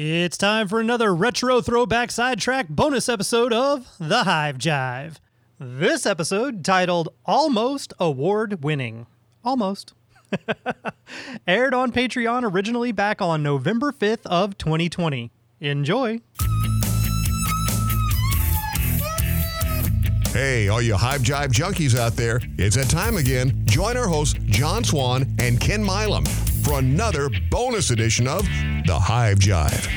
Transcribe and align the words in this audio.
It's 0.00 0.38
time 0.38 0.68
for 0.68 0.78
another 0.78 1.12
retro 1.12 1.60
throwback 1.60 2.12
sidetrack 2.12 2.68
bonus 2.68 3.08
episode 3.08 3.52
of 3.52 3.88
The 3.98 4.22
Hive 4.22 4.56
Jive. 4.56 5.16
This 5.58 6.06
episode, 6.06 6.64
titled 6.64 7.08
Almost 7.26 7.92
Award 7.98 8.62
Winning. 8.62 9.08
Almost. 9.44 9.94
Aired 11.48 11.74
on 11.74 11.90
Patreon 11.90 12.48
originally 12.48 12.92
back 12.92 13.20
on 13.20 13.42
November 13.42 13.90
5th 13.90 14.24
of 14.26 14.56
2020. 14.56 15.32
Enjoy. 15.58 16.20
Hey, 20.28 20.68
all 20.68 20.80
you 20.80 20.94
Hive 20.94 21.22
Jive 21.22 21.48
junkies 21.48 21.98
out 21.98 22.12
there, 22.12 22.40
it's 22.56 22.76
that 22.76 22.88
time 22.88 23.16
again. 23.16 23.64
Join 23.64 23.96
our 23.96 24.06
hosts, 24.06 24.38
John 24.44 24.84
Swan 24.84 25.26
and 25.40 25.58
Ken 25.58 25.82
Milam, 25.82 26.22
for 26.68 26.78
another 26.80 27.30
bonus 27.50 27.90
edition 27.90 28.28
of 28.28 28.42
The 28.86 28.98
Hive 28.98 29.38
Jive. 29.38 29.88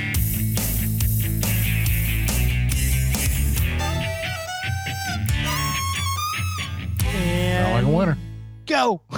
And 7.13 7.73
like 7.73 7.93
a 7.93 7.97
winner. 7.97 8.17
go. 8.65 9.01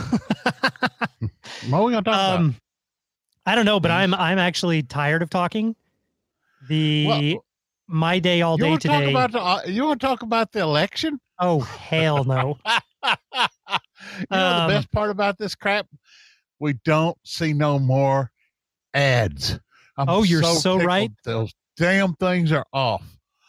What 1.70 1.80
are 1.80 1.84
we 1.86 1.92
gonna 1.94 2.02
talk 2.04 2.40
um, 2.40 2.56
I 3.46 3.56
don't 3.56 3.64
know, 3.66 3.80
but 3.80 3.90
I'm 3.90 4.14
I'm 4.14 4.38
actually 4.38 4.84
tired 4.84 5.22
of 5.22 5.30
talking. 5.30 5.78
The 6.68 7.06
Well, 7.08 7.46
my 7.88 8.20
day 8.20 8.42
all 8.42 8.58
day 8.58 8.70
want 8.70 8.82
to 8.82 8.88
talk 8.90 9.00
today. 9.00 9.12
about 9.12 9.32
the? 9.32 9.40
Uh, 9.42 9.62
you 9.66 9.86
want 9.86 10.02
to 10.02 10.06
talk 10.08 10.24
about 10.24 10.52
the 10.52 10.60
election? 10.60 11.22
oh 11.40 11.62
hell 11.62 12.26
no. 12.26 12.58
you 12.66 13.06
know 14.30 14.38
Um, 14.38 14.68
the 14.68 14.74
best 14.76 14.92
part 14.92 15.10
about 15.10 15.38
this 15.38 15.56
crap? 15.56 15.88
We 16.64 16.74
don't 16.86 17.18
see 17.26 17.52
no 17.52 17.78
more 17.78 18.32
ads. 18.94 19.60
I'm 19.98 20.08
Oh, 20.08 20.24
you're 20.24 20.42
so 20.42 20.78
tickled 20.78 20.86
right. 20.86 21.12
Those 21.26 21.54
damn 21.76 22.14
things 22.14 22.54
are 22.54 22.66
off. 22.72 23.04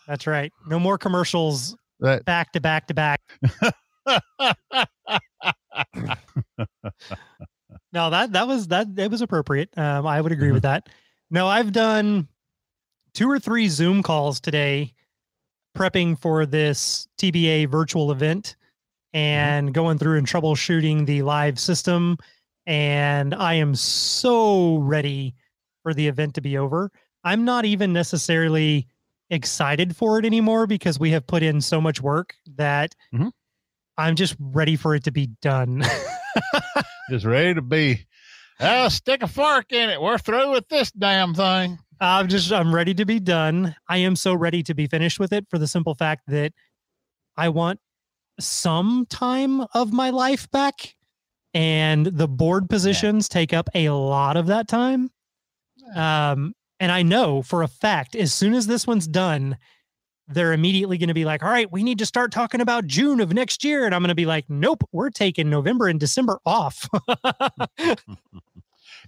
That's 0.08 0.26
right. 0.26 0.52
No 0.66 0.80
more 0.80 0.98
commercials 0.98 1.76
That 2.00 2.24
back 2.24 2.50
to 2.54 2.60
back 2.60 2.88
to 2.88 2.94
back. 2.94 3.20
No, 7.92 8.10
that 8.10 8.32
that 8.32 8.48
was 8.48 8.66
that 8.68 8.88
it 8.96 9.08
was 9.08 9.22
appropriate. 9.22 9.68
Um, 9.78 10.04
I 10.04 10.20
would 10.20 10.32
agree 10.32 10.50
with 10.50 10.64
that. 10.64 10.88
No, 11.30 11.46
I've 11.46 11.70
done 11.70 12.26
two 13.14 13.30
or 13.30 13.38
three 13.38 13.68
Zoom 13.68 14.02
calls 14.02 14.40
today, 14.40 14.92
prepping 15.78 16.18
for 16.18 16.44
this 16.44 17.06
TBA 17.18 17.68
virtual 17.68 18.10
event, 18.10 18.56
and 19.12 19.72
going 19.72 19.98
through 19.98 20.18
and 20.18 20.26
troubleshooting 20.26 21.06
the 21.06 21.22
live 21.22 21.60
system. 21.60 22.18
And 22.66 23.34
I 23.34 23.54
am 23.54 23.74
so 23.74 24.76
ready 24.78 25.34
for 25.82 25.92
the 25.94 26.08
event 26.08 26.34
to 26.34 26.40
be 26.40 26.56
over. 26.56 26.90
I'm 27.24 27.44
not 27.44 27.64
even 27.64 27.92
necessarily 27.92 28.86
excited 29.30 29.96
for 29.96 30.18
it 30.18 30.24
anymore 30.24 30.66
because 30.66 30.98
we 30.98 31.10
have 31.10 31.26
put 31.26 31.42
in 31.42 31.60
so 31.60 31.80
much 31.80 32.00
work 32.00 32.34
that 32.56 32.94
Mhm. 33.12 33.32
I'm 33.96 34.16
just 34.16 34.36
ready 34.38 34.76
for 34.76 34.94
it 34.94 35.04
to 35.04 35.10
be 35.12 35.28
done. 35.40 35.82
just 37.10 37.24
ready 37.24 37.54
to 37.54 37.62
be. 37.62 38.06
Oh, 38.60 38.88
stick 38.88 39.22
a 39.22 39.26
fork 39.28 39.72
in 39.72 39.90
it. 39.90 40.00
We're 40.00 40.18
through 40.18 40.52
with 40.52 40.68
this 40.68 40.90
damn 40.92 41.34
thing. 41.34 41.78
I'm 42.00 42.28
just 42.28 42.52
I'm 42.52 42.74
ready 42.74 42.94
to 42.94 43.04
be 43.06 43.20
done. 43.20 43.74
I 43.88 43.98
am 43.98 44.16
so 44.16 44.34
ready 44.34 44.62
to 44.64 44.74
be 44.74 44.86
finished 44.86 45.18
with 45.20 45.32
it 45.32 45.46
for 45.48 45.58
the 45.58 45.66
simple 45.66 45.94
fact 45.94 46.22
that 46.28 46.52
I 47.36 47.48
want 47.48 47.80
some 48.40 49.06
time 49.08 49.62
of 49.74 49.92
my 49.92 50.10
life 50.10 50.50
back 50.50 50.94
and 51.54 52.06
the 52.06 52.28
board 52.28 52.68
positions 52.68 53.28
take 53.28 53.52
up 53.52 53.70
a 53.74 53.88
lot 53.90 54.36
of 54.36 54.46
that 54.48 54.68
time. 54.68 55.10
Um 55.94 56.54
and 56.80 56.90
I 56.90 57.02
know 57.02 57.42
for 57.42 57.62
a 57.62 57.68
fact 57.68 58.16
as 58.16 58.32
soon 58.32 58.54
as 58.54 58.66
this 58.66 58.86
one's 58.86 59.06
done 59.06 59.56
they're 60.26 60.54
immediately 60.54 60.96
going 60.96 61.08
to 61.08 61.14
be 61.14 61.26
like, 61.26 61.42
"All 61.42 61.50
right, 61.50 61.70
we 61.70 61.82
need 61.82 61.98
to 61.98 62.06
start 62.06 62.32
talking 62.32 62.62
about 62.62 62.86
June 62.86 63.20
of 63.20 63.34
next 63.34 63.62
year." 63.62 63.84
And 63.84 63.94
I'm 63.94 64.00
going 64.00 64.08
to 64.08 64.14
be 64.14 64.24
like, 64.24 64.46
"Nope, 64.48 64.82
we're 64.90 65.10
taking 65.10 65.50
November 65.50 65.86
and 65.86 66.00
December 66.00 66.38
off." 66.46 66.88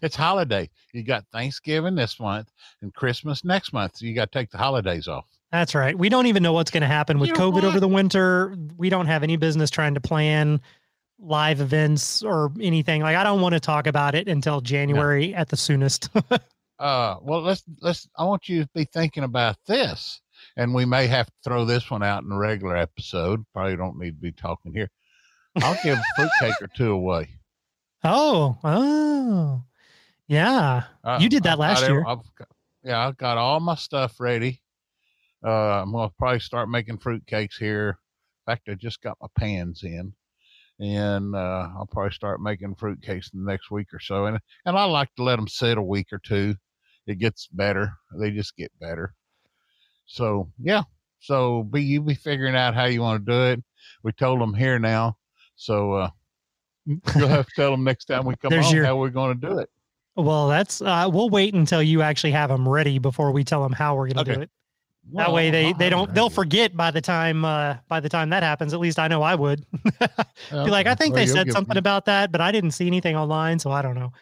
It's 0.03 0.17
holiday. 0.17 0.69
You 0.93 1.03
got 1.03 1.25
Thanksgiving 1.33 1.95
this 1.95 2.21
month 2.21 2.51
and 2.83 2.93
Christmas 2.95 3.45
next 3.45 3.73
month. 3.73 3.97
So 3.97 4.07
you 4.07 4.15
got 4.15 4.31
to 4.31 4.39
take 4.39 4.51
the 4.51 4.59
holidays 4.59 5.09
off. 5.09 5.25
That's 5.53 5.75
right. 5.75 5.97
We 5.97 6.09
don't 6.09 6.27
even 6.27 6.43
know 6.43 6.53
what's 6.53 6.71
going 6.71 6.83
to 6.83 6.87
happen 6.87 7.19
with 7.19 7.28
You 7.28 7.34
know 7.34 7.51
COVID 7.51 7.63
over 7.63 7.81
the 7.81 7.89
winter. 7.89 8.57
We 8.77 8.91
don't 8.91 9.07
have 9.07 9.23
any 9.23 9.37
business 9.37 9.71
trying 9.71 9.95
to 9.95 10.01
plan 10.01 10.61
live 11.19 11.60
events 11.60 12.22
or 12.22 12.53
anything. 12.60 13.03
Like 13.03 13.16
I 13.16 13.22
don't 13.25 13.41
want 13.41 13.54
to 13.54 13.60
talk 13.60 13.87
about 13.87 14.15
it 14.15 14.28
until 14.28 14.60
January 14.60 15.34
at 15.34 15.49
the 15.49 15.56
soonest. 15.56 16.10
Uh, 16.78 17.16
well, 17.22 17.41
let's 17.41 17.62
let's. 17.81 18.06
I 18.19 18.25
want 18.25 18.50
you 18.50 18.62
to 18.62 18.69
be 18.75 18.84
thinking 18.84 19.25
about 19.25 19.56
this, 19.66 20.21
and 20.59 20.75
we 20.75 20.84
may 20.84 21.06
have 21.06 21.25
to 21.25 21.32
throw 21.43 21.65
this 21.65 21.91
one 21.91 22.03
out 22.03 22.22
in 22.22 22.31
a 22.31 22.37
regular 22.37 22.77
episode. 22.77 23.43
Probably 23.54 23.77
don't 23.77 23.99
need 23.99 24.10
to 24.10 24.21
be 24.21 24.31
talking 24.32 24.75
here. 24.75 24.91
I'll 25.62 25.78
give 25.82 25.97
a 25.97 26.03
fruitcake 26.16 26.60
or 26.60 26.69
two 26.77 26.93
away. 26.93 27.31
oh, 28.04 28.59
oh, 28.62 29.62
yeah. 30.28 30.83
Uh, 31.03 31.19
You 31.19 31.31
did 31.31 31.44
that 31.44 31.54
I've 31.54 31.59
last 31.60 31.81
got 31.81 31.91
year. 31.91 32.04
I've 32.06 32.34
got, 32.38 32.48
yeah, 32.84 33.06
I've 33.06 33.16
got 33.16 33.38
all 33.38 33.59
my 33.60 33.75
stuff 33.77 34.21
ready. 34.21 34.60
Uh, 35.43 35.81
I'm 35.81 35.93
gonna 35.93 36.10
probably 36.19 36.41
start 36.41 36.69
making 36.69 36.98
fruitcakes 36.98 37.56
here. 37.59 37.98
In 38.47 38.53
fact, 38.53 38.69
I 38.69 38.75
just 38.75 39.00
got 39.00 39.16
my 39.22 39.28
pans 39.38 39.83
in, 39.83 40.12
and 40.79 41.35
uh, 41.35 41.69
I'll 41.77 41.89
probably 41.91 42.13
start 42.13 42.41
making 42.41 42.75
fruitcakes 42.75 43.33
in 43.33 43.45
the 43.45 43.51
next 43.51 43.71
week 43.71 43.89
or 43.93 44.01
so. 44.01 44.27
And 44.27 44.39
and 44.65 44.77
I 44.77 44.85
like 44.85 45.15
to 45.17 45.23
let 45.23 45.37
them 45.37 45.49
sit 45.49 45.79
a 45.79 45.83
week 45.83 46.09
or 46.13 46.19
two. 46.19 46.55
It 47.07 47.19
gets 47.19 47.47
better. 47.49 47.93
They 48.19 48.31
just 48.31 48.57
get 48.57 48.73
better. 48.81 49.15
So 50.07 50.51
yeah. 50.61 50.83
So 51.21 51.63
be 51.65 51.83
you 51.83 52.03
be 52.03 52.15
figuring 52.15 52.55
out 52.57 52.75
how 52.75 52.85
you 52.85 53.01
want 53.01 53.25
to 53.25 53.33
do 53.33 53.43
it. 53.45 53.65
We 54.03 54.13
told 54.13 54.41
them 54.41 54.55
here 54.55 54.79
now, 54.79 55.17
so 55.57 55.93
uh, 55.93 56.11
you'll 56.87 57.29
have 57.29 57.47
to 57.47 57.53
tell 57.57 57.71
them 57.71 57.85
next 57.91 58.05
time 58.07 58.27
we 58.27 58.37
come 58.37 58.53
on 58.53 58.75
your- 58.75 58.85
how 58.85 58.97
we're 58.97 59.11
going 59.11 59.41
to 59.41 59.47
do 59.49 59.59
it. 59.59 59.71
Well, 60.15 60.49
that's 60.49 60.81
uh, 60.81 61.11
we'll 61.13 61.29
wait 61.29 61.53
until 61.55 61.83
you 61.83 62.01
actually 62.01 62.31
have 62.33 62.49
them 62.49 62.67
ready 62.67 62.99
before 62.99 63.33
we 63.33 63.45
tell 63.45 63.63
them 63.63 63.73
how 63.73 63.97
we're 63.97 64.09
going 64.09 64.25
to 64.25 64.25
do 64.25 64.41
Okay. 64.41 64.51
It. 65.12 65.17
That 65.17 65.33
way 65.33 65.50
they 65.50 65.72
they 65.75 65.89
don't 65.91 66.12
they'll 66.15 66.31
forget 66.31 66.77
by 66.77 66.91
the 66.91 67.00
time 67.00 67.44
uh 67.44 67.77
by 67.89 68.00
the 68.00 68.09
time 68.09 68.31
that 68.31 68.43
happens. 68.43 68.75
At 68.75 68.81
least 68.81 68.99
I 68.99 69.09
know 69.09 69.22
I 69.22 69.34
would. 69.34 69.65
be 69.84 70.71
like, 70.71 70.87
I 70.87 70.94
think 70.94 71.15
they 71.15 71.27
said 71.27 71.50
something 71.53 71.75
me- 71.75 71.78
about 71.78 72.05
that, 72.06 72.33
but 72.33 72.41
I 72.41 72.53
didn't 72.53 72.72
see 72.72 72.87
anything 72.87 73.16
online, 73.16 73.59
so 73.59 73.71
I 73.71 73.83
don't 73.83 73.95
know. 73.95 74.12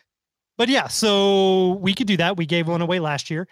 But 0.56 0.68
yeah, 0.68 0.86
so 0.86 1.72
we 1.80 1.94
could 1.94 2.06
do 2.06 2.16
that. 2.18 2.36
We 2.36 2.46
gave 2.46 2.68
one 2.68 2.80
away 2.80 3.00
last 3.00 3.30
year. 3.30 3.48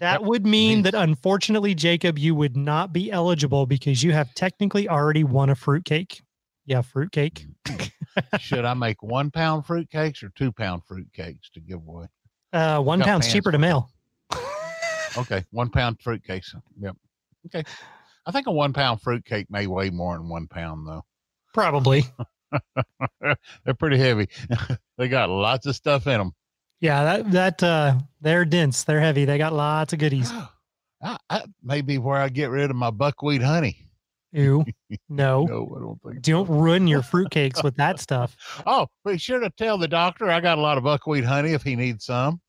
That 0.00 0.20
Yep. 0.22 0.28
would 0.28 0.46
mean 0.46 0.82
that 0.82 0.94
unfortunately, 0.94 1.76
Jacob, 1.76 2.18
you 2.18 2.34
would 2.34 2.56
not 2.56 2.92
be 2.92 3.12
eligible 3.12 3.66
because 3.66 4.02
you 4.02 4.12
have 4.12 4.34
technically 4.34 4.88
already 4.88 5.22
won 5.22 5.50
a 5.50 5.54
fruitcake. 5.54 6.20
Yeah, 6.66 6.82
fruitcake. 6.82 7.46
Should 8.40 8.64
I 8.64 8.74
make 8.74 9.00
one 9.02 9.30
pound 9.30 9.64
fruitcakes 9.64 10.24
or 10.24 10.30
two 10.30 10.50
pound 10.50 10.82
fruitcakes 10.90 11.50
to 11.54 11.60
give 11.60 11.86
away? 11.86 12.06
Uh, 12.52 12.80
one 12.80 13.00
pound's 13.00 13.32
cheaper 13.32 13.52
to 13.52 13.58
mail. 13.58 13.91
Okay, 15.16 15.44
one 15.50 15.70
pound 15.70 15.98
fruitcakes. 15.98 16.54
Yep. 16.80 16.96
Okay. 17.46 17.64
I 18.24 18.30
think 18.30 18.46
a 18.46 18.52
one 18.52 18.72
pound 18.72 19.00
fruitcake 19.00 19.50
may 19.50 19.66
weigh 19.66 19.90
more 19.90 20.16
than 20.16 20.28
one 20.28 20.46
pound 20.46 20.86
though. 20.86 21.04
Probably. 21.52 22.04
They're 23.64 23.74
pretty 23.78 23.98
heavy. 23.98 24.28
they 24.98 25.08
got 25.08 25.30
lots 25.30 25.66
of 25.66 25.74
stuff 25.74 26.06
in 26.06 26.18
them. 26.18 26.32
Yeah, 26.80 27.04
that 27.04 27.30
that 27.30 27.62
uh, 27.62 27.98
they're 28.20 28.44
dense. 28.44 28.84
They're 28.84 29.00
heavy. 29.00 29.24
They 29.24 29.38
got 29.38 29.52
lots 29.52 29.92
of 29.92 30.00
goodies. 30.00 30.32
I, 31.02 31.16
I, 31.30 31.44
maybe 31.62 31.98
where 31.98 32.18
I 32.18 32.28
get 32.28 32.50
rid 32.50 32.70
of 32.70 32.76
my 32.76 32.90
buckwheat 32.90 33.42
honey. 33.42 33.88
Ew. 34.32 34.64
No. 35.08 35.44
No, 35.44 35.74
I 35.76 35.80
don't 35.80 36.02
think. 36.02 36.22
Don't 36.22 36.48
ruin 36.48 36.86
your 36.86 37.02
fruitcakes 37.02 37.62
with 37.62 37.76
that 37.76 38.00
stuff. 38.00 38.36
Oh, 38.66 38.86
be 39.06 39.18
sure 39.18 39.40
to 39.40 39.50
tell 39.50 39.78
the 39.78 39.88
doctor 39.88 40.30
I 40.30 40.40
got 40.40 40.58
a 40.58 40.60
lot 40.60 40.78
of 40.78 40.84
buckwheat 40.84 41.24
honey 41.24 41.52
if 41.52 41.62
he 41.62 41.76
needs 41.76 42.04
some. 42.06 42.40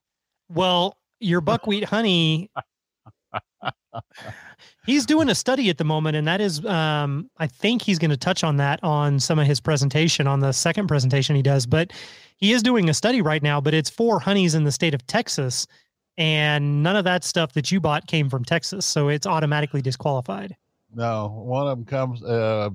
Well, 0.50 0.98
your 1.24 1.42
buckwheat 1.42 1.86
honey. 1.86 2.50
He's 4.86 5.06
doing 5.06 5.30
a 5.30 5.36
study 5.36 5.70
at 5.70 5.78
the 5.78 5.84
moment, 5.84 6.16
and 6.16 6.28
that 6.28 6.42
is, 6.42 6.66
um, 6.66 7.30
I 7.38 7.48
think 7.48 7.82
he's 7.82 8.00
going 8.00 8.12
to 8.12 8.18
touch 8.18 8.44
on 8.44 8.58
that 8.58 8.80
on 8.84 9.20
some 9.20 9.40
of 9.40 9.48
his 9.48 9.60
presentation 9.60 10.28
on 10.28 10.40
the 10.40 10.52
second 10.52 10.88
presentation 10.88 11.36
he 11.36 11.42
does. 11.42 11.66
But 11.66 11.94
he 12.38 12.52
is 12.54 12.62
doing 12.64 12.90
a 12.90 12.94
study 12.94 13.22
right 13.22 13.42
now, 13.42 13.62
but 13.62 13.74
it's 13.74 13.90
for 13.90 14.20
honeys 14.20 14.56
in 14.56 14.64
the 14.64 14.72
state 14.72 14.94
of 14.94 15.06
Texas, 15.08 15.68
and 16.18 16.84
none 16.84 16.96
of 16.96 17.06
that 17.06 17.24
stuff 17.24 17.54
that 17.54 17.72
you 17.72 17.80
bought 17.80 18.08
came 18.08 18.30
from 18.30 18.44
Texas, 18.44 18.86
so 18.86 19.08
it's 19.10 19.26
automatically 19.26 19.82
disqualified. 19.82 20.56
No, 20.94 21.28
one 21.28 21.68
of 21.68 21.78
them 21.78 21.86
comes. 21.86 22.24
Uh, 22.24 22.70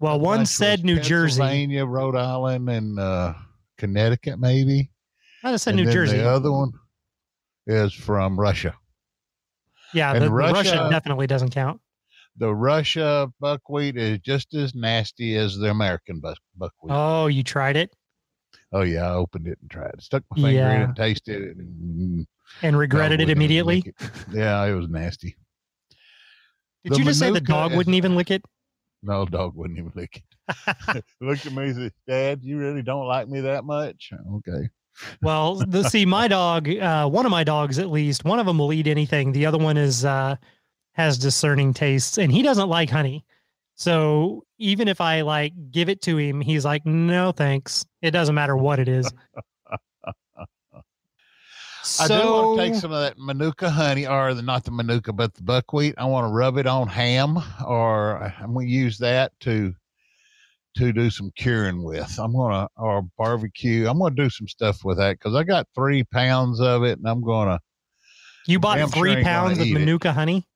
Well, 0.00 0.20
one 0.20 0.44
said 0.46 0.84
New 0.84 1.00
Jersey. 1.00 1.40
Pennsylvania, 1.40 1.86
Rhode 1.86 2.16
Island, 2.16 2.68
and 2.68 2.98
uh, 3.00 3.34
Connecticut, 3.78 4.38
maybe. 4.38 4.90
I 5.42 5.56
said 5.56 5.74
and 5.74 5.84
New 5.84 5.92
Jersey. 5.92 6.18
The 6.18 6.28
other 6.28 6.52
one 6.52 6.72
is 7.66 7.92
from 7.92 8.38
Russia. 8.38 8.74
yeah, 9.92 10.12
and 10.14 10.24
the, 10.24 10.30
Russia 10.30 10.52
Russia- 10.54 10.88
definitely 10.90 11.26
doesn't 11.26 11.50
count. 11.50 11.80
The 12.36 12.52
Russia 12.54 13.30
buckwheat 13.40 13.96
is 13.96 14.18
just 14.18 14.54
as 14.54 14.74
nasty 14.74 15.36
as 15.36 15.56
the 15.56 15.70
American 15.70 16.18
buck- 16.18 16.38
buckwheat. 16.56 16.92
Oh, 16.92 17.26
you 17.28 17.42
tried 17.44 17.76
it? 17.76 17.94
Oh 18.72 18.82
yeah, 18.82 19.08
I 19.08 19.14
opened 19.14 19.46
it 19.46 19.58
and 19.60 19.70
tried. 19.70 20.02
Stuck 20.02 20.24
my 20.30 20.36
finger 20.36 20.48
in 20.48 20.54
Yeah. 20.80 20.90
it, 20.90 20.96
tasted 20.96 21.42
it, 21.42 21.56
and 21.56 22.20
mm, 22.22 22.26
And 22.62 22.76
regretted 22.76 23.20
it 23.20 23.30
immediately. 23.30 23.84
it. 23.86 23.94
Yeah, 24.32 24.64
it 24.64 24.74
was 24.74 24.88
nasty. 24.88 25.36
Did 26.82 26.94
The 26.94 26.98
you 26.98 27.04
just 27.04 27.20
say 27.20 27.30
the 27.30 27.40
dog 27.40 27.70
is- 27.70 27.76
wouldn't 27.76 27.94
even 27.96 28.16
lick 28.16 28.30
it? 28.32 28.44
No, 29.02 29.26
dog 29.26 29.54
wouldn't 29.54 29.78
even 29.78 29.92
lick 29.94 30.22
it. 30.48 31.04
Looked 31.20 31.46
at 31.46 31.52
me 31.52 31.64
and 31.66 31.74
said, 31.76 31.92
"Dad, 32.08 32.40
you 32.42 32.58
really 32.58 32.82
don't 32.82 33.06
like 33.06 33.28
me 33.28 33.42
that 33.42 33.64
much?" 33.64 34.10
Okay. 34.36 34.68
Well, 35.22 35.56
the, 35.56 35.88
see, 35.88 36.04
my 36.04 36.28
dog, 36.28 36.68
uh, 36.68 37.08
one 37.08 37.26
of 37.26 37.30
my 37.30 37.44
dogs 37.44 37.78
at 37.78 37.90
least, 37.90 38.24
one 38.24 38.38
of 38.38 38.46
them 38.46 38.58
will 38.58 38.72
eat 38.72 38.86
anything. 38.86 39.32
The 39.32 39.46
other 39.46 39.58
one 39.58 39.76
is 39.76 40.04
uh, 40.04 40.36
has 40.92 41.18
discerning 41.18 41.74
tastes, 41.74 42.18
and 42.18 42.30
he 42.32 42.42
doesn't 42.42 42.68
like 42.68 42.90
honey. 42.90 43.24
So 43.74 44.44
even 44.58 44.86
if 44.88 45.00
I 45.00 45.22
like 45.22 45.52
give 45.70 45.88
it 45.88 46.00
to 46.02 46.16
him, 46.16 46.40
he's 46.40 46.64
like, 46.64 46.86
"No, 46.86 47.32
thanks. 47.32 47.84
It 48.02 48.12
doesn't 48.12 48.34
matter 48.34 48.56
what 48.56 48.78
it 48.78 48.88
is." 48.88 49.10
I 52.00 52.08
do 52.08 52.14
want 52.14 52.58
to 52.58 52.64
take 52.64 52.74
some 52.74 52.92
of 52.92 53.00
that 53.00 53.18
manuka 53.18 53.68
honey, 53.68 54.06
or 54.06 54.32
the 54.32 54.42
not 54.42 54.64
the 54.64 54.70
manuka, 54.70 55.12
but 55.12 55.34
the 55.34 55.42
buckwheat. 55.42 55.94
I 55.98 56.06
want 56.06 56.24
to 56.26 56.32
rub 56.32 56.56
it 56.56 56.66
on 56.66 56.88
ham, 56.88 57.38
or 57.66 58.32
I'm 58.40 58.54
going 58.54 58.66
to 58.66 58.72
use 58.72 58.96
that 58.98 59.38
to 59.40 59.74
to 60.76 60.92
do 60.92 61.10
some 61.10 61.30
curing 61.36 61.82
with. 61.82 62.18
I'm 62.18 62.32
gonna 62.34 62.68
or 62.76 63.02
barbecue. 63.16 63.88
I'm 63.88 63.98
gonna 63.98 64.14
do 64.14 64.28
some 64.30 64.48
stuff 64.48 64.84
with 64.84 64.98
that 64.98 65.18
because 65.18 65.34
I 65.34 65.44
got 65.44 65.66
three 65.74 66.04
pounds 66.04 66.60
of 66.60 66.82
it, 66.84 66.98
and 66.98 67.08
I'm 67.08 67.22
gonna 67.22 67.60
You 68.46 68.58
bought 68.58 68.78
sure 68.78 68.88
three 68.88 69.12
ain't 69.12 69.24
pounds 69.24 69.58
of 69.58 69.66
eat 69.66 69.70
it. 69.76 69.78
Manuka 69.78 70.12
honey. 70.12 70.46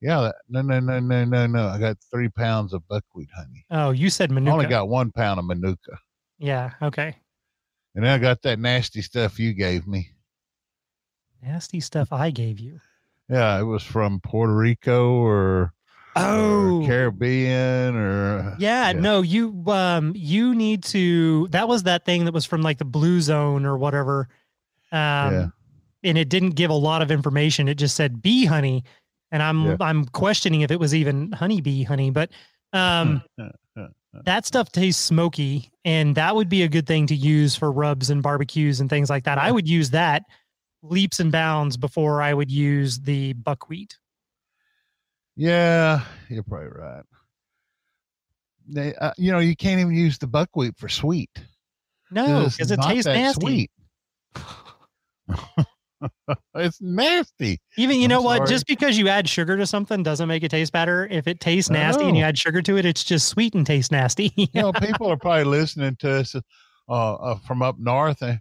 yeah. 0.00 0.20
That, 0.20 0.36
no, 0.48 0.62
no, 0.62 0.80
no, 0.80 1.00
no, 1.00 1.24
no, 1.24 1.46
no. 1.46 1.68
I 1.68 1.78
got 1.78 1.96
three 2.10 2.28
pounds 2.28 2.72
of 2.72 2.86
buckwheat 2.88 3.28
honey. 3.36 3.64
Oh, 3.70 3.90
you 3.90 4.10
said 4.10 4.30
manuka. 4.30 4.50
I 4.50 4.54
only 4.54 4.66
got 4.66 4.88
one 4.88 5.12
pound 5.12 5.38
of 5.38 5.46
manuka, 5.46 5.98
yeah. 6.38 6.72
Okay. 6.82 7.14
and 7.94 8.04
then 8.04 8.12
I 8.12 8.18
got 8.18 8.42
that 8.42 8.58
nasty 8.58 9.02
stuff 9.02 9.38
you 9.38 9.52
gave 9.52 9.86
me. 9.86 10.10
Nasty 11.42 11.80
stuff 11.80 12.12
I 12.12 12.30
gave 12.30 12.58
you. 12.58 12.80
Yeah, 13.28 13.58
it 13.58 13.64
was 13.64 13.82
from 13.82 14.20
Puerto 14.20 14.54
Rico 14.54 15.14
or, 15.14 15.72
Oh. 16.16 16.82
Caribbean 16.86 17.94
or 17.96 18.56
Yeah, 18.58 18.92
no, 18.92 19.22
you 19.22 19.62
um 19.66 20.12
you 20.16 20.54
need 20.54 20.82
to 20.84 21.48
that 21.48 21.68
was 21.68 21.82
that 21.84 22.04
thing 22.04 22.24
that 22.24 22.34
was 22.34 22.44
from 22.46 22.62
like 22.62 22.78
the 22.78 22.84
blue 22.84 23.20
zone 23.20 23.66
or 23.66 23.76
whatever. 23.76 24.28
Um 24.92 25.32
Yeah. 25.32 25.46
and 26.04 26.18
it 26.18 26.28
didn't 26.28 26.50
give 26.50 26.70
a 26.70 26.74
lot 26.74 27.02
of 27.02 27.10
information. 27.10 27.68
It 27.68 27.74
just 27.76 27.96
said 27.96 28.22
bee 28.22 28.44
honey. 28.46 28.84
And 29.30 29.42
I'm 29.42 29.64
Yeah. 29.66 29.76
I'm 29.80 30.06
questioning 30.06 30.62
if 30.62 30.70
it 30.70 30.80
was 30.80 30.94
even 30.94 31.32
honeybee 31.32 31.82
honey, 31.82 32.10
but 32.10 32.30
um 32.72 33.22
that 34.24 34.46
stuff 34.46 34.72
tastes 34.72 35.02
smoky 35.04 35.70
and 35.84 36.14
that 36.14 36.34
would 36.34 36.48
be 36.48 36.62
a 36.62 36.68
good 36.68 36.86
thing 36.86 37.06
to 37.08 37.14
use 37.14 37.54
for 37.54 37.70
rubs 37.70 38.08
and 38.08 38.22
barbecues 38.22 38.80
and 38.80 38.88
things 38.88 39.10
like 39.10 39.24
that. 39.24 39.36
I 39.38 39.50
would 39.52 39.68
use 39.68 39.90
that 39.90 40.22
leaps 40.82 41.20
and 41.20 41.30
bounds 41.30 41.76
before 41.76 42.22
I 42.22 42.32
would 42.32 42.50
use 42.50 43.00
the 43.00 43.34
buckwheat. 43.34 43.98
Yeah, 45.36 46.00
you're 46.28 46.42
probably 46.42 46.68
right. 46.68 47.04
They, 48.68 48.94
uh, 48.94 49.12
you 49.16 49.30
know, 49.30 49.38
you 49.38 49.54
can't 49.54 49.80
even 49.80 49.94
use 49.94 50.18
the 50.18 50.26
buckwheat 50.26 50.76
for 50.76 50.88
sweet. 50.88 51.30
No, 52.10 52.48
because 52.48 52.70
it 52.70 52.80
tastes 52.82 53.06
nasty. 53.06 53.40
Sweet. 53.40 53.70
it's 56.54 56.80
nasty. 56.80 57.60
Even 57.76 57.98
you 57.98 58.04
I'm 58.04 58.10
know 58.10 58.22
what? 58.22 58.48
Just 58.48 58.66
because 58.66 58.96
you 58.96 59.08
add 59.08 59.28
sugar 59.28 59.56
to 59.56 59.66
something 59.66 60.02
doesn't 60.02 60.28
make 60.28 60.42
it 60.42 60.50
taste 60.50 60.72
better. 60.72 61.06
If 61.06 61.26
it 61.26 61.40
tastes 61.40 61.70
nasty 61.70 62.04
and 62.04 62.16
you 62.16 62.24
add 62.24 62.38
sugar 62.38 62.62
to 62.62 62.76
it, 62.76 62.84
it's 62.84 63.04
just 63.04 63.28
sweet 63.28 63.54
and 63.54 63.66
tastes 63.66 63.90
nasty. 63.90 64.32
You 64.36 64.48
know, 64.54 64.72
people 64.80 65.08
are 65.08 65.16
probably 65.16 65.44
listening 65.44 65.96
to 65.96 66.20
us 66.20 66.34
uh, 66.34 66.40
uh, 66.88 67.38
from 67.46 67.62
up 67.62 67.78
north. 67.78 68.22
And, 68.22 68.40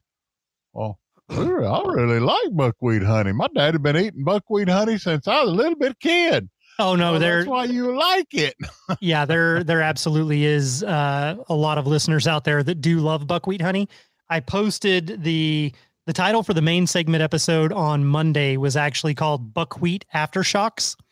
well, 0.74 1.00
I 1.30 1.82
really 1.86 2.20
like 2.20 2.56
buckwheat 2.56 3.04
honey. 3.04 3.34
My 3.34 3.48
dad 3.54 3.74
had 3.74 3.84
been 3.84 3.98
eating 3.98 4.24
buckwheat 4.24 4.70
honey 4.70 4.98
since 4.98 5.28
I 5.28 5.42
was 5.42 5.52
a 5.52 5.56
little 5.56 5.76
bit 5.76 6.00
kid. 6.00 6.50
Oh 6.80 6.95
no, 6.95 7.12
Well, 7.12 7.19
there 7.19 7.38
that's 7.38 7.48
why 7.50 7.66
you 7.66 7.98
like 7.98 8.33
it. 8.33 8.56
yeah, 9.00 9.25
there 9.25 9.63
there 9.63 9.81
absolutely 9.81 10.45
is 10.45 10.83
uh, 10.83 11.36
a 11.48 11.56
lot 11.56 11.77
of 11.77 11.88
listeners 11.88 12.27
out 12.27 12.44
there 12.44 12.63
that 12.63 12.81
do 12.81 13.00
love 13.00 13.27
buckwheat 13.27 13.62
honey. 13.62 13.88
I 14.30 14.39
posted 14.39 15.24
the 15.24 15.74
the 16.06 16.13
title 16.13 16.44
for 16.44 16.54
the 16.54 16.62
main 16.62 16.88
segment 16.88 17.24
episode 17.24 17.72
on 17.74 18.06
Monday 18.06 18.57
was 18.57 18.75
actually 18.75 19.16
called 19.16 19.54
Buckwheat 19.54 20.06
Aftershocks. 20.13 20.95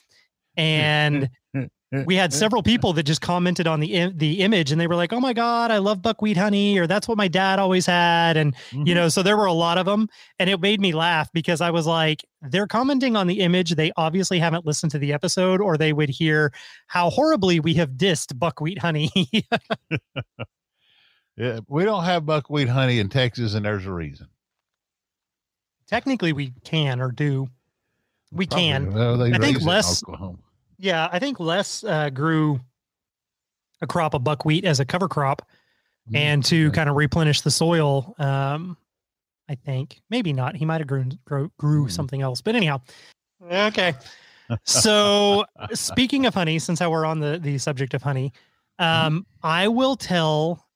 And 0.56 1.31
we 2.06 2.16
had 2.16 2.34
several 2.34 2.63
people 2.63 2.94
that 2.94 3.04
just 3.04 3.22
commented 3.22 3.68
on 3.68 3.80
the 3.80 3.94
im- 3.94 4.18
the 4.18 4.40
image 4.42 4.72
and 4.72 4.81
they 4.81 4.88
were 4.88 4.95
like, 4.95 5.13
"Oh 5.13 5.19
my 5.19 5.34
god, 5.34 5.69
I 5.72 5.78
love 5.78 6.01
buckwheat 6.01 6.38
honey," 6.38 6.78
or 6.80 6.88
"That's 6.88 7.07
what 7.07 7.18
my 7.18 7.28
dad 7.28 7.60
always 7.60 7.86
had." 7.86 8.36
And 8.38 8.56
Mm-hmm. 8.72 8.88
you 8.88 8.95
know, 8.95 9.10
so 9.10 9.22
there 9.24 9.38
were 9.38 9.45
a 9.45 9.54
lot 9.54 9.78
of 9.78 9.86
them, 9.86 10.07
and 10.40 10.50
it 10.50 10.60
made 10.60 10.81
me 10.81 10.92
laugh 10.92 11.30
because 11.34 11.62
I 11.62 11.69
was 11.72 11.86
like, 11.86 12.24
"They're 12.42 12.68
commenting 12.68 13.16
on 13.16 13.28
the 13.28 13.40
image. 13.42 13.75
They 13.75 13.92
obviously 13.98 14.40
haven't 14.40 14.66
listened 14.66 14.92
to 14.94 14.98
the 15.00 15.13
episode, 15.13 15.62
or 15.62 15.78
they 15.78 15.94
would 15.94 16.10
hear 16.10 16.51
how 16.88 17.10
horribly 17.10 17.60
we 17.60 17.74
have 17.75 17.92
dissed 17.92 18.38
buckwheat 18.39 18.80
honey." 18.80 19.10
Yeah, 21.36 21.62
we 21.68 21.84
don't 21.84 22.04
have 22.04 22.28
buckwheat 22.28 22.69
honey 22.69 23.00
in 23.00 23.10
Texas, 23.10 23.56
and 23.56 23.66
there's 23.66 23.88
a 23.88 23.92
reason. 23.92 24.28
Technically, 25.88 26.31
we 26.31 26.54
can 26.63 27.01
or 27.01 27.12
do. 27.12 27.48
We 28.31 28.46
Probably. 28.46 28.63
can. 28.68 28.94
Well, 28.94 29.22
I 29.24 29.30
think 29.31 29.42
raise 29.42 29.56
it 29.56 29.62
in 29.62 29.68
less- 29.68 30.04
Oklahoma. 30.04 30.38
Yeah, 30.84 31.08
I 31.12 31.20
think 31.20 31.40
Les 31.40 31.84
uh, 31.86 32.10
grew 32.10 32.60
a 33.82 33.88
crop 33.88 34.14
of 34.14 34.24
buckwheat 34.26 34.66
as 34.66 34.82
a 34.82 34.86
cover 34.86 35.08
crop. 35.08 35.42
and 36.14 36.44
to 36.44 36.70
kind 36.72 36.90
of 36.90 36.98
replenish 36.98 37.40
the 37.42 37.50
soil. 37.52 38.14
Um, 38.20 38.76
I 39.48 39.56
think 39.56 40.02
maybe 40.10 40.34
not. 40.34 40.58
He 40.58 40.66
might 40.66 40.82
have 40.82 40.88
grew 40.88 41.06
grew, 41.24 41.50
grew 41.58 41.84
Hmm. 41.84 41.90
something 41.90 42.22
else, 42.22 42.42
but 42.42 42.56
anyhow. 42.56 42.82
Okay. 43.42 43.94
So 44.66 45.46
speaking 45.74 46.26
of 46.26 46.34
honey, 46.34 46.60
since 46.60 46.82
I 46.82 46.88
were 46.88 47.06
on 47.06 47.20
the 47.22 47.40
the 47.40 47.58
subject 47.58 47.94
of 47.94 48.04
honey, 48.04 48.34
um, 48.78 49.26
I 49.42 49.70
will 49.70 49.96
tell 49.96 50.68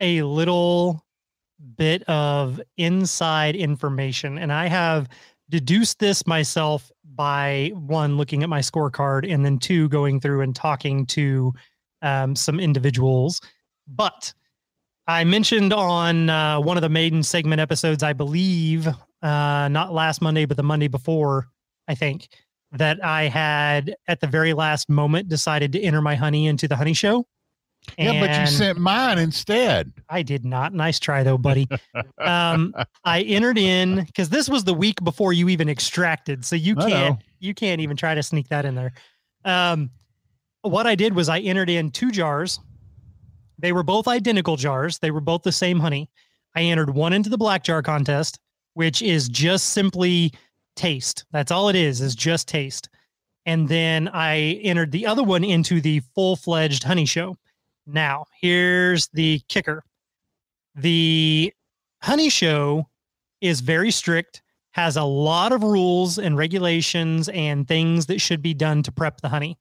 a 0.00 0.22
little 0.22 1.04
bit 1.76 2.04
of 2.04 2.60
inside 2.76 3.56
information, 3.56 4.38
and 4.38 4.52
I 4.52 4.68
have 4.68 5.08
deduced 5.48 5.98
this 5.98 6.26
myself 6.26 6.90
by 7.14 7.72
one 7.74 8.16
looking 8.16 8.42
at 8.42 8.48
my 8.48 8.60
scorecard, 8.60 9.30
and 9.30 9.44
then 9.44 9.58
two 9.58 9.88
going 9.88 10.20
through 10.20 10.40
and 10.40 10.56
talking 10.56 11.06
to 11.06 11.52
um, 12.00 12.34
some 12.34 12.58
individuals. 12.58 13.40
But 13.86 14.32
I 15.06 15.24
mentioned 15.24 15.72
on 15.72 16.30
uh, 16.30 16.60
one 16.60 16.76
of 16.76 16.82
the 16.82 16.88
maiden 16.88 17.22
segment 17.22 17.60
episodes, 17.60 18.02
I 18.02 18.12
believe, 18.12 18.86
uh, 18.86 19.68
not 19.68 19.92
last 19.92 20.22
Monday, 20.22 20.44
but 20.44 20.56
the 20.56 20.62
Monday 20.62 20.88
before, 20.88 21.48
I 21.88 21.94
think, 21.94 22.28
that 22.72 23.04
I 23.04 23.24
had 23.24 23.94
at 24.08 24.20
the 24.20 24.26
very 24.26 24.54
last 24.54 24.88
moment 24.88 25.28
decided 25.28 25.72
to 25.72 25.82
enter 25.82 26.00
my 26.00 26.14
honey 26.14 26.46
into 26.46 26.66
the 26.66 26.76
honey 26.76 26.94
show. 26.94 27.26
Yeah, 27.98 28.20
but 28.20 28.40
you 28.40 28.46
sent 28.46 28.78
mine 28.78 29.18
instead. 29.18 29.92
I 30.08 30.22
did 30.22 30.44
not. 30.44 30.72
Nice 30.72 30.98
try, 30.98 31.22
though, 31.22 31.38
buddy. 31.38 31.68
um, 32.18 32.74
I 33.04 33.22
entered 33.22 33.58
in 33.58 34.04
because 34.04 34.28
this 34.28 34.48
was 34.48 34.64
the 34.64 34.74
week 34.74 35.02
before 35.02 35.32
you 35.32 35.48
even 35.48 35.68
extracted, 35.68 36.44
so 36.44 36.56
you 36.56 36.76
can't 36.76 37.20
you 37.40 37.54
can't 37.54 37.80
even 37.80 37.96
try 37.96 38.14
to 38.14 38.22
sneak 38.22 38.48
that 38.48 38.64
in 38.64 38.74
there. 38.74 38.92
Um, 39.44 39.90
what 40.62 40.86
I 40.86 40.94
did 40.94 41.14
was 41.14 41.28
I 41.28 41.40
entered 41.40 41.68
in 41.68 41.90
two 41.90 42.10
jars. 42.10 42.60
They 43.58 43.72
were 43.72 43.82
both 43.82 44.08
identical 44.08 44.56
jars. 44.56 44.98
They 44.98 45.10
were 45.10 45.20
both 45.20 45.42
the 45.42 45.52
same 45.52 45.78
honey. 45.80 46.08
I 46.54 46.62
entered 46.62 46.90
one 46.90 47.12
into 47.12 47.30
the 47.30 47.38
black 47.38 47.64
jar 47.64 47.82
contest, 47.82 48.38
which 48.74 49.02
is 49.02 49.28
just 49.28 49.70
simply 49.70 50.32
taste. 50.76 51.24
That's 51.32 51.50
all 51.50 51.68
it 51.68 51.76
is, 51.76 52.00
is 52.00 52.14
just 52.14 52.48
taste. 52.48 52.88
And 53.44 53.68
then 53.68 54.08
I 54.08 54.60
entered 54.62 54.92
the 54.92 55.06
other 55.06 55.22
one 55.22 55.42
into 55.44 55.80
the 55.80 56.00
full 56.14 56.36
fledged 56.36 56.84
honey 56.84 57.06
show. 57.06 57.36
Now, 57.86 58.26
here's 58.40 59.08
the 59.12 59.40
kicker 59.48 59.84
the 60.74 61.52
honey 62.02 62.30
show 62.30 62.88
is 63.40 63.60
very 63.60 63.90
strict, 63.90 64.42
has 64.72 64.96
a 64.96 65.02
lot 65.02 65.52
of 65.52 65.62
rules 65.62 66.18
and 66.18 66.36
regulations 66.36 67.28
and 67.28 67.68
things 67.68 68.06
that 68.06 68.20
should 68.20 68.40
be 68.40 68.54
done 68.54 68.82
to 68.82 68.92
prep 68.92 69.20
the 69.20 69.28
honey. 69.28 69.58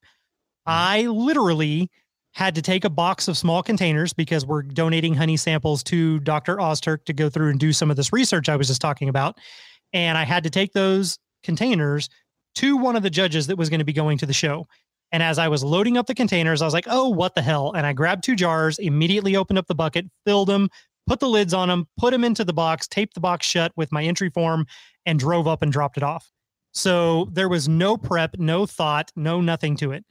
Hmm. 0.66 0.72
I 0.72 1.02
literally 1.08 1.90
had 2.34 2.56
to 2.56 2.62
take 2.62 2.86
a 2.86 2.90
box 2.90 3.28
of 3.28 3.38
small 3.38 3.62
containers 3.62 4.14
because 4.14 4.46
we're 4.46 4.62
donating 4.62 5.14
honey 5.14 5.36
samples 5.36 5.84
to 5.84 6.20
Dr. 6.22 6.58
Ozturk 6.58 7.04
to 7.06 7.14
go 7.14 7.30
through 7.30 7.50
and 7.50 7.60
do 7.60 7.74
some 7.74 7.92
of 7.92 7.98
this 7.98 8.14
research 8.14 8.48
I 8.48 8.56
was 8.56 8.68
just 8.68 8.80
talking 8.80 9.10
about. 9.10 9.38
And 9.92 10.18
I 10.18 10.24
had 10.24 10.44
to 10.46 10.50
take 10.50 10.72
those 10.72 11.20
containers 11.44 12.08
to 12.56 12.78
one 12.78 12.96
of 12.96 13.04
the 13.04 13.10
judges 13.10 13.48
that 13.48 13.58
was 13.58 13.70
going 13.70 13.80
to 13.80 13.86
be 13.86 13.92
going 13.94 14.18
to 14.20 14.26
the 14.26 14.34
show. 14.34 14.68
And 15.12 15.22
as 15.22 15.38
I 15.38 15.48
was 15.48 15.64
loading 15.64 15.98
up 15.98 16.08
the 16.08 16.16
containers, 16.16 16.62
I 16.62 16.66
was 16.66 16.74
like, 16.74 16.88
oh, 16.90 17.10
what 17.10 17.36
the 17.36 17.42
hell? 17.42 17.74
And 17.74 17.86
I 17.86 17.94
grabbed 17.94 18.24
two 18.24 18.36
jars, 18.36 18.80
immediately 18.80 19.36
opened 19.36 19.60
up 19.60 19.68
the 19.68 19.76
bucket, 19.76 20.06
filled 20.26 20.48
them, 20.48 20.70
put 21.06 21.20
the 21.20 21.28
lids 21.28 21.54
on 21.54 21.68
them, 21.68 21.88
put 21.98 22.12
them 22.12 22.24
into 22.24 22.46
the 22.46 22.54
box, 22.54 22.88
taped 22.88 23.14
the 23.16 23.20
box 23.20 23.46
shut 23.46 23.74
with 23.76 23.92
my 23.92 24.04
entry 24.04 24.30
form, 24.30 24.66
and 25.06 25.20
drove 25.20 25.48
up 25.48 25.62
and 25.62 25.72
dropped 25.72 25.98
it 25.98 26.04
off. 26.04 26.32
So 26.74 27.28
there 27.34 27.50
was 27.50 27.68
no 27.68 27.98
prep, 27.98 28.38
no 28.38 28.66
thought, 28.66 29.12
no 29.16 29.42
nothing 29.42 29.76
to 29.78 29.92
it. 29.92 30.06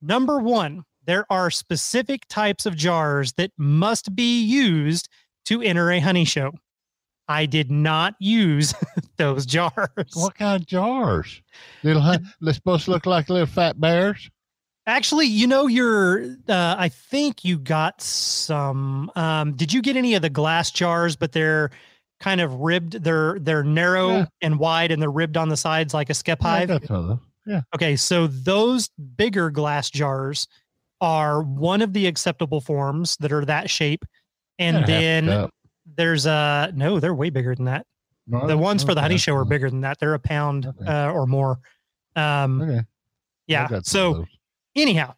Number 0.00 0.38
one, 0.38 0.84
there 1.04 1.26
are 1.30 1.50
specific 1.50 2.26
types 2.28 2.64
of 2.64 2.76
jars 2.76 3.34
that 3.34 3.50
must 3.58 4.14
be 4.16 4.42
used 4.42 5.08
to 5.46 5.60
enter 5.60 5.90
a 5.90 6.00
honey 6.00 6.24
show. 6.24 6.52
I 7.32 7.46
did 7.46 7.70
not 7.70 8.14
use 8.18 8.74
those 9.16 9.46
jars. 9.46 9.88
What 10.14 10.34
kind 10.34 10.60
of 10.60 10.66
jars? 10.66 11.40
Little, 11.82 12.02
they're 12.40 12.52
supposed 12.54 12.84
to 12.84 12.90
look 12.90 13.06
like 13.06 13.28
little 13.28 13.46
fat 13.46 13.80
bears. 13.80 14.30
Actually, 14.86 15.26
you 15.26 15.46
know, 15.46 15.66
you're. 15.68 16.24
Uh, 16.48 16.74
I 16.78 16.88
think 16.88 17.44
you 17.44 17.58
got 17.58 18.00
some. 18.02 19.10
Um, 19.14 19.52
did 19.54 19.72
you 19.72 19.80
get 19.80 19.96
any 19.96 20.14
of 20.14 20.22
the 20.22 20.30
glass 20.30 20.70
jars? 20.72 21.14
But 21.16 21.30
they're 21.32 21.70
kind 22.20 22.40
of 22.40 22.52
ribbed. 22.54 23.02
They're 23.04 23.38
they're 23.38 23.62
narrow 23.64 24.08
Yeah. 24.10 24.26
and 24.40 24.58
wide, 24.58 24.90
and 24.90 25.00
they're 25.00 25.10
ribbed 25.10 25.36
on 25.36 25.48
the 25.48 25.56
sides 25.56 25.94
like 25.94 26.10
a 26.10 26.14
skep 26.14 26.38
Yeah, 26.42 26.48
hive. 26.48 26.68
got 26.68 26.84
some 26.86 26.96
of 26.96 27.06
those. 27.06 27.18
Yeah. 27.46 27.60
Okay, 27.74 27.96
so 27.96 28.26
those 28.26 28.88
bigger 29.16 29.50
glass 29.50 29.88
jars 29.90 30.46
are 31.00 31.42
one 31.42 31.80
of 31.82 31.92
the 31.92 32.06
acceptable 32.06 32.60
forms 32.60 33.16
that 33.18 33.32
are 33.32 33.44
that 33.44 33.70
shape, 33.70 34.04
and 34.58 34.78
Yeah, 34.80 34.86
then. 34.86 35.48
There's 35.86 36.26
a 36.26 36.72
no, 36.74 37.00
they're 37.00 37.14
way 37.14 37.30
bigger 37.30 37.54
than 37.54 37.64
that. 37.66 37.86
No, 38.26 38.46
The 38.46 38.56
ones 38.56 38.84
for 38.84 38.94
the 38.94 39.00
honey 39.00 39.18
show 39.18 39.34
are 39.34 39.44
bigger 39.44 39.68
than 39.68 39.80
that. 39.80 39.98
They're 39.98 40.14
a 40.14 40.18
pound 40.18 40.66
Okay. 40.66 40.86
uh, 40.86 41.10
or 41.10 41.26
more. 41.26 41.58
Um, 42.16 42.62
Okay. 42.62 42.80
Yeah. 43.46 43.68
got 43.68 43.84
some 43.86 44.00
of 44.14 44.16
So 44.16 44.26
anyhow 44.76 45.14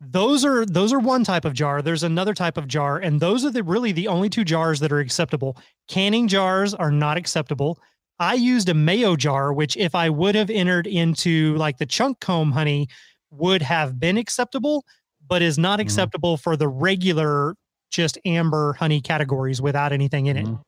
those 0.00 0.44
are 0.44 0.64
those 0.66 0.92
are 0.92 0.98
one 1.00 1.24
type 1.24 1.44
of 1.44 1.52
jar 1.54 1.82
there's 1.82 2.04
another 2.04 2.32
type 2.32 2.56
of 2.56 2.68
jar 2.68 2.98
and 2.98 3.18
those 3.18 3.44
are 3.44 3.50
the 3.50 3.62
really 3.64 3.90
the 3.90 4.06
only 4.06 4.28
two 4.28 4.44
jars 4.44 4.78
that 4.78 4.92
are 4.92 5.00
acceptable 5.00 5.56
canning 5.88 6.28
jars 6.28 6.72
are 6.72 6.92
not 6.92 7.16
acceptable 7.16 7.80
i 8.20 8.34
used 8.34 8.68
a 8.68 8.74
mayo 8.74 9.16
jar 9.16 9.52
which 9.52 9.76
if 9.76 9.96
i 9.96 10.08
would 10.08 10.36
have 10.36 10.50
entered 10.50 10.86
into 10.86 11.56
like 11.56 11.78
the 11.78 11.86
chunk 11.86 12.20
comb 12.20 12.52
honey 12.52 12.86
would 13.32 13.60
have 13.60 13.98
been 13.98 14.16
acceptable 14.16 14.84
but 15.26 15.42
is 15.42 15.58
not 15.58 15.80
Mhm. 15.80 15.82
acceptable 15.82 16.36
for 16.36 16.56
the 16.56 16.68
regular 16.68 17.56
just 17.90 18.18
amber 18.24 18.74
honey 18.74 19.00
categories 19.00 19.60
without 19.62 19.92
anything 19.92 20.26
in 20.26 20.36
it 20.36 20.46
Mhm. 20.46 20.60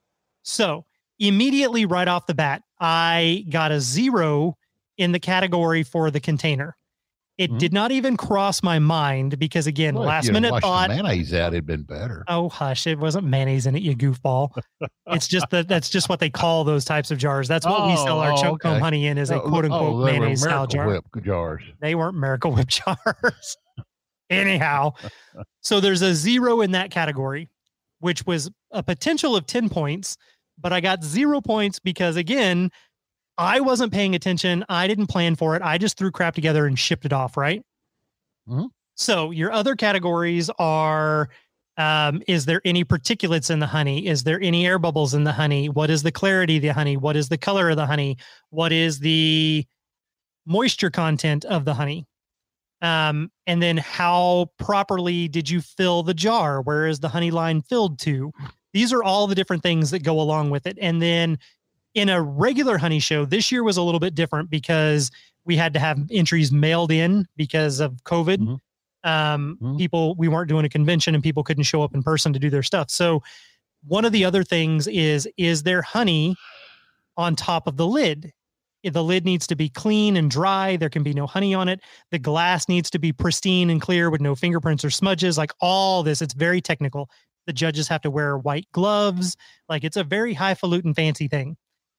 so 0.43 0.85
immediately 1.19 1.85
right 1.85 2.09
off 2.09 2.27
the 2.27 2.35
bat, 2.35 2.63
I 2.81 3.45
got 3.51 3.73
a 3.73 3.81
zero 3.81 4.57
in 4.97 5.13
the 5.13 5.21
category 5.21 5.83
for 5.83 6.11
the 6.11 6.19
container. 6.21 6.77
It 7.37 7.51
Mhm. 7.51 7.59
did 7.59 7.73
not 7.73 7.91
even 7.91 8.17
cross 8.19 8.63
my 8.63 8.79
mind 8.79 9.39
because 9.39 9.67
again, 9.67 9.95
Well, 9.95 10.05
last 10.09 10.31
minute 10.31 10.61
thought, 10.61 10.91
mayonnaise 10.91 11.33
out, 11.35 11.55
it'd 11.55 11.65
been 11.67 11.83
better. 11.85 12.23
oh 12.29 12.49
hush, 12.51 12.87
it 12.87 12.99
wasn't 12.99 13.27
mayonnaise 13.27 13.67
in 13.67 13.75
it, 13.77 13.83
you 13.83 13.95
goofball. 13.97 14.51
it's 15.09 15.27
just 15.29 15.49
that 15.51 15.69
that's 15.69 15.89
just 15.91 16.09
what 16.11 16.21
they 16.21 16.29
call 16.31 16.65
those 16.65 16.85
types 16.85 17.11
of 17.11 17.17
jars. 17.19 17.49
That's 17.49 17.65
what 17.67 17.87
we 17.87 17.97
sell 17.97 18.19
our 18.21 18.33
Oh, 18.33 18.37
oh, 18.53 18.57
comb 18.59 18.73
okay. 18.73 18.81
honey 18.81 19.07
in 19.07 19.17
is 19.19 19.31
a 19.31 19.43
Oh, 19.43 19.49
quote 19.49 19.65
unquote 19.67 19.95
oh, 20.03 20.05
mayonnaise 20.05 20.43
style 20.43 20.67
jar. 20.67 20.87
Whip 20.87 21.05
jars. 21.23 21.63
They 21.81 21.95
weren't 21.95 22.17
Miracle 22.17 22.53
Whip 22.53 22.69
jars. 22.69 23.57
Anyhow, 24.31 24.93
so 25.61 25.81
there's 25.81 26.03
a 26.03 26.15
zero 26.15 26.61
in 26.61 26.71
that 26.73 26.91
category, 26.91 27.49
which 27.99 28.25
was 28.27 28.51
a 28.71 28.83
potential 28.83 29.37
of 29.37 29.47
10 29.47 29.69
points, 29.69 30.17
but 30.59 30.73
I 30.73 30.81
got 30.81 31.03
zero 31.03 31.41
points 31.41 31.79
because, 31.79 32.17
again, 32.17 32.71
I 33.39 33.61
wasn't 33.61 33.93
paying 33.93 34.15
attention. 34.15 34.65
I 34.69 34.87
didn't 34.87 35.07
plan 35.09 35.35
for 35.35 35.57
it. 35.57 35.63
I 35.63 35.79
just 35.79 35.97
threw 35.97 36.11
crap 36.11 36.35
together 36.35 36.67
and 36.67 36.79
shipped 36.79 37.05
it 37.05 37.13
off, 37.13 37.37
right? 37.37 37.63
Mhm. 38.49 38.69
So 38.95 39.31
your 39.31 39.51
other 39.53 39.75
categories 39.77 40.51
are 40.59 41.31
um, 41.77 42.23
is 42.29 42.45
there 42.45 42.61
any 42.67 42.85
particulates 42.85 43.51
in 43.51 43.59
the 43.59 43.67
honey? 43.67 44.07
Is 44.07 44.23
there 44.25 44.39
any 44.43 44.67
air 44.67 44.79
bubbles 44.79 45.15
in 45.15 45.25
the 45.25 45.33
honey? 45.33 45.71
What 45.71 45.89
is 45.89 46.03
the 46.03 46.13
clarity 46.13 46.57
of 46.57 46.63
the 46.63 46.69
honey? 46.69 46.99
What 46.99 47.17
is 47.17 47.31
the 47.31 47.39
color 47.39 47.71
of 47.71 47.77
the 47.77 47.87
honey? 47.87 48.19
What 48.51 48.71
is 48.71 48.99
the 48.99 49.65
moisture 50.47 50.91
content 50.91 51.47
of 51.47 51.65
the 51.65 51.75
honey? 51.75 52.07
Um, 52.83 53.31
and 53.47 53.63
then 53.63 53.77
how 53.77 54.51
properly 54.59 55.29
did 55.29 55.51
you 55.51 55.61
fill 55.61 56.03
the 56.03 56.15
jar? 56.15 56.63
Where 56.63 56.87
is 56.87 57.01
the 57.01 57.09
honey 57.11 57.31
line 57.31 57.61
filled 57.63 57.99
to? 58.01 58.33
These 58.73 58.93
are 58.93 59.03
all 59.03 59.27
the 59.27 59.35
different 59.35 59.63
things 59.63 59.91
that 59.91 60.03
go 60.03 60.21
along 60.21 60.51
with 60.51 60.67
it. 60.67 60.79
And 60.81 61.03
then 61.03 61.39
in 61.95 62.09
a 62.09 62.23
regular 62.23 62.79
honey 62.79 63.01
show, 63.01 63.25
this 63.25 63.51
year 63.53 63.63
was 63.65 63.77
a 63.77 63.83
little 63.83 64.01
bit 64.01 64.15
different 64.15 64.49
because 64.49 65.11
we 65.45 65.57
had 65.57 65.75
to 65.75 65.81
have 65.81 65.99
entries 66.11 66.53
mailed 66.53 66.93
in 66.93 67.27
because 67.37 67.81
of 67.81 68.03
COVID. 68.05 68.39
Mhm. 68.39 68.59
Um, 69.03 69.59
Mhm. 69.61 69.79
People, 69.79 70.15
we 70.17 70.29
weren't 70.29 70.49
doing 70.49 70.65
a 70.65 70.69
convention 70.69 71.15
and 71.15 71.25
people 71.25 71.43
couldn't 71.43 71.65
show 71.65 71.83
up 71.83 71.95
in 71.95 72.03
person 72.03 72.33
to 72.33 72.39
do 72.39 72.51
their 72.51 72.63
stuff. 72.63 72.91
So, 72.91 73.23
one 73.87 74.05
of 74.05 74.13
the 74.13 74.25
other 74.27 74.45
things 74.45 74.87
is 74.87 75.27
is 75.39 75.63
there 75.63 75.81
honey 75.83 76.37
on 77.17 77.35
top 77.35 77.67
of 77.67 77.77
the 77.77 77.87
lid? 77.87 78.33
The 78.83 79.05
lid 79.05 79.25
needs 79.25 79.47
to 79.49 79.57
be 79.57 79.69
clean 79.69 80.17
and 80.17 80.31
dry. 80.31 80.77
There 80.77 80.89
can 80.89 81.03
be 81.03 81.13
no 81.13 81.27
honey 81.27 81.55
on 81.55 81.69
it. 81.69 81.81
The 82.11 82.19
glass 82.19 82.69
needs 82.69 82.89
to 82.91 82.99
be 82.99 83.13
pristine 83.13 83.69
and 83.71 83.81
clear 83.81 84.09
with 84.11 84.21
no 84.21 84.35
fingerprints 84.35 84.85
or 84.85 84.91
smudges. 84.91 85.37
Like 85.37 85.53
all 85.61 86.03
this, 86.03 86.23
it's 86.23 86.35
very 86.35 86.61
technical. 86.61 87.11
The 87.47 87.53
judges 87.53 87.89
have 87.89 88.01
to 88.03 88.11
wear 88.11 88.39
white 88.39 88.67
gloves. 88.73 89.37
Like 89.69 89.85
it's 89.85 89.97
a 89.97 90.05
very 90.05 90.33
highfalutin, 90.35 90.95
fancy 90.95 91.29
thing. 91.29 91.57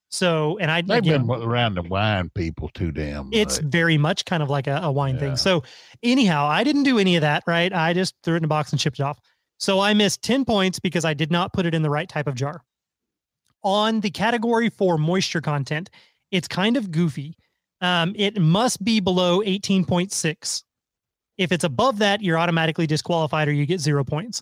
So, 0.10 0.58
and 0.58 0.70
I 0.70 0.82
They've 0.82 0.98
again, 0.98 1.26
been 1.26 1.42
around 1.42 1.76
the 1.76 1.84
wine 1.84 2.30
people 2.36 2.70
too 2.74 2.92
damn. 2.92 3.30
it's 3.32 3.60
very 3.60 3.98
much 3.98 4.26
kind 4.26 4.44
of 4.44 4.50
like 4.50 4.68
a, 4.68 4.80
a 4.84 4.92
wine 4.92 5.16
Yeah. 5.16 5.20
thing. 5.22 5.36
So, 5.38 5.64
anyhow, 6.04 6.48
I 6.48 6.64
didn't 6.66 6.84
do 6.84 7.00
any 7.00 7.16
of 7.16 7.22
that, 7.22 7.44
right? 7.48 7.72
I 7.72 7.94
just 7.94 8.16
threw 8.24 8.34
it 8.34 8.38
in 8.40 8.44
a 8.44 8.48
box 8.50 8.72
and 8.74 8.82
shipped 8.82 9.00
it 9.00 9.04
off. 9.04 9.20
So, 9.58 9.80
I 9.80 9.94
missed 9.94 10.22
10 10.22 10.44
points 10.44 10.80
because 10.80 11.06
I 11.06 11.14
did 11.14 11.32
not 11.32 11.54
put 11.54 11.66
it 11.66 11.74
in 11.74 11.82
the 11.82 11.90
right 11.90 12.10
type 12.10 12.28
of 12.28 12.36
jar. 12.36 12.62
On 13.64 14.00
the 14.02 14.10
category 14.10 14.70
for 14.70 14.98
moisture 14.98 15.40
content, 15.40 15.90
it's 16.32 16.48
kind 16.48 16.78
of 16.78 16.92
goofy. 16.92 17.36
Um, 17.82 18.14
it 18.16 18.40
must 18.40 18.84
be 18.84 19.00
below 19.00 19.42
18.6. 19.42 20.64
If 21.38 21.52
it's 21.52 21.64
above 21.64 22.00
that, 22.00 22.22
you're 22.22 22.38
automatically 22.38 22.88
disqualified 22.88 23.48
or 23.48 23.52
you 23.52 23.66
get 23.66 23.80
zero 23.80 24.04
points. 24.04 24.42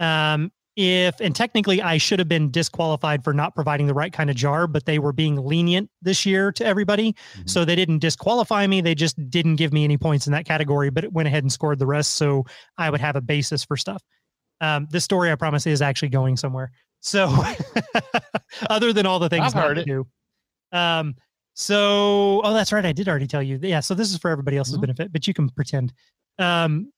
Um, 0.00 0.50
if 0.74 1.20
and 1.20 1.36
technically 1.36 1.82
I 1.82 1.98
should 1.98 2.18
have 2.18 2.28
been 2.28 2.50
disqualified 2.50 3.22
for 3.22 3.34
not 3.34 3.54
providing 3.54 3.86
the 3.86 3.94
right 3.94 4.12
kind 4.12 4.30
of 4.30 4.36
jar, 4.36 4.66
but 4.66 4.86
they 4.86 4.98
were 4.98 5.12
being 5.12 5.36
lenient 5.36 5.90
this 6.00 6.24
year 6.24 6.50
to 6.52 6.64
everybody. 6.64 7.12
Mhm. 7.36 7.50
So 7.50 7.64
they 7.66 7.76
didn't 7.76 7.98
disqualify 7.98 8.66
me. 8.66 8.80
They 8.80 8.94
just 8.94 9.16
didn't 9.30 9.56
give 9.56 9.72
me 9.72 9.84
any 9.84 9.98
points 9.98 10.26
in 10.26 10.32
that 10.32 10.46
category, 10.46 10.88
but 10.88 11.04
it 11.04 11.12
went 11.12 11.28
ahead 11.28 11.44
and 11.44 11.52
scored 11.52 11.78
the 11.78 11.86
rest. 11.86 12.12
So 12.12 12.46
I 12.78 12.88
would 12.88 13.00
have 13.00 13.16
a 13.16 13.20
basis 13.20 13.64
for 13.64 13.76
stuff. 13.76 14.02
Um, 14.62 14.86
this 14.90 15.04
story, 15.04 15.30
I 15.30 15.34
promise, 15.34 15.66
is 15.66 15.82
actually 15.82 16.08
going 16.08 16.38
somewhere. 16.38 16.70
So 17.00 17.30
other 18.70 18.92
than 18.92 19.06
all 19.06 19.18
the 19.18 19.28
things 19.28 19.54
I've 19.54 19.62
heard 19.62 19.74
to 19.74 19.80
it. 19.82 19.86
do. 19.86 20.06
Um, 20.72 21.14
so 21.54 22.40
oh, 22.44 22.52
that's 22.54 22.72
right. 22.72 22.84
I 22.84 22.92
did 22.92 23.08
already 23.08 23.26
tell 23.26 23.42
you. 23.42 23.58
Yeah. 23.62 23.80
So 23.80 23.94
this 23.94 24.10
is 24.10 24.18
for 24.18 24.30
everybody 24.30 24.56
else's 24.56 24.76
Mhm. 24.78 24.82
benefit, 24.82 25.12
but 25.12 25.26
you 25.28 25.34
can 25.34 25.48
pretend. 25.50 25.92
Um, 26.38 26.90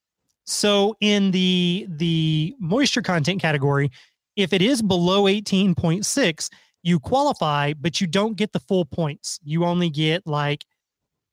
so 0.45 0.97
in 1.01 1.31
the 1.33 1.87
the 1.89 2.55
moisture 2.61 3.03
content 3.03 3.41
category, 3.41 3.91
if 4.37 4.53
it 4.53 4.63
is 4.63 4.81
below 4.83 5.27
18.6, 5.27 6.51
you 6.83 7.01
qualify, 7.01 7.73
but 7.73 8.01
you 8.01 8.07
don't 8.07 8.37
get 8.37 8.53
the 8.53 8.61
full 8.61 8.85
points. 8.85 9.41
You 9.43 9.65
only 9.65 9.91
get 9.91 10.27
like 10.27 10.65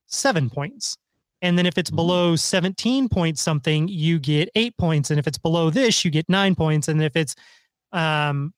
seven 0.07 0.50
points. 0.50 0.98
And 1.43 1.57
then 1.57 1.65
if 1.65 1.77
it's 1.77 1.89
Mhm. 1.91 1.95
below 1.95 2.36
17 2.36 3.10
points 3.10 3.41
something, 3.41 3.88
you 3.88 4.19
get 4.19 4.50
eight 4.55 4.77
points. 4.77 5.10
And 5.12 5.19
if 5.19 5.27
it's 5.27 5.38
below 5.39 5.69
this, 5.69 6.05
you 6.05 6.12
get 6.12 6.29
nine 6.29 6.55
points. 6.55 6.88
And 6.88 7.01
if 7.03 7.15
it's 7.15 7.36
um 7.91 8.53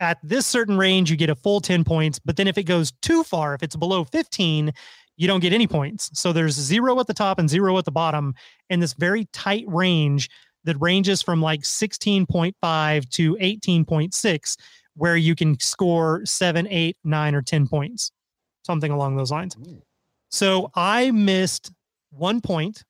at 0.00 0.18
this 0.22 0.46
certain 0.46 0.76
range, 0.76 1.10
you 1.10 1.16
get 1.16 1.30
a 1.30 1.34
full 1.34 1.60
10 1.60 1.84
points. 1.84 2.18
But 2.18 2.36
then 2.36 2.48
if 2.48 2.58
it 2.58 2.64
goes 2.64 2.92
too 3.02 3.22
far, 3.24 3.54
if 3.54 3.62
it's 3.62 3.76
below 3.76 4.04
15, 4.04 4.72
you 5.16 5.28
don't 5.28 5.40
get 5.40 5.52
any 5.52 5.66
points. 5.66 6.10
So 6.14 6.32
there's 6.32 6.54
zero 6.54 6.98
at 6.98 7.06
the 7.06 7.14
top 7.14 7.38
and 7.38 7.48
zero 7.48 7.78
at 7.78 7.84
the 7.84 7.92
bottom 7.92 8.34
in 8.70 8.80
this 8.80 8.94
very 8.94 9.26
tight 9.32 9.64
range 9.68 10.28
that 10.64 10.76
ranges 10.80 11.22
from 11.22 11.40
like 11.40 11.60
16.5 11.60 13.08
to 13.10 13.36
18.6, 13.36 14.56
where 14.94 15.16
you 15.16 15.34
can 15.34 15.58
score 15.60 16.22
seven, 16.24 16.66
eight, 16.68 16.96
nine, 17.04 17.34
or 17.34 17.42
10 17.42 17.68
points, 17.68 18.10
something 18.64 18.90
along 18.90 19.16
those 19.16 19.30
lines. 19.30 19.56
So 20.30 20.70
I 20.74 21.10
missed 21.10 21.70
one 22.10 22.40
point. 22.40 22.82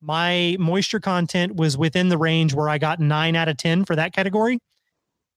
My 0.00 0.56
moisture 0.60 1.00
content 1.00 1.56
was 1.56 1.78
within 1.78 2.10
the 2.10 2.18
range 2.18 2.52
where 2.52 2.68
I 2.68 2.78
got 2.78 3.00
nine 3.00 3.34
out 3.34 3.48
of 3.48 3.56
10 3.56 3.86
for 3.86 3.96
that 3.96 4.12
category. 4.12 4.58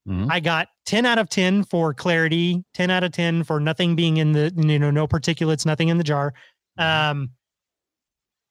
Mhm. 0.08 0.28
I 0.30 0.40
got 0.40 0.68
10 0.86 1.04
out 1.04 1.18
of 1.18 1.28
10 1.28 1.64
for 1.64 1.92
clarity, 1.92 2.64
10 2.74 2.90
out 2.90 3.04
of 3.04 3.12
10 3.12 3.44
for 3.44 3.60
nothing 3.60 3.94
being 3.94 4.16
in 4.16 4.32
the, 4.32 4.52
you 4.56 4.78
know, 4.78 4.90
no 4.90 5.06
particulates, 5.06 5.66
nothing 5.66 5.88
in 5.88 5.98
the 5.98 6.04
jar. 6.04 6.32
Mm-hmm. 6.78 7.10
Um, 7.20 7.30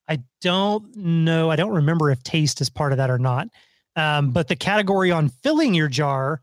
I 0.08 0.20
don't 0.42 0.96
know. 0.96 1.50
I 1.50 1.56
don't 1.56 1.74
remember 1.74 2.12
if 2.12 2.22
taste 2.24 2.62
is 2.62 2.70
part 2.70 2.92
of 2.92 2.98
that 2.98 3.10
or 3.10 3.18
not. 3.20 3.48
Um, 3.96 4.32
but 4.32 4.48
the 4.48 4.56
category 4.56 5.12
on 5.12 5.30
filling 5.30 5.74
your 5.74 5.88
jar, 5.90 6.40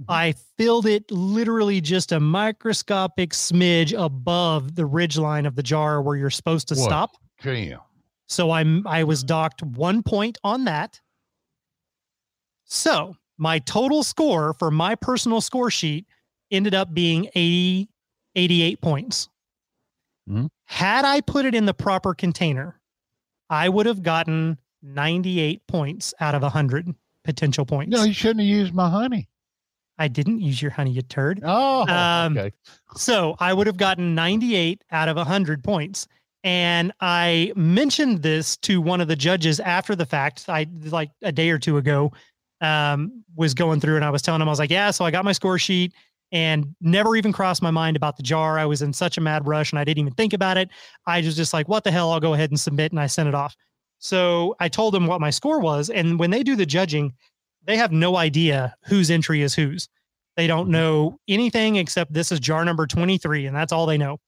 Mhm. 0.00 0.04
I 0.08 0.32
filled 0.56 0.86
it 0.86 1.10
literally 1.10 1.80
just 1.80 2.10
a 2.12 2.18
microscopic 2.20 3.30
smidge 3.30 3.92
above 3.96 4.74
the 4.76 4.86
ridge 4.86 5.18
line 5.18 5.44
of 5.44 5.54
the 5.56 5.62
jar 5.62 6.00
where 6.00 6.16
you're 6.16 6.30
supposed 6.30 6.68
to 6.68 6.74
What? 6.74 6.84
stop. 6.84 7.10
Damn. 7.42 7.80
So 8.28 8.50
I'm 8.50 8.86
I 8.86 9.04
was 9.04 9.22
docked 9.22 9.62
one 9.62 10.02
point 10.02 10.38
on 10.44 10.64
that. 10.64 11.00
So 12.64 13.16
my 13.38 13.58
total 13.60 14.02
score 14.02 14.52
for 14.54 14.70
my 14.70 14.94
personal 14.94 15.40
score 15.40 15.70
sheet 15.70 16.06
ended 16.50 16.74
up 16.74 16.92
being 16.92 17.26
80, 17.34 17.88
88 18.34 18.80
points. 18.80 19.28
Mhm. 20.28 20.48
Had 20.66 21.04
I 21.04 21.20
put 21.20 21.44
it 21.46 21.54
in 21.54 21.64
the 21.66 21.74
proper 21.74 22.14
container, 22.14 22.80
I 23.48 23.68
would 23.68 23.86
have 23.86 24.02
gotten 24.02 24.58
98 24.82 25.66
points 25.66 26.12
out 26.20 26.34
of 26.34 26.42
100 26.42 26.94
potential 27.24 27.64
points. 27.64 27.90
No, 27.90 28.02
you 28.04 28.12
shouldn't 28.12 28.40
have 28.40 28.46
used 28.48 28.74
my 28.74 28.88
honey. 28.90 29.28
I 29.98 30.06
didn't 30.08 30.40
use 30.40 30.62
your 30.62 30.70
honey, 30.70 30.92
you 30.92 31.02
turd. 31.02 31.40
Oh, 31.42 31.86
Um, 31.88 32.36
okay. 32.38 32.52
So 32.96 33.34
I 33.40 33.52
would 33.52 33.66
have 33.66 33.76
gotten 33.76 34.14
98 34.14 34.82
out 34.92 35.08
of 35.08 35.16
100 35.16 35.64
points. 35.64 36.06
And 36.44 36.92
I 37.00 37.52
mentioned 37.56 38.22
this 38.22 38.56
to 38.58 38.80
one 38.80 39.00
of 39.00 39.08
the 39.08 39.16
judges 39.16 39.58
after 39.58 39.96
the 39.96 40.06
fact. 40.06 40.44
I 40.48 40.66
like 40.84 41.10
a 41.22 41.32
day 41.32 41.50
or 41.50 41.58
two 41.58 41.78
ago 41.78 42.12
um, 42.60 43.24
was 43.36 43.54
going 43.54 43.80
through 43.80 43.96
and 43.96 44.04
I 44.04 44.10
was 44.10 44.22
telling 44.22 44.40
him, 44.40 44.48
I 44.48 44.52
was 44.52 44.58
like, 44.58 44.70
yeah, 44.70 44.90
so 44.90 45.04
I 45.04 45.10
got 45.10 45.24
my 45.24 45.32
score 45.32 45.58
sheet 45.58 45.94
and 46.32 46.74
never 46.80 47.16
even 47.16 47.32
crossed 47.32 47.62
my 47.62 47.70
mind 47.70 47.96
about 47.96 48.16
the 48.16 48.22
jar. 48.22 48.58
I 48.58 48.66
was 48.66 48.82
in 48.82 48.92
such 48.92 49.16
a 49.16 49.20
mad 49.20 49.46
rush 49.46 49.72
and 49.72 49.78
I 49.78 49.84
didn't 49.84 50.00
even 50.00 50.14
think 50.14 50.32
about 50.32 50.58
it. 50.58 50.68
I 51.06 51.20
was 51.20 51.36
just 51.36 51.52
like, 51.52 51.68
what 51.68 51.84
the 51.84 51.90
hell? 51.90 52.12
I'll 52.12 52.20
go 52.20 52.34
ahead 52.34 52.50
and 52.50 52.60
submit. 52.60 52.92
And 52.92 53.00
I 53.00 53.06
sent 53.06 53.28
it 53.28 53.34
off. 53.34 53.56
So 53.98 54.54
I 54.60 54.68
told 54.68 54.94
them 54.94 55.06
what 55.06 55.20
my 55.20 55.30
score 55.30 55.60
was. 55.60 55.90
And 55.90 56.18
when 56.18 56.30
they 56.30 56.42
do 56.42 56.56
the 56.56 56.66
judging, 56.66 57.14
they 57.64 57.76
have 57.76 57.92
no 57.92 58.16
idea 58.16 58.74
whose 58.84 59.10
entry 59.10 59.42
is 59.42 59.54
whose. 59.54 59.88
They 60.36 60.46
don't 60.46 60.68
know 60.68 61.18
anything 61.26 61.76
except 61.76 62.12
this 62.12 62.30
is 62.30 62.38
jar 62.38 62.64
number 62.64 62.86
23, 62.86 63.46
and 63.46 63.56
that's 63.56 63.72
all 63.72 63.86
they 63.86 63.98
know. 63.98 64.18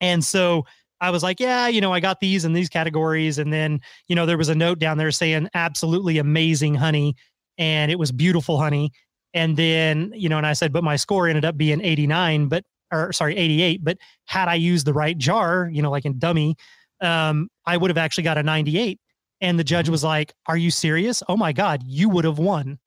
And 0.00 0.24
so 0.24 0.64
I 1.00 1.10
was 1.10 1.22
like, 1.22 1.40
yeah, 1.40 1.66
you 1.66 1.80
know, 1.80 1.92
I 1.92 2.00
got 2.00 2.20
these 2.20 2.44
in 2.44 2.52
these 2.52 2.68
categories. 2.68 3.38
And 3.38 3.52
then, 3.52 3.80
you 4.06 4.14
know, 4.14 4.26
there 4.26 4.38
was 4.38 4.48
a 4.48 4.54
note 4.54 4.78
down 4.78 4.96
there 4.96 5.10
saying 5.10 5.48
absolutely 5.54 6.18
amazing 6.18 6.74
honey. 6.74 7.16
And 7.58 7.90
it 7.90 7.98
was 7.98 8.12
beautiful 8.12 8.58
honey. 8.58 8.92
And 9.32 9.56
then, 9.56 10.12
you 10.14 10.28
know, 10.28 10.38
and 10.38 10.46
I 10.46 10.52
said, 10.52 10.72
but 10.72 10.84
my 10.84 10.96
score 10.96 11.28
ended 11.28 11.44
up 11.44 11.56
being 11.56 11.80
89, 11.80 12.48
but, 12.48 12.64
or 12.92 13.12
sorry, 13.12 13.36
88. 13.36 13.84
But 13.84 13.98
had 14.26 14.48
I 14.48 14.54
used 14.54 14.86
the 14.86 14.92
right 14.92 15.16
jar, 15.16 15.68
you 15.72 15.82
know, 15.82 15.90
like 15.90 16.04
in 16.04 16.18
dummy, 16.18 16.56
um, 17.00 17.48
I 17.66 17.76
would 17.76 17.90
have 17.90 17.98
actually 17.98 18.24
got 18.24 18.38
a 18.38 18.42
98. 18.42 18.98
And 19.40 19.58
the 19.58 19.64
judge 19.64 19.88
was 19.88 20.04
like, 20.04 20.32
Are 20.46 20.56
you 20.56 20.70
serious? 20.70 21.22
Oh 21.28 21.36
my 21.36 21.52
God, 21.52 21.82
you 21.84 22.08
would 22.08 22.24
have 22.24 22.38
won. 22.38 22.78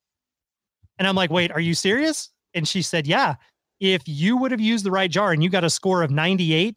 And 0.98 1.08
I'm 1.08 1.16
like, 1.16 1.30
Wait, 1.30 1.52
are 1.52 1.60
you 1.60 1.74
serious? 1.74 2.32
And 2.54 2.68
she 2.68 2.82
said, 2.82 3.08
Yeah. 3.08 3.36
If 3.80 4.02
you 4.08 4.38
would 4.38 4.52
have 4.52 4.62
used 4.62 4.86
the 4.86 4.92
right 4.92 5.12
jar 5.12 5.32
and 5.32 5.44
you 5.44 5.52
got 5.52 5.64
a 5.64 5.70
score 5.70 6.02
of 6.02 6.10
98, 6.10 6.76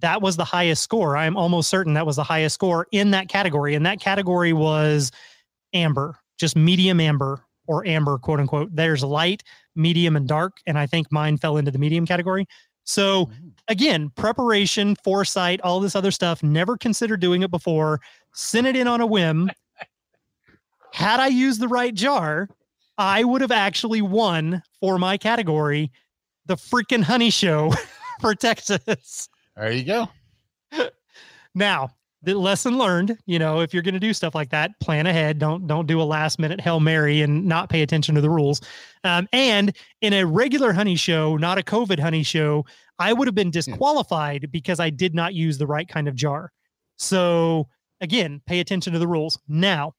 that 0.00 0.22
was 0.22 0.36
the 0.36 0.44
highest 0.44 0.82
score. 0.82 1.16
I'm 1.16 1.36
almost 1.36 1.68
certain 1.68 1.94
that 1.94 2.06
was 2.06 2.16
the 2.16 2.22
highest 2.22 2.54
score 2.54 2.86
in 2.92 3.10
that 3.12 3.28
category. 3.28 3.74
And 3.74 3.84
that 3.86 4.00
category 4.00 4.52
was 4.52 5.10
amber, 5.72 6.16
just 6.36 6.56
medium 6.56 7.00
amber 7.00 7.44
or 7.66 7.86
amber, 7.86 8.18
quote 8.18 8.40
unquote. 8.40 8.74
There's 8.74 9.02
light, 9.02 9.42
medium, 9.74 10.16
and 10.16 10.28
dark. 10.28 10.58
And 10.66 10.78
I 10.78 10.86
think 10.86 11.10
mine 11.10 11.36
fell 11.36 11.56
into 11.56 11.70
the 11.70 11.78
medium 11.78 12.06
category. 12.06 12.46
So 12.84 13.26
mm-hmm. 13.26 13.48
again, 13.68 14.10
preparation, 14.10 14.96
foresight, 14.96 15.60
all 15.62 15.80
this 15.80 15.96
other 15.96 16.10
stuff, 16.10 16.42
never 16.42 16.76
considered 16.76 17.20
doing 17.20 17.42
it 17.42 17.50
before, 17.50 18.00
sent 18.32 18.66
it 18.66 18.76
in 18.76 18.86
on 18.86 19.00
a 19.00 19.06
whim. 19.06 19.50
Had 20.92 21.20
I 21.20 21.26
used 21.26 21.60
the 21.60 21.68
right 21.68 21.94
jar, 21.94 22.48
I 22.96 23.24
would 23.24 23.40
have 23.40 23.52
actually 23.52 24.02
won 24.02 24.62
for 24.80 24.98
my 24.98 25.18
category 25.18 25.90
the 26.46 26.54
freaking 26.54 27.02
honey 27.02 27.30
show 27.30 27.72
for 28.20 28.34
Texas. 28.34 29.28
There 29.56 29.72
you 29.72 29.84
go. 29.84 30.08
Now, 31.56 31.88
the 32.22 32.34
lesson 32.34 32.78
learned, 32.78 33.16
you 33.26 33.38
know, 33.38 33.60
if 33.60 33.72
you're 33.72 33.82
going 33.82 33.94
to 33.94 34.00
do 34.00 34.12
stuff 34.12 34.34
like 34.34 34.50
that, 34.50 34.72
plan 34.80 35.06
ahead. 35.06 35.38
Don't 35.38 35.66
don't 35.66 35.86
do 35.86 36.00
a 36.00 36.04
last 36.04 36.38
minute 36.38 36.60
Hail 36.60 36.80
Mary 36.80 37.22
and 37.22 37.44
not 37.44 37.68
pay 37.68 37.82
attention 37.82 38.14
to 38.14 38.20
the 38.20 38.30
rules. 38.30 38.60
Um, 39.04 39.28
and 39.32 39.76
in 40.00 40.12
a 40.12 40.24
regular 40.26 40.72
honey 40.72 40.96
show, 40.96 41.36
not 41.36 41.58
a 41.58 41.62
COVID 41.62 41.98
honey 42.00 42.22
show, 42.22 42.64
I 42.98 43.12
would 43.12 43.28
have 43.28 43.34
been 43.34 43.50
disqualified 43.50 44.50
because 44.50 44.80
I 44.80 44.90
did 44.90 45.14
not 45.14 45.34
use 45.34 45.58
the 45.58 45.66
right 45.66 45.86
kind 45.86 46.08
of 46.08 46.14
jar. 46.14 46.52
So 46.96 47.68
again, 48.00 48.40
pay 48.46 48.60
attention 48.60 48.92
to 48.94 48.98
the 48.98 49.08
rules. 49.08 49.38
Now, 49.46 49.92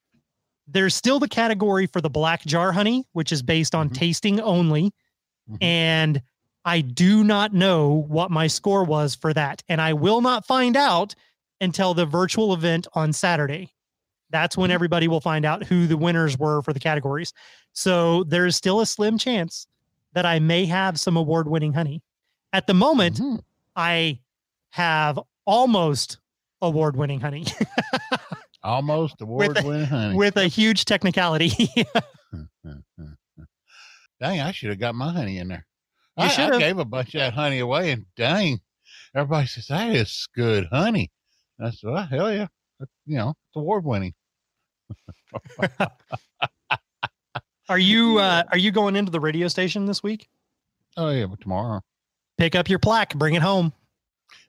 there's 0.68 0.96
still 0.96 1.20
the 1.20 1.30
category 1.30 1.86
for 1.88 2.02
the 2.02 2.10
black 2.10 2.46
jar 2.46 2.72
honey, 2.72 3.06
which 3.14 3.32
is 3.32 3.42
based 3.42 3.74
on 3.74 3.90
Mhm. 3.90 3.94
tasting 3.94 4.42
only. 4.42 4.92
Mhm. 5.50 5.58
And 5.64 6.22
I 6.66 6.82
do 6.82 7.24
not 7.24 7.54
know 7.54 8.06
what 8.10 8.32
my 8.32 8.48
score 8.48 8.84
was 8.84 9.16
for 9.16 9.34
that. 9.34 9.64
And 9.70 9.80
I 9.80 9.94
will 9.94 10.20
not 10.20 10.46
find 10.46 10.76
out 10.76 11.16
until 11.62 11.94
the 11.94 12.06
virtual 12.06 12.54
event 12.54 12.88
on 12.94 13.14
Saturday. 13.14 13.74
That's 14.30 14.58
when 14.58 14.72
everybody 14.72 15.08
will 15.08 15.22
find 15.22 15.46
out 15.46 15.64
who 15.64 15.88
the 15.88 15.96
winners 15.98 16.38
were 16.38 16.62
for 16.62 16.74
the 16.74 16.80
categories. 16.80 17.32
So 17.74 18.24
there's 18.26 18.56
still 18.56 18.82
a 18.82 18.86
slim 18.86 19.18
chance 19.18 19.68
that 20.14 20.26
I 20.26 20.40
may 20.40 20.66
have 20.66 21.00
some 21.00 21.16
award 21.16 21.48
winning 21.48 21.74
honey. 21.74 22.02
At 22.52 22.68
the 22.68 22.74
moment, 22.74 23.18
Mhm. 23.18 23.40
I 23.76 24.20
have 24.72 25.20
almost 25.46 26.18
award 26.62 26.96
winning 26.98 27.20
honey 27.22 27.46
Almost 28.64 29.22
award 29.22 29.64
winning 29.64 29.86
honey. 29.86 30.16
with 30.16 30.36
a 30.36 30.48
huge 30.48 30.84
technicality. 30.86 31.52
dang, 34.20 34.42
I 34.42 34.52
should 34.52 34.70
have 34.70 34.80
got 34.80 34.96
my 34.96 35.12
honey 35.14 35.38
in 35.38 35.48
there. 35.50 35.66
You 36.18 36.24
I, 36.26 36.48
I 36.56 36.58
gave 36.60 36.80
a 36.80 36.86
bunch 36.86 37.14
of 37.14 37.20
that 37.20 37.34
honey 37.34 37.60
away, 37.60 37.92
and 37.92 38.06
dang, 38.16 38.60
everybody 39.16 39.48
says 39.48 39.68
that 39.68 39.96
is 39.96 40.28
good 40.36 40.68
honey. 40.72 41.12
And 41.60 41.68
I 41.68 41.72
said, 41.72 41.90
well, 41.90 42.06
hell 42.06 42.34
yeah, 42.34 42.48
That's, 42.80 42.92
you 43.06 43.18
know, 43.18 43.30
it's 43.30 43.56
award 43.56 43.84
winning. 43.84 44.14
are 47.70 47.80
you 47.80 48.20
uh, 48.20 48.44
are 48.52 48.58
you 48.58 48.72
going 48.72 48.96
into 48.96 49.12
the 49.12 49.20
radio 49.20 49.48
station 49.48 49.86
this 49.86 50.02
week? 50.02 50.28
Oh 50.96 51.10
yeah, 51.10 51.26
but 51.26 51.42
tomorrow. 51.42 51.82
Pick 52.38 52.56
up 52.56 52.70
your 52.70 52.80
plaque, 52.80 53.16
bring 53.16 53.34
it 53.34 53.42
home. 53.42 53.74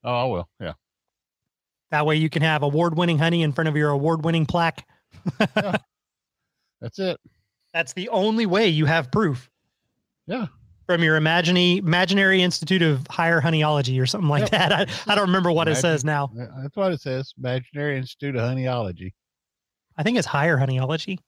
Oh, 0.04 0.14
I 0.14 0.24
will. 0.24 0.48
Yeah. 0.60 0.74
That 1.90 2.04
way 2.04 2.16
you 2.16 2.28
can 2.28 2.42
have 2.42 2.62
award 2.62 2.96
winning 2.96 3.18
honey 3.18 3.42
in 3.42 3.52
front 3.52 3.68
of 3.68 3.76
your 3.76 3.90
award 3.90 4.24
winning 4.24 4.44
plaque. 4.44 4.86
That's 5.38 6.98
it. 6.98 7.18
That's 7.72 7.92
the 7.94 8.10
only 8.10 8.46
way 8.46 8.68
you 8.68 8.84
have 8.86 9.10
proof. 9.10 9.50
Yeah. 10.26 10.46
From 10.88 11.02
your 11.02 11.16
imagine 11.16 11.58
imaginary 11.58 12.40
institute 12.42 12.80
of 12.80 13.06
higher 13.10 13.40
honeyology 13.40 14.00
or 14.00 14.06
something 14.06 14.30
like 14.30 14.50
Yep. 14.50 14.50
that. 14.52 14.72
I, 14.72 15.12
I 15.12 15.14
don't 15.14 15.26
remember 15.26 15.52
what 15.52 15.68
it 15.68 15.74
says 15.76 16.02
now. 16.02 16.30
That's 16.34 16.74
what 16.76 16.92
it 16.92 17.02
says. 17.02 17.34
Imaginary 17.38 17.98
Institute 17.98 18.34
of 18.36 18.40
Honeyology. 18.40 19.12
I 19.98 20.02
think 20.02 20.16
it's 20.16 20.26
higher 20.26 20.56
honeyology. 20.56 21.18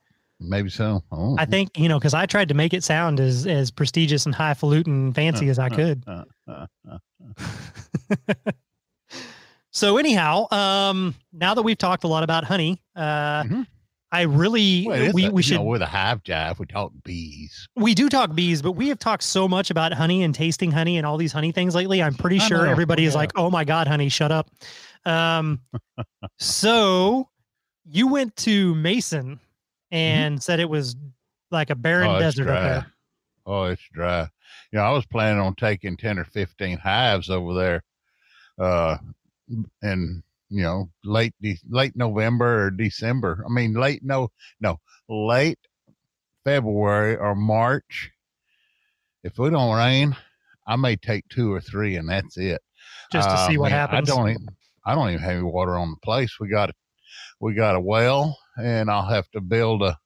Maybe 0.41 0.71
so. 0.71 1.03
Oh. 1.13 1.37
I 1.39 1.45
think, 1.45 1.77
you 1.79 1.91
know, 1.91 1.99
because 1.99 2.15
I 2.15 2.25
tried 2.25 2.49
to 2.49 2.55
make 2.55 2.73
it 2.73 2.83
sound 2.83 3.21
as 3.21 3.47
as 3.47 3.71
prestigious 3.71 4.25
and 4.25 4.35
highfalutin 4.35 5.13
fancy 5.13 5.51
as 5.51 5.59
I 5.59 5.69
could. 5.69 6.05
Uh, 6.07 6.25
uh, 6.49 6.67
uh. 6.91 8.35
So 9.73 9.99
anyhow, 9.99 10.51
um, 10.51 11.15
now 11.33 11.55
that 11.55 11.63
we've 11.63 11.79
talked 11.79 12.03
a 12.03 12.09
lot 12.09 12.25
about 12.25 12.43
honey, 12.45 12.81
uh, 12.97 13.45
Mhm. 13.45 13.67
I 14.13 14.23
really 14.23 14.87
Well, 14.87 15.13
we, 15.13 15.27
a- 15.27 15.31
we 15.31 15.43
should 15.43 15.59
know, 15.59 15.63
with 15.65 15.83
a 15.83 15.87
hive 15.87 16.23
jive, 16.25 16.59
we 16.59 16.67
talk 16.67 16.93
bees. 17.05 17.69
we 17.77 17.95
do 17.95 18.09
talk 18.09 18.35
bees, 18.35 18.61
but 18.61 18.73
we 18.73 18.89
have 18.89 18.99
talked 18.99 19.23
so 19.23 19.47
much 19.47 19.71
about 19.71 19.93
honey 19.93 20.23
and 20.25 20.35
tasting 20.35 20.73
honey 20.73 20.97
and 20.97 21.07
all 21.07 21.17
these 21.17 21.33
honey 21.33 21.53
things 21.53 21.75
lately. 21.75 22.03
I'm 22.03 22.15
pretty 22.15 22.41
sure 22.41 22.65
know, 22.65 22.71
everybody 22.71 23.05
is 23.05 23.15
like, 23.15 23.31
"Oh 23.37 23.51
my 23.51 23.65
god, 23.65 23.87
honey, 23.87 24.09
shut 24.09 24.33
up." 24.33 24.51
Um, 25.05 25.61
so 26.39 27.29
you 27.85 28.09
went 28.09 28.35
to 28.37 28.75
Mason 28.75 29.39
and 29.91 30.43
said 30.43 30.61
it 30.61 30.69
was 30.69 30.97
like 31.51 31.71
a 31.71 31.75
barren 31.77 32.09
Mm-hmm. 32.09 32.17
Oh, 32.17 32.21
desert 32.21 32.49
up 32.49 32.63
there. 32.63 32.87
Oh, 33.47 33.65
it's 33.65 33.83
dry. 33.93 34.29
You 34.73 34.79
know, 34.79 34.85
I 34.85 34.91
was 34.91 35.07
planning 35.07 35.41
on 35.41 35.55
taking 35.55 35.97
ten 35.97 36.19
or 36.19 36.25
fifteen 36.25 36.79
hives 36.79 37.31
over 37.31 37.55
there, 37.55 37.83
uh, 38.59 38.99
in 39.83 40.23
you 40.51 40.63
know 40.63 40.91
late 41.05 41.35
de- 41.41 41.61
late 41.69 41.97
November 41.97 42.67
or 42.67 42.71
December. 42.71 43.45
I 43.49 43.53
mean, 43.53 43.75
late 43.75 44.03
no 44.05 44.31
no 44.61 44.79
late 45.09 45.59
February 46.45 47.17
or 47.17 47.35
March. 47.35 48.11
If 49.23 49.39
we 49.39 49.51
don't 49.51 49.77
rain, 49.77 50.17
I 50.67 50.77
may 50.77 50.97
take 50.97 51.29
two 51.29 51.53
or 51.53 51.61
three, 51.61 51.97
and 51.97 52.09
that's 52.09 52.37
it. 52.37 52.63
Just 53.13 53.29
to 53.31 53.37
Uh, 53.37 53.47
see 53.49 53.59
what 53.59 53.71
man, 53.71 53.81
happens. 53.81 54.11
I 54.11 54.15
don't 54.17 54.31
even 54.31 54.49
I 54.87 54.95
don't 54.95 55.11
even 55.11 55.21
have 55.23 55.33
any 55.33 55.43
water 55.43 55.77
on 55.77 55.91
the 55.91 56.01
place. 56.03 56.39
We 56.41 56.49
got 56.49 56.71
a 56.71 56.73
we 57.41 57.55
got 57.55 57.77
a 57.77 57.81
well, 57.81 58.39
and 58.59 58.91
I'll 58.91 59.09
have 59.09 59.31
to 59.33 59.41
build 59.41 59.83
a. 59.83 59.99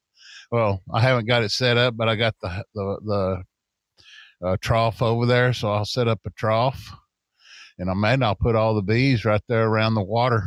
Well, 0.51 0.83
I 0.93 1.01
haven't 1.01 1.27
got 1.27 1.43
it 1.43 1.51
set 1.51 1.77
up, 1.77 1.97
but 1.97 2.09
I 2.09 2.17
got 2.17 2.35
the 2.41 2.65
the 2.75 3.45
the 4.41 4.47
uh, 4.47 4.57
trough 4.61 5.03
over 5.03 5.27
there, 5.27 5.53
so 5.53 5.73
I'll 5.73 5.85
set 5.85 6.09
up 6.09 6.21
a 6.27 6.31
trough, 6.31 6.93
and 7.79 7.89
I 7.89 7.93
imagine 7.93 8.23
I'll 8.23 8.35
put 8.35 8.55
all 8.55 8.75
the 8.75 8.83
bees 8.83 9.25
right 9.25 9.43
there 9.49 9.67
around 9.67 9.95
the 9.95 10.03
water. 10.03 10.45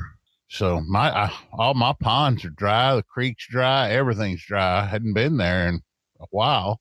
So 0.50 0.82
my 0.82 1.10
I, 1.10 1.34
all 1.54 1.74
my 1.74 1.94
ponds 2.00 2.46
are 2.46 2.50
dry, 2.50 2.96
the 2.96 3.04
creek's 3.04 3.48
dry, 3.48 3.92
everything's 3.92 4.46
dry. 4.46 4.82
I 4.82 4.86
hadn't 4.86 5.14
been 5.14 5.38
there 5.38 5.68
in 5.68 5.82
a 6.20 6.26
while. 6.32 6.80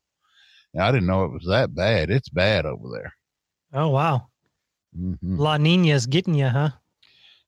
And 0.73 0.83
I 0.83 0.91
didn't 0.91 1.07
know 1.07 1.25
it 1.25 1.31
was 1.31 1.45
that 1.47 1.73
bad. 1.75 2.09
It's 2.09 2.29
bad 2.29 2.65
over 2.65 2.89
there. 2.93 3.13
Oh 3.73 3.89
wow, 3.89 4.27
hmm 4.95 5.15
La 5.21 5.57
Nina's 5.57 6.05
getting 6.05 6.35
you, 6.35 6.47
huh? 6.47 6.69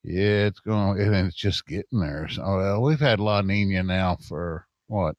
Yeah, 0.03 0.47
it's 0.47 0.59
going, 0.61 0.99
and 0.99 1.27
it's 1.27 1.35
just 1.35 1.65
getting 1.67 1.99
there. 1.99 2.27
So, 2.29 2.41
well, 2.41 2.81
we've 2.81 2.99
had 2.99 3.19
La 3.19 3.41
Nina 3.41 3.83
now 3.83 4.17
for 4.27 4.65
what, 4.87 5.15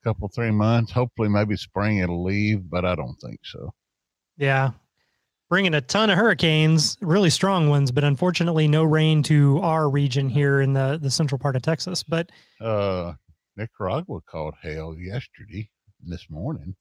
a 0.00 0.04
couple, 0.04 0.28
three 0.28 0.50
months. 0.50 0.92
Hopefully, 0.92 1.28
maybe 1.28 1.56
spring 1.56 1.98
it'll 1.98 2.24
leave, 2.24 2.68
but 2.70 2.86
I 2.86 2.94
don't 2.94 3.16
think 3.16 3.40
so. 3.44 3.74
Yeah. 4.38 4.72
Bringing 5.48 5.74
a 5.74 5.80
ton 5.80 6.10
of 6.10 6.18
hurricanes, 6.18 6.96
really 7.00 7.30
strong 7.30 7.68
ones, 7.68 7.92
but 7.92 8.02
unfortunately 8.02 8.66
no 8.66 8.82
rain 8.82 9.22
to 9.24 9.60
our 9.60 9.88
region 9.88 10.28
here 10.28 10.60
in 10.60 10.72
the, 10.72 10.98
the 11.00 11.10
central 11.10 11.38
part 11.38 11.54
of 11.54 11.62
Texas. 11.62 12.02
But 12.02 12.30
Uh, 12.60 13.12
Nicaragua 13.56 14.20
called 14.22 14.54
hell 14.60 14.96
yesterday, 14.98 15.68
this 16.04 16.28
morning. 16.28 16.74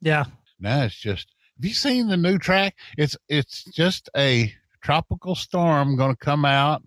yeah, 0.00 0.24
Now 0.58 0.84
it's 0.84 0.96
just. 0.96 1.28
Have 1.58 1.64
you 1.64 1.74
seen 1.74 2.06
the 2.08 2.16
new 2.16 2.38
track? 2.38 2.76
It's 2.96 3.16
it's 3.28 3.64
just 3.72 4.08
a 4.16 4.54
tropical 4.80 5.34
storm 5.34 5.96
going 5.96 6.12
to 6.14 6.24
come 6.24 6.44
out 6.44 6.82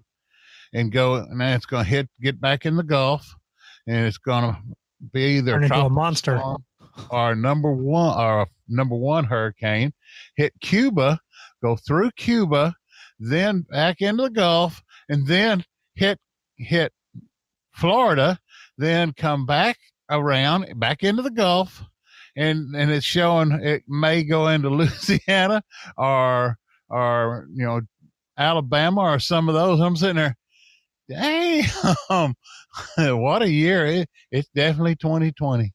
and 0.74 0.92
go, 0.92 1.16
and 1.16 1.40
then 1.42 1.54
it's 1.56 1.66
going 1.66 1.84
to 1.84 1.90
hit, 1.90 2.10
get 2.22 2.40
back 2.42 2.66
in 2.66 2.78
the 2.78 2.84
Gulf, 2.84 3.36
and 3.86 4.06
it's 4.08 4.18
going 4.18 4.46
to 4.54 4.58
be 5.14 5.38
either 5.38 5.52
Turn 5.54 5.64
into 5.66 5.76
a 5.76 5.90
monster. 5.90 6.38
storm 6.38 6.64
or 7.10 7.36
number 7.36 7.72
one 7.72 8.18
a 8.18 8.46
number 8.68 8.96
one 8.96 9.26
hurricane 9.26 9.94
hit 10.36 10.54
Cuba, 10.62 11.20
go 11.62 11.76
through 11.76 12.12
Cuba, 12.12 12.76
then 13.20 13.66
back 13.70 14.02
into 14.02 14.24
the 14.24 14.30
Gulf, 14.30 14.82
and 15.10 15.28
then 15.28 15.64
hit 15.96 16.20
hit 16.58 16.92
Florida, 17.74 18.40
then 18.78 19.14
come 19.14 19.46
back 19.46 19.78
around 20.10 20.80
back 20.80 21.04
into 21.04 21.22
the 21.22 21.32
Gulf, 21.32 21.84
and 22.36 22.76
and 22.76 22.92
it's 22.92 23.06
showing 23.06 23.52
it 23.52 23.84
may 23.88 24.24
go 24.24 24.48
into 24.48 24.70
Louisiana 24.72 25.64
or 25.98 26.58
or 26.90 27.48
you 27.54 27.66
know 27.66 27.82
Alabama 28.38 29.02
or 29.02 29.20
some 29.20 29.50
of 29.50 29.56
those. 29.56 29.80
I'm 29.80 29.96
sitting 29.96 30.16
there, 30.18 30.38
damn, 31.10 32.36
what 33.18 33.42
a 33.42 33.50
year! 33.50 33.86
It, 33.86 34.10
it's 34.32 34.50
definitely 34.56 34.96
2020. 34.96 35.72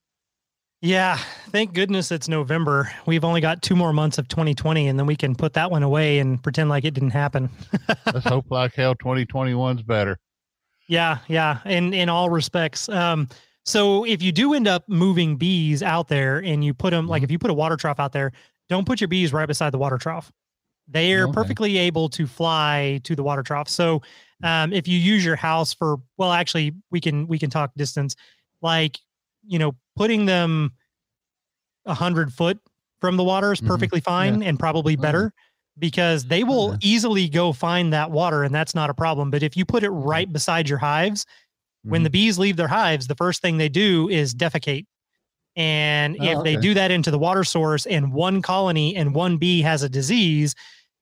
Yeah, 0.82 1.16
thank 1.50 1.72
goodness 1.72 2.12
it's 2.12 2.28
November. 2.28 2.90
We've 3.06 3.24
only 3.24 3.40
got 3.40 3.62
two 3.62 3.74
more 3.74 3.92
months 3.92 4.18
of 4.18 4.28
2020, 4.28 4.88
and 4.88 4.98
then 4.98 5.06
we 5.06 5.16
can 5.16 5.34
put 5.34 5.54
that 5.54 5.70
one 5.70 5.82
away 5.82 6.18
and 6.18 6.40
pretend 6.42 6.68
like 6.68 6.84
it 6.84 6.92
didn't 6.92 7.10
happen. 7.10 7.48
Let's 8.12 8.26
hope 8.26 8.50
like 8.50 8.74
hell 8.74 8.94
2021's 8.94 9.82
better. 9.82 10.18
Yeah, 10.86 11.18
yeah, 11.28 11.60
in 11.64 11.94
in 11.94 12.08
all 12.08 12.28
respects. 12.30 12.88
Um, 12.88 13.28
so 13.64 14.04
if 14.04 14.22
you 14.22 14.30
do 14.32 14.54
end 14.54 14.68
up 14.68 14.88
moving 14.88 15.36
bees 15.36 15.82
out 15.82 16.08
there 16.08 16.38
and 16.44 16.62
you 16.62 16.74
put 16.74 16.90
them 16.90 17.08
like 17.08 17.22
Mhm. 17.22 17.24
if 17.24 17.30
you 17.32 17.38
put 17.38 17.50
a 17.50 17.54
water 17.54 17.76
trough 17.76 17.98
out 17.98 18.12
there, 18.12 18.32
don't 18.68 18.86
put 18.86 19.00
your 19.00 19.08
bees 19.08 19.32
right 19.32 19.46
beside 19.48 19.70
the 19.72 19.78
water 19.78 19.98
trough. 19.98 20.30
They 20.86 21.14
are 21.14 21.24
Okay. 21.24 21.32
perfectly 21.32 21.78
able 21.78 22.08
to 22.10 22.26
fly 22.28 23.00
to 23.02 23.16
the 23.16 23.22
water 23.24 23.42
trough. 23.42 23.68
So 23.68 24.02
um, 24.44 24.72
if 24.72 24.86
you 24.86 24.98
use 24.98 25.24
your 25.24 25.34
house 25.36 25.72
for 25.72 25.96
well, 26.18 26.32
actually, 26.32 26.74
we 26.90 27.00
can 27.00 27.26
we 27.26 27.38
can 27.38 27.48
talk 27.50 27.72
distance. 27.76 28.14
Like 28.62 28.98
you 29.48 29.58
know, 29.58 29.74
putting 29.96 30.26
them 30.26 30.72
a 31.86 31.94
hundred 31.94 32.32
foot 32.32 32.58
from 33.00 33.16
the 33.16 33.24
water 33.24 33.52
is 33.52 33.60
Mhm. 33.60 33.66
perfectly 33.66 34.00
fine 34.00 34.42
and 34.42 34.58
probably 34.58 34.96
better 34.96 35.32
because 35.78 36.24
they 36.24 36.42
will 36.44 36.70
Okay. 36.72 36.78
easily 36.82 37.28
go 37.28 37.52
find 37.52 37.92
that 37.92 38.10
water 38.10 38.42
and 38.44 38.54
that's 38.54 38.74
not 38.74 38.90
a 38.90 38.94
problem. 38.94 39.30
But 39.30 39.42
if 39.42 39.56
you 39.56 39.64
put 39.64 39.82
it 39.84 39.90
right 39.90 40.30
beside 40.32 40.68
your 40.68 40.78
hives, 40.78 41.26
when 41.82 42.00
Mm-hmm. 42.00 42.04
the 42.04 42.10
bees 42.10 42.38
leave 42.38 42.56
their 42.56 42.68
hives, 42.68 43.06
the 43.06 43.14
first 43.14 43.42
thing 43.42 43.58
they 43.58 43.68
do 43.68 44.08
is 44.08 44.34
defecate. 44.34 44.86
And 45.54 46.16
if 46.16 46.38
Oh, 46.38 46.42
they 46.42 46.56
do 46.56 46.74
that 46.74 46.90
into 46.90 47.10
the 47.10 47.18
water 47.18 47.44
source 47.44 47.86
and 47.86 48.12
one 48.12 48.42
colony 48.42 48.96
and 48.96 49.14
one 49.14 49.36
bee 49.38 49.62
has 49.62 49.82
a 49.82 49.88
disease, 49.88 50.54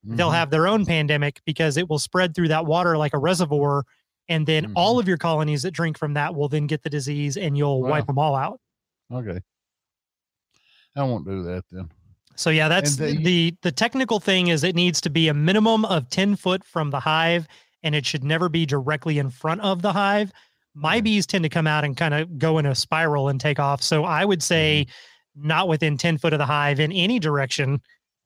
they'll 0.04 0.30
Mhm. 0.30 0.34
have 0.34 0.50
their 0.50 0.66
own 0.68 0.84
pandemic 0.84 1.40
because 1.46 1.76
it 1.76 1.88
will 1.88 1.98
spread 1.98 2.34
through 2.34 2.48
that 2.48 2.66
water 2.66 2.98
like 2.98 3.14
a 3.14 3.18
reservoir. 3.18 3.84
And 4.28 4.46
then 4.46 4.72
all 4.74 4.98
of 4.98 5.08
your 5.08 5.16
colonies 5.16 5.62
that 5.62 5.70
drink 5.72 5.96
from 5.98 6.14
that 6.14 6.34
will 6.34 6.48
then 6.48 6.66
get 6.66 6.82
the 6.82 6.90
disease 6.90 7.36
and 7.36 7.56
you'll 7.56 7.80
wipe 7.82 8.06
them 8.06 8.18
all 8.18 8.34
out. 8.36 8.60
Okay. 9.12 9.40
I 10.96 11.02
won't 11.02 11.26
do 11.26 11.42
that 11.44 11.64
then. 11.72 11.90
So 12.36 12.50
yeah, 12.50 12.68
that's 12.68 12.96
the, 12.96 13.16
the- 13.16 13.54
the 13.62 13.72
technical 13.72 14.20
thing 14.20 14.48
is 14.48 14.64
it 14.64 14.74
needs 14.74 15.00
to 15.02 15.10
be 15.10 15.28
a 15.28 15.34
minimum 15.34 15.84
of 15.84 16.08
10 16.10 16.36
foot 16.36 16.64
from 16.64 16.90
the 16.90 17.00
hive 17.00 17.46
and 17.82 17.94
it 17.94 18.06
should 18.06 18.24
never 18.24 18.48
be 18.48 18.64
directly 18.66 19.18
in 19.18 19.30
front 19.30 19.60
of 19.60 19.82
the 19.82 19.92
hive. 19.92 20.32
My 20.74 21.00
bees 21.00 21.26
tend 21.26 21.44
to 21.44 21.48
come 21.48 21.66
out 21.66 21.84
and 21.84 21.96
kind 21.96 22.14
of 22.14 22.38
go 22.38 22.58
in 22.58 22.66
a 22.66 22.74
spiral 22.74 23.28
and 23.28 23.40
take 23.40 23.60
off. 23.60 23.82
So 23.82 24.04
I 24.04 24.24
would 24.24 24.42
say 24.42 24.86
Mm-hmm. 25.36 25.48
not 25.48 25.66
within 25.68 25.96
10 25.98 26.18
foot 26.18 26.32
of 26.32 26.38
the 26.38 26.46
hive 26.46 26.78
in 26.80 26.92
any 26.92 27.18
direction, 27.18 27.80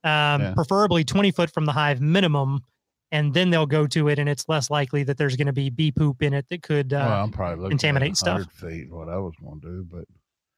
um, 0.05 0.43
Yeah. 0.43 0.53
preferably 0.55 1.05
20 1.05 1.31
foot 1.31 1.51
from 1.51 1.64
the 1.64 1.73
hive 1.73 2.01
minimum. 2.01 2.61
And 3.11 3.33
then 3.33 3.49
they'll 3.49 3.64
go 3.64 3.87
to 3.87 4.09
it, 4.09 4.19
and 4.19 4.29
it's 4.29 4.47
less 4.51 4.69
likely 4.71 5.03
that 5.05 5.17
there's 5.17 5.35
going 5.35 5.47
to 5.47 5.53
be 5.55 5.71
bee 5.71 5.91
poop 5.91 6.21
in 6.23 6.35
it 6.35 6.47
that 6.51 6.62
could. 6.62 6.93
Uh, 6.93 7.07
well, 7.09 7.25
I'm 7.25 7.31
probably 7.31 7.71
contaminate 7.71 8.11
at 8.11 8.17
stuff. 8.19 8.47
100 8.47 8.53
feet. 8.85 8.93
What 8.93 9.09
I 9.09 9.17
was 9.17 9.33
going 9.43 9.59
to 9.62 9.67
do, 9.67 9.87
but 9.91 10.05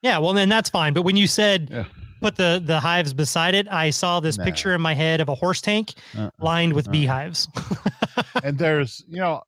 Yeah, 0.01 0.17
well, 0.17 0.33
then 0.33 0.49
that's 0.49 0.69
fine. 0.69 0.93
But 0.93 1.03
when 1.03 1.15
you 1.17 1.27
said 1.27 1.69
Yeah. 1.71 1.85
put 2.21 2.35
the 2.35 2.61
the 2.63 2.79
hives 2.79 3.13
beside 3.13 3.53
it, 3.55 3.67
I 3.69 3.89
saw 3.91 4.19
this 4.19 4.37
Nah. 4.37 4.45
picture 4.45 4.73
in 4.73 4.81
my 4.81 4.93
head 4.93 5.21
of 5.21 5.29
a 5.29 5.35
horse 5.35 5.61
tank 5.61 5.93
uh-uh. 6.17 6.29
lined 6.39 6.73
with 6.73 6.87
Uh-uh. 6.87 6.91
beehives. 6.93 7.47
and 8.43 8.57
there's 8.57 9.03
you 9.07 9.17
know 9.19 9.41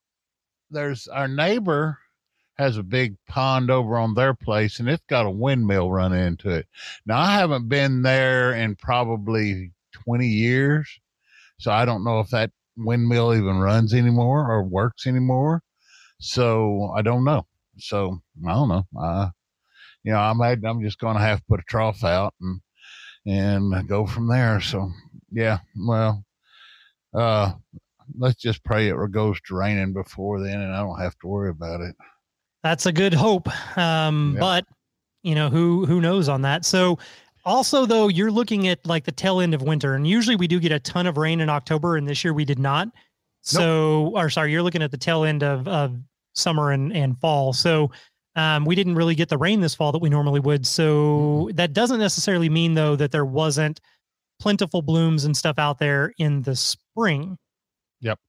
there's 0.69 1.07
our 1.07 1.27
neighbor 1.27 1.97
has 2.57 2.77
a 2.77 2.83
big 2.83 3.15
pond 3.27 3.71
over 3.71 3.97
on 3.97 4.13
their 4.13 4.33
place 4.35 4.79
and 4.79 4.87
it's 4.87 5.03
got 5.09 5.25
a 5.25 5.29
windmill 5.29 5.89
running 5.91 6.23
into 6.23 6.49
it 6.49 6.67
now 7.05 7.17
i 7.19 7.31
haven't 7.33 7.67
been 7.67 8.01
there 8.03 8.53
in 8.53 8.75
probably 8.75 9.71
20 9.93 10.27
years 10.27 10.87
so 11.59 11.71
i 11.71 11.83
don't 11.83 12.03
know 12.03 12.19
if 12.19 12.29
that 12.29 12.51
windmill 12.77 13.33
even 13.33 13.57
runs 13.57 13.93
anymore 13.93 14.49
or 14.51 14.63
works 14.63 15.07
anymore 15.07 15.61
so 16.19 16.91
i 16.95 17.01
don't 17.01 17.23
know 17.23 17.45
so 17.77 18.21
i 18.47 18.53
don't 18.53 18.69
know 18.69 18.85
uh 18.99 19.29
you 20.03 20.11
know 20.11 20.19
i'm 20.19 20.41
i'm 20.41 20.81
just 20.81 20.99
gonna 20.99 21.19
have 21.19 21.39
to 21.39 21.45
put 21.49 21.59
a 21.59 21.63
trough 21.63 22.03
out 22.03 22.33
and 22.41 22.59
and 23.25 23.87
go 23.87 24.05
from 24.05 24.27
there 24.27 24.59
so 24.59 24.89
yeah 25.31 25.59
well 25.87 26.23
uh 27.13 27.53
let's 28.17 28.41
just 28.41 28.63
pray 28.63 28.89
it 28.89 29.11
goes 29.11 29.39
to 29.41 29.55
raining 29.55 29.93
before 29.93 30.41
then 30.41 30.59
and 30.59 30.73
I 30.73 30.79
don't 30.81 30.99
have 30.99 31.17
to 31.19 31.27
worry 31.27 31.49
about 31.49 31.81
it. 31.81 31.95
That's 32.61 32.85
a 32.85 32.91
good 32.91 33.13
hope. 33.13 33.47
Um, 33.77 34.33
Yeah. 34.35 34.39
but 34.39 34.65
you 35.21 35.35
know, 35.35 35.49
who 35.49 35.85
who 35.85 36.01
knows 36.01 36.27
on 36.27 36.41
that. 36.41 36.65
So 36.65 36.99
also 37.45 37.85
though, 37.85 38.09
you're 38.09 38.31
looking 38.31 38.67
at 38.67 38.85
like 38.85 39.05
the 39.05 39.11
tail 39.11 39.39
end 39.39 39.53
of 39.53 39.61
winter, 39.61 39.95
and 39.95 40.05
usually 40.05 40.35
we 40.35 40.47
do 40.47 40.59
get 40.59 40.73
a 40.73 40.79
ton 40.79 41.07
of 41.07 41.17
rain 41.17 41.39
in 41.39 41.49
October, 41.49 41.95
and 41.95 42.07
this 42.07 42.23
year 42.25 42.33
we 42.33 42.43
did 42.45 42.59
not. 42.59 42.89
So 43.41 44.11
or 44.15 44.29
sorry, 44.29 44.51
you're 44.51 44.63
looking 44.63 44.81
at 44.83 44.91
the 44.91 44.97
tail 44.97 45.23
end 45.23 45.43
of 45.43 45.67
of 45.67 45.95
summer 46.33 46.71
and, 46.71 46.91
and 46.93 47.17
fall. 47.19 47.53
So 47.53 47.89
um, 48.35 48.65
we 48.65 48.75
didn't 48.75 48.95
really 48.95 49.15
get 49.15 49.29
the 49.29 49.37
rain 49.37 49.61
this 49.61 49.75
fall 49.75 49.91
that 49.91 49.99
we 50.01 50.09
normally 50.09 50.39
would. 50.39 50.65
So 50.65 51.49
that 51.53 51.73
doesn't 51.73 51.99
necessarily 51.99 52.49
mean 52.49 52.73
though 52.73 52.95
that 52.95 53.11
there 53.11 53.25
wasn't 53.25 53.79
plentiful 54.39 54.81
blooms 54.81 55.23
and 55.25 55.37
stuff 55.37 55.59
out 55.59 55.79
there 55.79 56.13
in 56.17 56.41
the 56.41 56.55
spring. 56.55 57.37
Yep. 58.01 58.19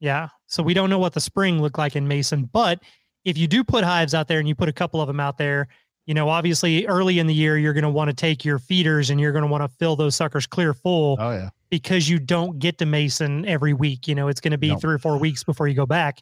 Yeah. 0.00 0.28
So 0.46 0.62
we 0.62 0.74
don't 0.74 0.90
know 0.90 0.98
what 0.98 1.14
the 1.14 1.20
spring 1.20 1.62
looked 1.62 1.78
like 1.78 1.96
in 1.96 2.08
Mason, 2.08 2.50
but 2.52 2.80
if 3.24 3.38
you 3.38 3.46
do 3.46 3.64
put 3.64 3.82
hives 3.84 4.14
out 4.14 4.28
there 4.28 4.38
and 4.38 4.48
you 4.48 4.54
put 4.54 4.68
a 4.68 4.72
couple 4.72 5.00
of 5.00 5.06
them 5.06 5.20
out 5.20 5.38
there, 5.38 5.68
you 6.06 6.14
know, 6.14 6.28
obviously 6.28 6.86
early 6.86 7.18
in 7.18 7.26
the 7.26 7.34
year, 7.34 7.56
you're 7.58 7.72
going 7.72 7.82
to 7.82 7.90
want 7.90 8.08
to 8.10 8.14
take 8.14 8.44
your 8.44 8.58
feeders 8.58 9.10
and 9.10 9.20
you're 9.20 9.32
going 9.32 9.42
to 9.44 9.50
want 9.50 9.62
to 9.62 9.68
fill 9.78 9.96
those 9.96 10.14
suckers 10.14 10.46
clear 10.46 10.72
full 10.74 11.16
Oh 11.18 11.30
yeah. 11.32 11.48
because 11.70 12.08
you 12.08 12.18
don't 12.20 12.58
get 12.60 12.78
to 12.78 12.86
Mason 12.86 13.44
every 13.46 13.72
week. 13.72 14.06
You 14.06 14.14
know, 14.14 14.28
it's 14.28 14.40
going 14.40 14.52
to 14.52 14.58
be 14.58 14.68
Nope. 14.68 14.80
three 14.80 14.94
or 14.94 14.98
four 14.98 15.18
weeks 15.18 15.42
before 15.42 15.66
you 15.66 15.74
go 15.74 15.86
back. 15.86 16.20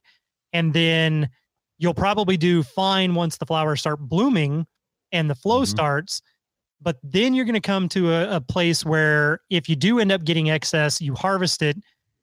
And 0.55 0.73
then 0.73 1.29
you'll 1.79 1.95
probably 1.95 2.37
do 2.37 2.63
fine 2.63 3.15
once 3.15 3.37
the 3.39 3.47
flowers 3.47 3.81
start 3.81 4.01
blooming 4.01 4.67
and 5.13 5.29
the 5.31 5.35
flow 5.35 5.63
Mhm. 5.63 5.69
starts. 5.69 6.23
But 6.81 6.99
then 7.03 7.35
you're 7.35 7.45
going 7.47 7.55
to 7.55 7.61
come 7.61 7.89
to 7.91 8.13
a, 8.13 8.37
a 8.37 8.41
place 8.41 8.85
where 8.85 9.41
if 9.51 9.69
you 9.69 9.77
do 9.77 9.99
end 10.01 10.13
up 10.13 10.25
getting 10.25 10.51
excess, 10.51 11.01
you 11.01 11.15
harvest 11.15 11.63
it, 11.63 11.77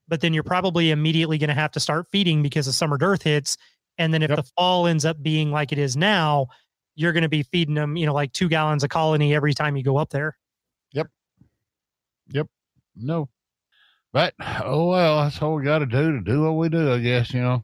but 0.08 0.22
then 0.22 0.34
you're 0.34 0.44
probably 0.44 0.92
immediately 0.92 1.38
going 1.38 1.48
to 1.50 1.54
have 1.54 1.72
to 1.72 1.80
start 1.80 2.08
feeding 2.12 2.44
because 2.44 2.66
the 2.68 2.74
summer 2.74 2.98
dearth 2.98 3.24
hits. 3.24 3.58
And 3.98 4.14
then 4.14 4.22
if 4.24 4.30
Yep. 4.30 4.38
the 4.38 4.44
fall 4.56 4.88
ends 4.88 5.06
up 5.06 5.22
being 5.24 5.52
like 5.52 5.72
it 5.72 5.78
is 5.80 5.98
now, 5.98 6.48
you're 6.96 7.14
going 7.14 7.24
to 7.24 7.30
be 7.30 7.44
feeding 7.44 7.76
them, 7.76 7.96
you 7.98 8.06
know, 8.06 8.14
like 8.14 8.34
two 8.34 8.50
gallons 8.50 8.84
a 8.84 8.88
colony 8.88 9.34
every 9.34 9.54
time 9.54 9.76
you 9.76 9.84
go 9.84 9.98
up 9.98 10.10
there. 10.12 10.38
Yep. 10.94 11.08
Yep. 12.30 12.48
No. 12.96 13.30
But 14.14 14.34
oh 14.64 14.88
well, 14.90 15.24
that's 15.24 15.42
all 15.42 15.56
we 15.56 15.64
gotta 15.64 15.86
do 15.86 16.12
to 16.12 16.22
do 16.22 16.42
what 16.44 16.54
we 16.54 16.70
do, 16.70 16.92
I 16.94 17.00
guess, 17.00 17.34
you 17.34 17.42
know. 17.42 17.64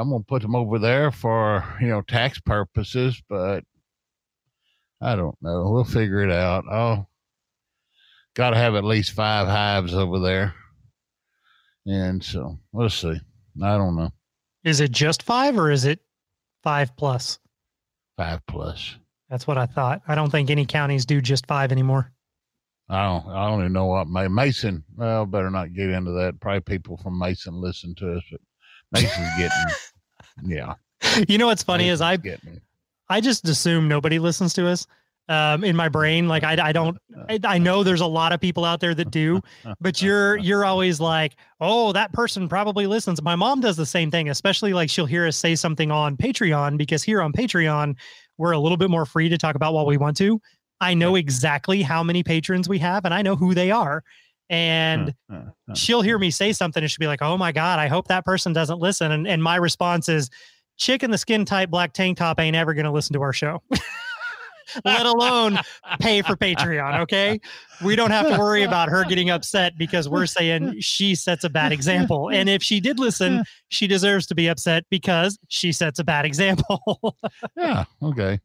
I'm 0.00 0.08
gonna 0.08 0.24
put 0.24 0.40
them 0.40 0.54
over 0.56 0.78
there 0.78 1.10
for, 1.10 1.62
you 1.78 1.88
know, 1.88 2.00
tax 2.00 2.40
purposes, 2.40 3.22
but 3.28 3.64
I 4.98 5.14
don't 5.14 5.36
know. 5.42 5.70
We'll 5.70 5.84
figure 5.84 6.22
it 6.22 6.30
out. 6.30 6.64
I'll 6.70 7.10
gotta 8.34 8.56
have 8.56 8.74
at 8.74 8.84
least 8.84 9.12
five 9.12 9.46
hives 9.46 9.92
over 9.92 10.18
there. 10.18 10.54
And 11.84 12.24
so 12.24 12.58
we'll 12.72 12.88
see. 12.88 13.20
I 13.62 13.76
don't 13.76 13.96
know. 13.96 14.10
Is 14.64 14.80
it 14.80 14.90
just 14.90 15.22
five 15.22 15.58
or 15.58 15.70
is 15.70 15.84
it 15.84 16.00
five 16.62 16.96
plus? 16.96 17.38
Five 18.16 18.40
plus. 18.46 18.96
That's 19.28 19.46
what 19.46 19.58
I 19.58 19.66
thought. 19.66 20.00
I 20.08 20.14
don't 20.14 20.30
think 20.30 20.48
any 20.48 20.64
counties 20.64 21.04
do 21.04 21.20
just 21.20 21.46
five 21.46 21.72
anymore. 21.72 22.10
I 22.88 23.04
don't. 23.04 23.26
I 23.28 23.48
don't 23.48 23.60
even 23.60 23.74
know 23.74 23.86
what 23.86 24.08
Ma- 24.08 24.28
Mason. 24.28 24.82
Well, 24.96 25.26
better 25.26 25.50
not 25.50 25.74
get 25.74 25.90
into 25.90 26.12
that. 26.12 26.40
Probably 26.40 26.60
people 26.60 26.96
from 26.96 27.18
Mason 27.18 27.60
listen 27.60 27.94
to 27.96 28.16
us, 28.16 28.22
but 28.30 28.40
Mason's 28.92 29.28
getting. 29.38 29.66
Yeah. 30.42 30.74
You 31.28 31.38
know 31.38 31.46
what's 31.46 31.62
funny 31.62 31.88
is 31.88 32.00
I 32.00 32.16
getting. 32.16 32.60
I 33.08 33.20
just 33.20 33.48
assume 33.48 33.88
nobody 33.88 34.18
listens 34.18 34.52
to 34.54 34.66
us. 34.68 34.86
Um, 35.28 35.62
in 35.62 35.76
my 35.76 35.88
brain, 35.88 36.26
like 36.26 36.42
I, 36.42 36.56
I 36.60 36.72
don't, 36.72 36.98
I, 37.28 37.38
I 37.44 37.58
know 37.58 37.84
there's 37.84 38.00
a 38.00 38.06
lot 38.06 38.32
of 38.32 38.40
people 38.40 38.64
out 38.64 38.80
there 38.80 38.96
that 38.96 39.12
do, 39.12 39.40
but 39.80 40.02
you're, 40.02 40.36
you're 40.38 40.64
always 40.64 40.98
like, 40.98 41.36
oh, 41.60 41.92
that 41.92 42.12
person 42.12 42.48
probably 42.48 42.88
listens. 42.88 43.22
My 43.22 43.36
mom 43.36 43.60
does 43.60 43.76
the 43.76 43.86
same 43.86 44.10
thing, 44.10 44.28
especially 44.28 44.72
like 44.72 44.90
she'll 44.90 45.06
hear 45.06 45.24
us 45.28 45.36
say 45.36 45.54
something 45.54 45.92
on 45.92 46.16
Patreon 46.16 46.76
because 46.76 47.04
here 47.04 47.22
on 47.22 47.32
Patreon, 47.32 47.94
we're 48.38 48.50
a 48.52 48.58
little 48.58 48.76
bit 48.76 48.90
more 48.90 49.06
free 49.06 49.28
to 49.28 49.38
talk 49.38 49.54
about 49.54 49.72
what 49.72 49.86
we 49.86 49.96
want 49.96 50.16
to. 50.16 50.40
I 50.80 50.94
know 50.94 51.14
exactly 51.14 51.80
how 51.82 52.02
many 52.02 52.24
patrons 52.24 52.68
we 52.68 52.78
have 52.78 53.04
and 53.04 53.14
I 53.14 53.22
know 53.22 53.36
who 53.36 53.54
they 53.54 53.70
are. 53.70 54.02
And 54.50 55.14
she'll 55.74 56.02
hear 56.02 56.18
me 56.18 56.30
say 56.30 56.52
something 56.52 56.82
and 56.82 56.90
she'll 56.90 57.00
be 57.02 57.06
like, 57.06 57.22
"Oh 57.22 57.38
my 57.38 57.52
god, 57.52 57.78
I 57.78 57.86
hope 57.86 58.08
that 58.08 58.24
person 58.24 58.52
doesn't 58.52 58.80
listen." 58.80 59.12
And 59.12 59.26
and 59.26 59.42
my 59.42 59.56
response 59.56 60.08
is, 60.08 60.28
"Chick 60.76 61.02
in 61.02 61.10
the 61.10 61.18
skin 61.18 61.44
tight 61.44 61.70
black 61.70 61.92
tank 61.92 62.18
top 62.18 62.40
ain't 62.40 62.56
ever 62.56 62.74
going 62.74 62.84
to 62.84 62.90
listen 62.90 63.14
to 63.14 63.22
our 63.22 63.32
show." 63.32 63.62
Let 64.84 65.04
alone 65.06 65.58
pay 65.98 66.22
for 66.22 66.36
Patreon, 66.36 67.00
okay? 67.00 67.40
We 67.84 67.96
don't 67.96 68.10
have 68.12 68.28
to 68.28 68.38
worry 68.38 68.62
about 68.62 68.88
her 68.88 69.04
getting 69.04 69.28
upset 69.30 69.76
because 69.76 70.08
we're 70.08 70.26
saying 70.26 70.80
she 70.80 71.16
sets 71.16 71.42
a 71.42 71.50
bad 71.50 71.72
example. 71.72 72.30
And 72.30 72.48
if 72.48 72.62
she 72.62 72.78
did 72.78 73.00
listen, 73.00 73.42
she 73.68 73.86
deserves 73.88 74.26
to 74.28 74.34
be 74.36 74.48
upset 74.48 74.84
because 74.90 75.38
she 75.48 75.72
sets 75.72 75.98
a 75.98 76.04
bad 76.04 76.24
example. 76.24 77.16
yeah. 77.56 77.84
Okay. 78.02 78.38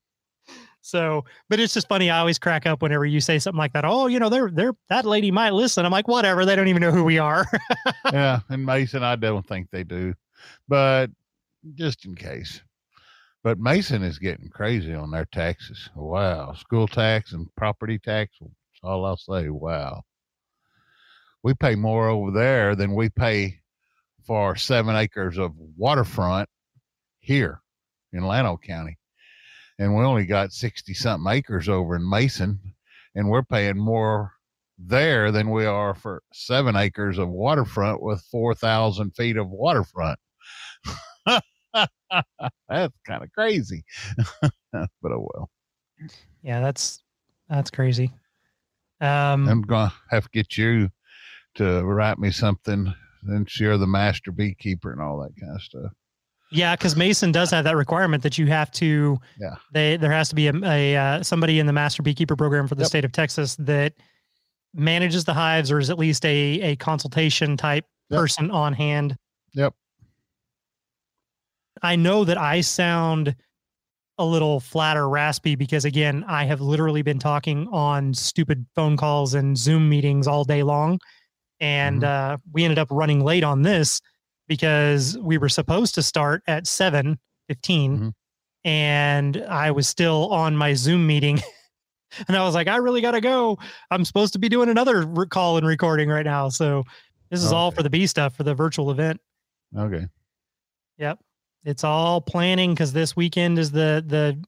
So, 0.85 1.25
but 1.49 1.59
it's 1.59 1.73
just 1.73 1.87
funny. 1.87 2.11
I 2.11 2.19
always 2.19 2.37
crack 2.37 2.67
up 2.67 2.83
whenever 2.83 3.07
you 3.07 3.19
say 3.19 3.39
something 3.39 3.57
like 3.57 3.73
that. 3.73 3.85
Oh, 3.85 4.05
you 4.05 4.19
know, 4.19 4.29
they're 4.29 4.51
they're 4.51 4.73
that 4.89 5.03
lady 5.03 5.31
might 5.31 5.53
listen. 5.53 5.83
I'm 5.83 5.91
like, 5.91 6.07
whatever. 6.07 6.45
They 6.45 6.55
don't 6.55 6.67
even 6.67 6.81
know 6.81 6.91
who 6.91 7.03
we 7.03 7.17
are. 7.17 7.47
yeah, 8.13 8.41
and 8.49 8.63
Mason, 8.63 9.01
I 9.01 9.15
don't 9.15 9.45
think 9.47 9.71
they 9.71 9.83
do, 9.83 10.13
but 10.67 11.07
just 11.73 12.05
in 12.05 12.13
case. 12.13 12.61
But 13.43 13.57
Mason 13.57 14.03
is 14.03 14.19
getting 14.19 14.47
crazy 14.49 14.93
on 14.93 15.09
their 15.09 15.25
taxes. 15.25 15.89
Wow, 15.95 16.53
school 16.53 16.87
tax 16.87 17.33
and 17.33 17.47
property 17.55 17.97
tax. 17.97 18.35
That's 18.39 18.53
all 18.83 19.05
I'll 19.05 19.17
say. 19.17 19.49
Wow, 19.49 20.03
we 21.41 21.55
pay 21.55 21.73
more 21.73 22.09
over 22.09 22.29
there 22.29 22.75
than 22.75 22.93
we 22.93 23.09
pay 23.09 23.59
for 24.23 24.55
seven 24.55 24.95
acres 24.95 25.39
of 25.39 25.53
waterfront 25.77 26.47
here 27.21 27.59
in 28.13 28.23
Llano 28.23 28.57
County, 28.57 28.99
and 29.79 29.95
we 29.95 30.03
only 30.03 30.25
got 30.25 30.53
sixty 30.53 30.93
something 30.93 31.31
acres 31.31 31.69
over 31.69 31.95
in 31.95 32.09
Mason, 32.09 32.59
and 33.15 33.29
we're 33.29 33.43
paying 33.43 33.77
more 33.77 34.33
there 34.77 35.31
than 35.31 35.51
we 35.51 35.65
are 35.65 35.95
for 35.95 36.21
seven 36.33 36.75
acres 36.75 37.17
of 37.17 37.29
waterfront 37.29 38.01
with 38.01 38.21
4,000 38.29 39.15
feet 39.15 39.37
of 39.37 39.49
waterfront. 39.49 40.19
That's 41.73 42.93
kind 43.05 43.23
of 43.23 43.31
crazy. 43.33 43.83
but 44.71 45.11
oh 45.11 45.27
well. 45.33 45.49
yeah, 46.41 46.61
that's 46.61 47.03
that's 47.49 47.69
crazy. 47.69 48.13
Um, 49.01 49.47
I'm 49.49 49.61
to 49.89 49.95
have 50.09 50.23
to 50.23 50.29
get 50.31 50.57
you 50.57 50.89
to 51.55 51.83
write 51.83 52.17
me 52.17 52.31
something 52.31 52.93
since 53.27 53.59
you're 53.59 53.77
the 53.77 53.87
master 53.87 54.31
beekeeper 54.31 54.91
and 54.91 55.01
all 55.01 55.19
that 55.19 55.39
kind 55.39 55.55
of 55.55 55.61
stuff. 55.61 55.91
Yeah, 56.55 56.75
because 56.75 56.95
Mason 56.95 57.31
does 57.31 57.51
have 57.51 57.65
that 57.65 57.75
requirement 57.75 58.23
that 58.23 58.37
you 58.37 58.47
have 58.47 58.71
to. 58.71 59.17
Yeah. 59.39 59.55
They 59.73 59.97
there 59.97 60.11
has 60.11 60.29
to 60.29 60.35
be 60.35 60.47
a, 60.47 60.53
a 60.63 60.95
uh, 60.95 61.23
somebody 61.23 61.59
in 61.59 61.65
the 61.65 61.73
master 61.73 62.01
beekeeper 62.01 62.35
program 62.35 62.67
for 62.67 62.75
the 62.75 62.81
Yep. 62.83 62.87
state 62.89 63.05
of 63.05 63.11
Texas 63.11 63.55
that 63.57 63.93
manages 64.73 65.25
the 65.25 65.33
hives 65.33 65.71
or 65.71 65.79
is 65.79 65.89
at 65.89 65.97
least 65.99 66.25
a 66.25 66.61
a 66.61 66.75
consultation 66.77 67.57
type 67.57 67.85
Yep. 68.09 68.19
person 68.19 68.51
on 68.51 68.71
hand. 68.73 69.17
Yep. 69.53 69.73
I 71.83 71.95
know 71.95 72.23
that 72.23 72.37
I 72.37 72.61
sound 72.61 73.35
a 74.17 74.25
little 74.25 74.59
flat 74.61 74.95
or 74.95 75.09
raspy 75.09 75.55
because 75.55 75.83
again, 75.83 76.23
I 76.27 76.45
have 76.45 76.61
literally 76.61 77.01
been 77.01 77.19
talking 77.19 77.67
on 77.71 78.13
stupid 78.13 78.65
phone 78.75 78.95
calls 78.95 79.33
and 79.33 79.57
Zoom 79.57 79.89
meetings 79.89 80.25
all 80.27 80.45
day 80.45 80.63
long. 80.63 80.99
And 81.59 82.03
uh, 82.03 82.37
we 82.53 82.63
ended 82.63 82.79
up 82.79 82.87
running 82.91 83.21
late 83.23 83.43
on 83.43 83.61
this 83.63 84.01
because 84.47 85.17
we 85.19 85.37
were 85.37 85.49
supposed 85.49 85.95
to 85.95 86.03
start 86.03 86.43
at 86.47 86.67
7 86.67 87.17
15 87.47 87.99
Mhm. 87.99 88.13
and 88.63 89.37
I 89.47 89.71
was 89.71 89.87
still 89.87 90.29
on 90.31 90.55
my 90.57 90.73
Zoom 90.73 91.05
meeting. 91.05 91.39
and 92.27 92.35
I 92.37 92.43
was 92.43 92.55
like, 92.55 92.67
I 92.67 92.77
really 92.77 93.01
got 93.01 93.11
to 93.11 93.21
go. 93.21 93.57
I'm 93.91 94.03
supposed 94.05 94.33
to 94.33 94.39
be 94.39 94.49
doing 94.49 94.69
another 94.69 95.05
re- 95.05 95.27
call 95.27 95.57
and 95.57 95.65
recording 95.67 96.09
right 96.09 96.25
now. 96.25 96.49
So 96.49 96.83
this 97.29 97.43
is 97.43 97.51
all 97.51 97.71
for 97.71 97.83
the 97.83 97.89
B 97.89 98.07
stuff 98.07 98.35
for 98.35 98.43
the 98.43 98.53
virtual 98.55 98.89
event. 98.91 99.19
Okay. 99.77 100.07
Yep. 100.97 101.19
It's 101.65 101.83
all 101.83 102.21
planning 102.21 102.73
because 102.73 102.93
this 102.93 103.15
weekend 103.15 103.59
is 103.59 103.71
the 103.71 104.03
the 104.07 104.41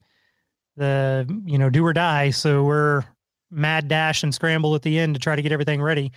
the 0.75 1.41
you 1.45 1.57
know 1.57 1.69
do 1.69 1.85
or 1.85 1.93
die. 1.93 2.29
So 2.29 2.63
we're 2.63 3.03
mad 3.51 3.87
dash 3.87 4.23
and 4.23 4.33
scramble 4.33 4.75
at 4.75 4.81
the 4.83 4.97
end 4.99 5.15
to 5.15 5.19
try 5.19 5.35
to 5.35 5.41
get 5.41 5.51
everything 5.51 5.81
ready. 5.81 6.11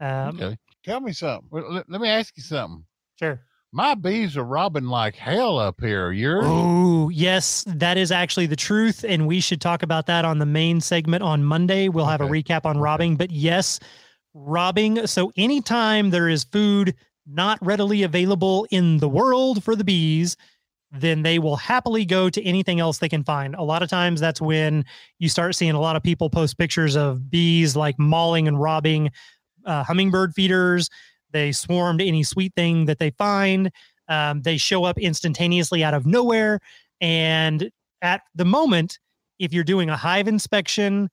Um, 0.00 0.40
okay. 0.40 0.56
Tell 0.84 1.00
me 1.00 1.12
something. 1.12 1.48
Let, 1.50 1.88
let 1.90 2.00
me 2.00 2.08
ask 2.08 2.36
you 2.36 2.42
something. 2.42 2.84
Sure. 3.18 3.40
My 3.72 3.94
bees 3.94 4.36
are 4.36 4.44
robbing 4.44 4.84
like 4.86 5.16
hell 5.16 5.58
up 5.58 5.80
here. 5.80 6.12
Yours? 6.12 6.44
Oh 6.46 7.08
yes, 7.10 7.64
that 7.66 7.98
is 7.98 8.10
actually 8.12 8.46
the 8.46 8.56
truth, 8.56 9.04
and 9.06 9.26
we 9.26 9.40
should 9.40 9.60
talk 9.60 9.82
about 9.82 10.06
that 10.06 10.24
on 10.24 10.38
the 10.38 10.46
main 10.46 10.80
segment 10.80 11.22
on 11.22 11.44
Monday. 11.44 11.88
We'll 11.88 12.06
have 12.06 12.20
a 12.20 12.26
recap 12.26 12.64
on 12.64 12.76
Okay. 12.76 12.82
robbing, 12.82 13.16
but 13.16 13.30
yes, 13.30 13.80
robbing. 14.32 15.06
So 15.06 15.32
anytime 15.36 16.10
there 16.10 16.28
is 16.28 16.44
food 16.44 16.94
not 17.26 17.58
readily 17.60 18.02
available 18.04 18.66
in 18.70 18.98
the 18.98 19.08
world 19.08 19.64
for 19.64 19.74
the 19.74 19.84
bees, 19.84 20.36
then 20.92 21.22
they 21.22 21.38
will 21.38 21.56
happily 21.56 22.04
go 22.04 22.30
to 22.30 22.42
anything 22.44 22.78
else 22.80 22.98
they 22.98 23.08
can 23.08 23.24
find. 23.24 23.54
A 23.56 23.62
lot 23.62 23.82
of 23.82 23.90
times 23.90 24.20
that's 24.20 24.40
when 24.40 24.84
you 25.18 25.28
start 25.28 25.54
seeing 25.56 25.72
a 25.72 25.80
lot 25.80 25.96
of 25.96 26.02
people 26.02 26.30
post 26.30 26.56
pictures 26.56 26.96
of 26.96 27.28
bees 27.28 27.74
like 27.76 27.98
mauling 27.98 28.46
and 28.46 28.60
robbing 28.60 29.10
uh, 29.66 29.82
hummingbird 29.82 30.32
feeders. 30.34 30.88
They 31.32 31.52
swarm 31.52 31.98
to 31.98 32.06
any 32.06 32.22
sweet 32.22 32.52
thing 32.54 32.86
that 32.86 32.98
they 32.98 33.10
find. 33.10 33.70
Um, 34.08 34.42
they 34.42 34.56
show 34.56 34.84
up 34.84 34.98
instantaneously 34.98 35.82
out 35.82 35.94
of 35.94 36.06
nowhere. 36.06 36.60
And 37.00 37.70
at 38.02 38.22
the 38.34 38.44
moment, 38.44 38.98
if 39.38 39.52
you're 39.52 39.64
doing 39.64 39.90
a 39.90 39.96
hive 39.96 40.28
inspection, 40.28 41.10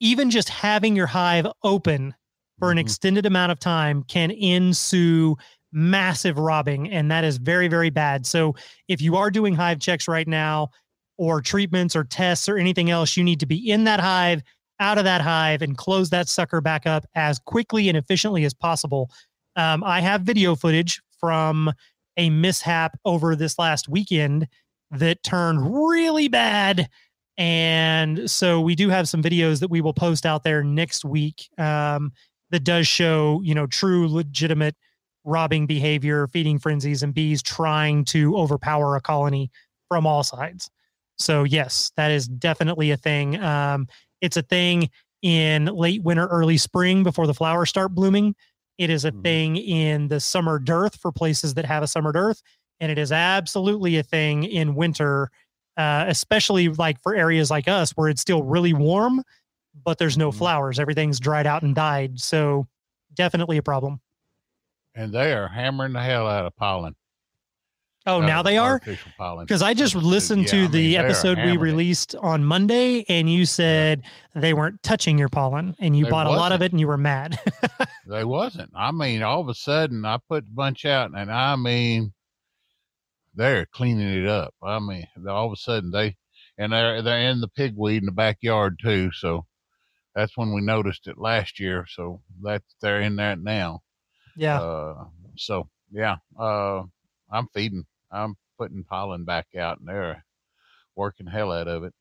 even 0.00 0.30
just 0.30 0.48
having 0.48 0.96
your 0.96 1.06
hive 1.06 1.46
open 1.62 2.14
for 2.58 2.70
an 2.70 2.76
Mhm. 2.76 2.82
extended 2.82 3.26
amount 3.26 3.52
of 3.52 3.58
time 3.58 4.02
can 4.04 4.30
ensue 4.30 5.36
massive 5.72 6.38
robbing. 6.38 6.90
And 6.90 7.10
that 7.10 7.24
is 7.24 7.38
very, 7.38 7.68
very 7.68 7.90
bad. 7.90 8.26
So 8.26 8.54
if 8.88 9.00
you 9.00 9.16
are 9.16 9.30
doing 9.30 9.54
hive 9.54 9.80
checks 9.80 10.06
right 10.06 10.28
now, 10.28 10.70
or 11.16 11.40
treatments 11.40 11.94
or 11.94 12.02
tests 12.04 12.48
or 12.48 12.58
anything 12.58 12.90
else, 12.90 13.16
you 13.16 13.22
need 13.22 13.38
to 13.40 13.46
be 13.46 13.70
in 13.70 13.84
that 13.84 14.00
hive, 14.00 14.42
out 14.80 14.98
of 14.98 15.04
that 15.04 15.20
hive, 15.20 15.62
and 15.62 15.76
close 15.76 16.10
that 16.10 16.28
sucker 16.28 16.60
back 16.60 16.86
up 16.86 17.06
as 17.14 17.38
quickly 17.38 17.88
and 17.88 17.96
efficiently 17.96 18.44
as 18.44 18.52
possible. 18.52 19.08
Um, 19.56 19.82
I 19.84 20.00
have 20.00 20.22
video 20.22 20.54
footage 20.54 21.00
from 21.18 21.72
a 22.16 22.30
mishap 22.30 22.98
over 23.04 23.34
this 23.34 23.58
last 23.58 23.88
weekend 23.88 24.48
that 24.90 25.22
turned 25.22 25.74
really 25.74 26.28
bad. 26.28 26.88
And 27.36 28.30
so 28.30 28.60
we 28.60 28.74
do 28.74 28.88
have 28.90 29.08
some 29.08 29.22
videos 29.22 29.60
that 29.60 29.70
we 29.70 29.80
will 29.80 29.94
post 29.94 30.24
out 30.24 30.44
there 30.44 30.62
next 30.62 31.04
week 31.04 31.48
um, 31.58 32.12
that 32.50 32.62
does 32.62 32.86
show, 32.86 33.40
you 33.42 33.54
know, 33.54 33.66
true, 33.66 34.08
legitimate 34.08 34.76
robbing 35.24 35.66
behavior, 35.66 36.28
feeding 36.28 36.58
frenzies, 36.58 37.02
and 37.02 37.14
bees 37.14 37.42
trying 37.42 38.04
to 38.04 38.36
overpower 38.36 38.94
a 38.94 39.00
colony 39.00 39.50
from 39.88 40.06
all 40.06 40.22
sides. 40.22 40.70
So 41.18 41.44
yes, 41.44 41.92
that 41.96 42.10
is 42.10 42.28
definitely 42.28 42.90
a 42.90 42.96
thing. 42.96 43.42
Um, 43.42 43.88
it's 44.20 44.36
a 44.36 44.42
thing 44.42 44.90
in 45.22 45.66
late 45.66 46.02
winter, 46.02 46.26
early 46.26 46.58
spring 46.58 47.02
before 47.02 47.26
the 47.26 47.34
flowers 47.34 47.70
start 47.70 47.94
blooming. 47.94 48.34
It 48.78 48.90
is 48.90 49.04
a 49.04 49.12
Mhm. 49.12 49.20
thing 49.22 49.56
in 49.56 50.08
the 50.08 50.20
summer 50.20 50.58
dearth 50.58 50.96
for 50.96 51.12
places 51.12 51.54
that 51.54 51.64
have 51.64 51.82
a 51.82 51.86
summer 51.86 52.12
dearth, 52.12 52.42
and 52.80 52.90
it 52.92 52.98
is 52.98 53.12
absolutely 53.12 53.96
a 53.98 54.02
thing 54.02 54.44
in 54.44 54.74
winter, 54.74 55.30
uh, 55.76 56.04
especially 56.08 56.68
like 56.68 57.00
for 57.02 57.14
areas 57.14 57.50
like 57.50 57.68
us 57.68 57.92
where 57.92 58.08
it's 58.08 58.20
still 58.20 58.42
really 58.42 58.72
warm, 58.72 59.22
but 59.84 59.98
there's 59.98 60.18
no 60.18 60.30
Mhm. 60.30 60.32
flowers. 60.32 60.78
Everything's 60.78 61.20
dried 61.20 61.46
out 61.46 61.62
and 61.62 61.74
died. 61.74 62.20
So 62.20 62.66
definitely 63.14 63.56
a 63.58 63.62
problem. 63.62 64.00
And 64.94 65.12
they 65.12 65.32
are 65.32 65.48
hammering 65.48 65.92
the 65.92 66.02
hell 66.02 66.28
out 66.28 66.46
of 66.46 66.54
pollen. 66.56 66.94
Oh, 68.06 68.20
uh, 68.20 68.26
now 68.26 68.42
they 68.42 68.58
are. 68.58 68.80
Because 69.40 69.62
I 69.62 69.72
just 69.74 69.94
listened 69.94 70.44
Yeah, 70.44 70.50
to 70.50 70.56
I 70.56 70.60
mean, 70.62 70.70
the 70.72 70.96
episode 70.98 71.38
we 71.38 71.42
hammering 71.44 71.58
it. 71.58 71.72
released 71.72 72.14
on 72.16 72.44
Monday, 72.44 73.04
and 73.08 73.30
you 73.30 73.46
said 73.46 74.02
they 74.34 74.52
weren't 74.52 74.82
touching 74.82 75.18
your 75.18 75.28
pollen, 75.28 75.74
and 75.78 75.96
you 75.96 76.04
They 76.04 76.10
bought 76.10 76.26
a 76.26 76.30
lot 76.30 76.52
of 76.52 76.60
it, 76.62 76.72
and 76.72 76.80
you 76.80 76.86
were 76.86 76.98
mad. 76.98 77.38
They 78.06 78.24
wasn't. 78.24 78.70
I 78.74 78.90
mean, 78.92 79.22
all 79.22 79.40
of 79.40 79.48
a 79.48 79.54
sudden, 79.54 80.04
I 80.04 80.18
put 80.28 80.44
the 80.44 80.50
bunch 80.50 80.84
out, 80.84 81.12
and 81.16 81.32
I 81.32 81.56
mean, 81.56 82.12
they're 83.34 83.66
cleaning 83.66 84.22
it 84.22 84.28
up. 84.28 84.54
I 84.62 84.78
mean, 84.78 85.06
all 85.26 85.46
of 85.46 85.52
a 85.52 85.56
sudden 85.56 85.90
they, 85.90 86.16
and 86.58 86.72
they're 86.72 87.02
they're 87.02 87.30
in 87.30 87.40
the 87.40 87.48
pigweed 87.48 88.02
in 88.02 88.06
the 88.06 88.12
backyard 88.12 88.78
too. 88.82 89.10
So 89.12 89.46
that's 90.14 90.36
when 90.36 90.52
we 90.52 90.60
noticed 90.60 91.06
it 91.06 91.18
last 91.18 91.58
year. 91.58 91.86
So 91.88 92.20
that's 92.42 92.74
they're 92.80 93.00
in 93.00 93.16
that 93.16 93.40
now. 93.40 93.80
yeah, 94.36 94.60
Uh, 94.60 95.04
so 95.36 95.68
yeah, 95.90 96.16
uh, 96.38 96.82
I'm 97.32 97.48
feeding. 97.54 97.84
I'm 98.14 98.36
putting 98.58 98.84
pollen 98.84 99.24
back 99.24 99.46
out, 99.58 99.80
and 99.80 99.88
they're 99.88 100.24
working 100.96 101.26
hell 101.26 101.52
out 101.52 101.68
of 101.68 101.84
it. 101.84 101.92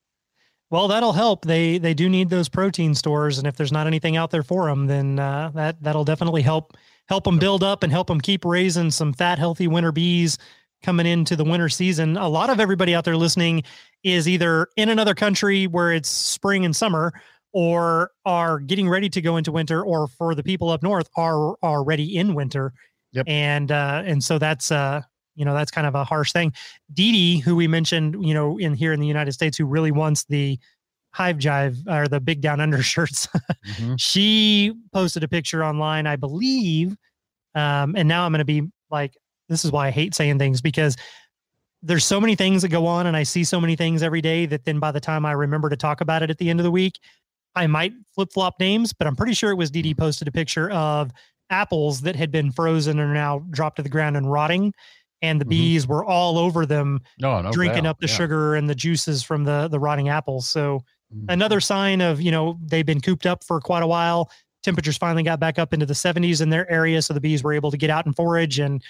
well, 0.69 0.87
that'll 0.87 1.13
help. 1.13 1.45
They 1.45 1.77
they 1.77 1.93
do 1.93 2.09
need 2.09 2.29
those 2.29 2.49
protein 2.49 2.95
stores, 2.95 3.37
and 3.37 3.47
if 3.47 3.55
there's 3.55 3.71
not 3.71 3.87
anything 3.87 4.17
out 4.17 4.31
there 4.31 4.43
for 4.43 4.67
them, 4.67 4.87
then 4.87 5.19
uh, 5.19 5.51
that 5.55 5.81
that'll 5.81 6.05
definitely 6.05 6.41
help 6.41 6.73
help 7.07 7.23
them 7.25 7.37
build 7.39 7.63
up 7.63 7.83
and 7.83 7.91
help 7.91 8.07
them 8.07 8.21
keep 8.21 8.45
raising 8.45 8.89
some 8.91 9.13
fat, 9.13 9.37
healthy 9.39 9.67
winter 9.67 9.91
bees 9.91 10.37
coming 10.81 11.05
into 11.05 11.35
the 11.35 11.43
winter 11.43 11.69
season. 11.69 12.17
A 12.17 12.27
lot 12.27 12.49
of 12.49 12.59
everybody 12.59 12.93
out 12.95 13.05
there 13.05 13.17
listening 13.17 13.63
is 14.03 14.27
either 14.27 14.67
in 14.77 14.89
another 14.89 15.15
country 15.15 15.65
where 15.65 15.91
it's 15.93 16.09
spring 16.09 16.65
and 16.65 16.75
summer, 16.75 17.13
or 17.53 18.11
are 18.25 18.59
getting 18.59 18.89
ready 18.89 19.09
to 19.09 19.21
go 19.21 19.37
into 19.37 19.51
winter, 19.51 19.83
or 19.83 20.07
for 20.07 20.35
the 20.35 20.43
people 20.43 20.69
up 20.69 20.83
north 20.83 21.09
are 21.17 21.55
already 21.63 22.17
in 22.17 22.33
winter. 22.35 22.73
Yep. 23.13 23.25
And 23.27 23.71
uh, 23.71 24.03
and 24.05 24.23
so 24.23 24.39
that's 24.39 24.71
uh, 24.71 25.01
you 25.35 25.45
know 25.45 25.53
that's 25.53 25.71
kind 25.71 25.87
of 25.87 25.95
a 25.95 26.03
harsh 26.03 26.31
thing. 26.31 26.53
Dee 26.93 27.11
Dee, 27.11 27.39
who 27.39 27.55
we 27.55 27.67
mentioned, 27.67 28.25
you 28.25 28.33
know, 28.33 28.57
in 28.57 28.73
here 28.73 28.93
in 28.93 28.99
the 28.99 29.07
United 29.07 29.31
States, 29.33 29.57
who 29.57 29.65
really 29.65 29.91
wants 29.91 30.23
the 30.25 30.59
hive 31.11 31.37
jive 31.37 31.77
or 31.87 32.07
the 32.07 32.19
big 32.19 32.41
down 32.41 32.59
under 32.59 32.81
shirts. 32.81 33.27
Mhm. 33.67 33.95
she 33.99 34.73
posted 34.91 35.23
a 35.23 35.27
picture 35.27 35.63
online, 35.63 36.07
I 36.07 36.15
believe. 36.15 36.95
Um, 37.55 37.95
and 37.95 38.07
now 38.07 38.25
I'm 38.25 38.31
going 38.31 38.39
to 38.39 38.45
be 38.45 38.63
like, 38.89 39.15
this 39.47 39.63
is 39.63 39.71
why 39.71 39.87
I 39.87 39.91
hate 39.91 40.15
saying 40.15 40.39
things 40.39 40.61
because 40.61 40.95
there's 41.83 42.05
so 42.05 42.19
many 42.19 42.33
things 42.35 42.61
that 42.61 42.69
go 42.69 42.87
on 42.87 43.05
and 43.05 43.15
I 43.15 43.23
see 43.23 43.43
so 43.43 43.59
many 43.61 43.75
things 43.75 44.01
every 44.01 44.21
day 44.21 44.45
that 44.47 44.65
then 44.65 44.79
by 44.79 44.91
the 44.91 45.01
time 45.01 45.25
I 45.25 45.33
remember 45.33 45.69
to 45.69 45.75
talk 45.75 46.01
about 46.01 46.23
it 46.23 46.29
at 46.29 46.37
the 46.37 46.49
end 46.49 46.59
of 46.59 46.63
the 46.63 46.71
week, 46.71 46.97
I 47.55 47.67
might 47.67 47.93
flip 48.15 48.29
flop 48.33 48.59
names, 48.59 48.93
but 48.93 49.05
I'm 49.05 49.15
pretty 49.15 49.33
sure 49.33 49.51
it 49.51 49.55
was 49.55 49.69
Dee 49.69 49.81
Dee 49.83 49.93
posted 49.93 50.27
a 50.27 50.31
picture 50.31 50.71
of 50.71 51.11
apples 51.49 52.01
that 52.01 52.15
had 52.15 52.31
been 52.31 52.51
frozen 52.51 52.99
and 52.99 53.11
are 53.11 53.13
now 53.13 53.39
dropped 53.51 53.75
to 53.75 53.83
the 53.83 53.89
ground 53.89 54.17
and 54.17 54.31
rotting. 54.31 54.73
And 55.23 55.41
the 55.41 55.45
Mhm. 55.45 55.49
bees 55.49 55.87
were 55.87 56.05
all 56.05 56.37
over 56.37 56.65
them, 56.67 56.99
No, 57.19 57.41
no 57.41 57.51
drinking 57.51 57.83
doubt, 57.85 57.89
up 57.91 57.99
the 57.99 58.07
yeah. 58.07 58.13
sugar 58.15 58.53
and 58.55 58.69
the 58.69 58.75
juices 58.75 59.23
from 59.23 59.45
the 59.45 59.67
the 59.69 59.79
rotting 59.79 60.09
apples. 60.09 60.47
So 60.47 60.83
Mhm. 61.15 61.25
another 61.29 61.59
sign 61.59 62.01
of 62.01 62.21
you 62.21 62.29
know 62.29 62.59
they've 62.63 62.85
been 62.85 63.01
cooped 63.01 63.25
up 63.25 63.43
for 63.43 63.59
quite 63.59 63.81
a 63.83 63.87
while 63.87 64.29
temperatures 64.63 64.95
finally 64.97 65.23
got 65.23 65.39
back 65.41 65.59
up 65.59 65.73
into 65.73 65.85
the 65.85 65.93
70s 65.95 66.39
in 66.39 66.49
their 66.49 66.69
area 66.71 67.01
so 67.01 67.13
the 67.13 67.19
bees 67.19 67.43
were 67.43 67.51
able 67.53 67.69
to 67.69 67.75
get 67.77 67.89
out 67.89 68.05
and 68.05 68.15
forage 68.15 68.59
and 68.59 68.81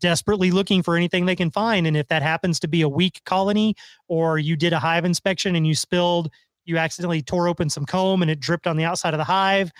desperately 0.00 0.50
looking 0.50 0.82
for 0.82 0.96
anything 0.96 1.24
they 1.26 1.36
can 1.36 1.50
find 1.52 1.86
and 1.86 1.96
if 1.96 2.08
that 2.08 2.20
happens 2.22 2.58
to 2.58 2.66
be 2.66 2.82
a 2.82 2.88
weak 2.88 3.20
colony 3.24 3.74
or 4.08 4.38
you 4.38 4.56
did 4.56 4.72
a 4.72 4.78
hive 4.78 5.04
inspection 5.04 5.54
and 5.54 5.66
you 5.68 5.74
spilled 5.74 6.30
you 6.64 6.78
accidentally 6.78 7.22
tore 7.22 7.46
open 7.46 7.68
some 7.70 7.84
comb 7.86 8.22
and 8.22 8.30
it 8.30 8.40
dripped 8.40 8.66
on 8.66 8.76
the 8.76 8.84
outside 8.84 9.14
of 9.14 9.18
the 9.18 9.24
hive 9.24 9.70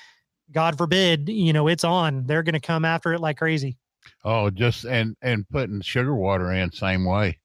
god 0.53 0.79
forbid 0.79 1.29
you 1.29 1.53
know 1.53 1.67
it's 1.69 1.83
on 1.85 2.25
they're 2.27 2.43
going 2.45 2.53
to 2.53 2.61
come 2.61 2.85
after 2.85 3.13
it 3.13 3.19
like 3.21 3.37
crazy 3.39 3.77
Oh, 4.25 4.51
just 4.51 4.85
and 4.85 5.17
and 5.23 5.49
putting 5.49 5.81
sugar 5.81 6.15
water 6.15 6.53
in 6.53 6.73
same 6.73 7.05
way. 7.05 7.39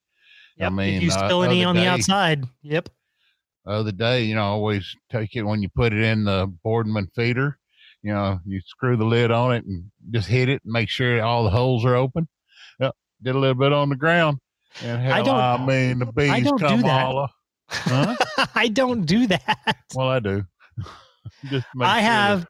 Yep. 0.58 0.72
mean, 0.72 0.94
if 0.96 1.04
you 1.04 1.10
uh, 1.12 1.26
spill 1.28 1.44
any 1.44 1.64
other 1.64 1.70
on 1.70 1.76
the 1.76 1.86
outside 1.88 2.46
yep 2.62 2.88
The 3.66 3.72
other 3.72 3.92
day, 3.92 4.24
you 4.24 4.36
know, 4.36 4.44
always 4.44 4.96
take 5.12 5.36
it 5.36 5.44
when 5.44 5.62
you 5.62 5.70
put 5.70 5.92
it 5.94 6.02
in 6.02 6.24
the 6.24 6.48
Boardman 6.64 7.08
feeder. 7.16 7.58
You 8.02 8.14
know, 8.14 8.40
you 8.46 8.62
screw 8.66 8.96
the 8.98 9.04
lid 9.06 9.32
on 9.32 9.54
it 9.54 9.66
and 9.66 9.90
just 10.12 10.28
hit 10.28 10.48
it 10.48 10.62
and 10.64 10.72
make 10.74 10.90
sure 10.90 11.22
all 11.24 11.44
the 11.44 11.50
holes 11.50 11.84
are 11.86 11.96
open. 11.96 12.28
Yep, 12.80 12.94
did 13.24 13.36
a 13.36 13.40
little 13.40 13.56
bit 13.56 13.74
on 13.74 13.90
the 13.90 13.96
ground, 13.96 14.38
and 14.84 15.02
hell, 15.02 15.14
I, 15.14 15.22
don't- 15.24 15.36
I 15.62 15.66
mean, 15.66 16.00
the 16.00 16.06
bees 16.06 16.44
don't 16.44 16.60
do 16.60 16.68
come 16.68 16.82
that. 16.82 17.06
all. 17.06 17.30
Huh? 17.68 18.16
i 18.54 18.68
don't 18.68 19.08
do 19.08 19.26
that 19.26 19.78
well, 19.96 20.08
I 20.08 20.20
do. 20.20 20.46
just 21.50 21.66
make 21.74 21.88
I 21.90 21.94
sure 21.96 22.02
that- 22.04 22.04
have 22.04 22.48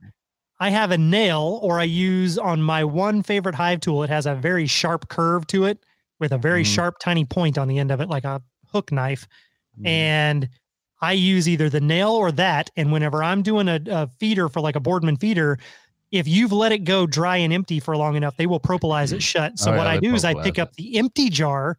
I 0.59 0.69
have 0.69 0.91
a 0.91 0.97
nail 0.97 1.59
or 1.61 1.79
I 1.79 1.83
use 1.83 2.37
on 2.37 2.61
my 2.61 2.83
one 2.83 3.23
favorite 3.23 3.55
hive 3.55 3.81
tool. 3.81 4.03
It 4.03 4.09
has 4.09 4.25
a 4.25 4.35
very 4.35 4.67
sharp 4.67 5.09
curve 5.09 5.47
to 5.47 5.65
it 5.65 5.79
with 6.19 6.31
a 6.31 6.37
very 6.37 6.63
Mhm. 6.63 6.73
sharp 6.73 6.95
tiny 6.99 7.25
point 7.25 7.57
on 7.57 7.67
the 7.67 7.77
end 7.77 7.91
of 7.91 7.99
it 7.99 8.07
like 8.09 8.23
a 8.23 8.41
hook 8.71 8.91
knife 8.91 9.27
Mhm. 9.79 9.87
and 9.87 10.49
I 11.01 11.11
use 11.11 11.47
either 11.49 11.69
the 11.69 11.81
nail 11.81 12.11
or 12.11 12.31
that 12.31 12.69
and 12.77 12.91
whenever 12.91 13.21
I'm 13.21 13.41
doing 13.43 13.67
a, 13.67 13.79
a 13.89 14.07
feeder 14.19 14.47
for 14.47 14.61
like 14.61 14.75
a 14.77 14.79
Boardman 14.79 15.17
feeder 15.17 15.57
if 16.11 16.25
you've 16.27 16.53
let 16.53 16.71
it 16.71 16.85
go 16.85 17.05
dry 17.05 17.35
and 17.37 17.51
empty 17.51 17.79
for 17.81 17.97
long 17.97 18.15
enough 18.15 18.37
they 18.37 18.45
will 18.47 18.59
propolize 18.61 19.11
it 19.11 19.21
shut. 19.21 19.59
So 19.59 19.73
Oh, 19.73 19.77
what 19.77 19.83
yeah, 19.83 19.89
I 19.91 19.99
do 19.99 20.15
is 20.15 20.23
I 20.23 20.33
pick 20.41 20.57
it. 20.57 20.61
up 20.61 20.73
the 20.75 20.97
empty 20.97 21.29
jar 21.29 21.77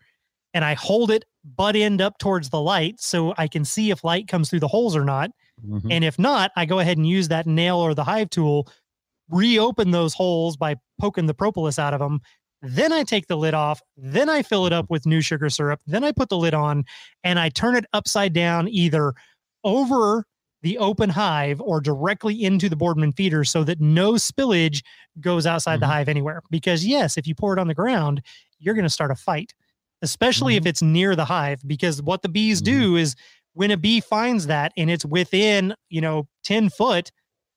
and 0.52 0.64
I 0.64 0.74
hold 0.74 1.10
it 1.10 1.24
butt 1.44 1.76
end 1.76 2.02
up 2.02 2.18
towards 2.18 2.50
the 2.50 2.60
light 2.60 3.00
so 3.00 3.32
I 3.38 3.48
can 3.48 3.64
see 3.64 3.90
if 3.90 4.04
light 4.04 4.28
comes 4.28 4.50
through 4.50 4.60
the 4.60 4.68
holes 4.68 4.94
or 4.94 5.04
not. 5.04 5.30
Mhm. 5.64 5.90
And 5.90 6.04
if 6.04 6.18
not, 6.18 6.52
I 6.56 6.66
go 6.66 6.78
ahead 6.80 6.96
and 6.98 7.06
use 7.06 7.28
that 7.28 7.46
nail 7.46 7.76
or 7.78 7.94
the 7.94 8.04
hive 8.04 8.30
tool, 8.30 8.68
reopen 9.30 9.90
those 9.90 10.14
holes 10.14 10.56
by 10.56 10.76
poking 11.00 11.26
the 11.26 11.34
propolis 11.34 11.78
out 11.78 11.94
of 11.94 12.00
them. 12.00 12.20
Then 12.62 12.92
I 12.92 13.04
take 13.04 13.26
the 13.28 13.36
lid 13.36 13.54
off. 13.54 13.80
Then 13.96 14.28
I 14.28 14.42
fill 14.42 14.66
it 14.66 14.72
up 14.72 14.86
with 14.90 15.06
new 15.06 15.20
sugar 15.20 15.50
syrup. 15.50 15.80
Then 15.86 16.04
I 16.04 16.12
put 16.12 16.28
the 16.30 16.38
lid 16.38 16.54
on 16.54 16.84
and 17.24 17.38
I 17.38 17.48
turn 17.50 17.76
it 17.76 17.86
upside 17.92 18.32
down 18.32 18.68
either 18.68 19.14
over 19.64 20.24
the 20.62 20.78
open 20.78 21.10
hive 21.10 21.60
or 21.60 21.80
directly 21.80 22.42
into 22.42 22.68
the 22.68 22.76
Boardman 22.76 23.12
feeder 23.12 23.44
so 23.44 23.62
that 23.64 23.80
no 23.80 24.14
spillage 24.14 24.82
goes 25.20 25.46
outside 25.46 25.80
the 25.80 25.86
Mhm. 25.86 25.90
hive 25.90 26.08
anywhere. 26.08 26.42
Because, 26.50 26.84
yes, 26.86 27.16
if 27.18 27.26
you 27.26 27.34
pour 27.34 27.52
it 27.52 27.60
on 27.60 27.68
the 27.68 27.74
ground, 27.74 28.22
you're 28.58 28.74
going 28.74 28.84
to 28.84 28.90
start 28.90 29.10
a 29.10 29.16
fight, 29.16 29.54
especially 30.02 30.56
if 30.56 30.64
Mhm. 30.64 30.66
it's 30.66 30.82
near 30.82 31.14
the 31.14 31.26
hive. 31.26 31.60
Because 31.66 32.02
what 32.02 32.22
the 32.22 32.28
bees 32.28 32.62
Mhm. 32.62 32.64
do 32.64 32.96
is 32.96 33.14
when 33.56 33.70
a 33.70 33.76
bee 33.78 34.00
finds 34.00 34.46
that 34.48 34.70
and 34.76 34.90
it's 34.90 35.04
within, 35.06 35.74
you 35.88 36.02
know, 36.02 36.28
10 36.44 36.68
foot 36.68 37.10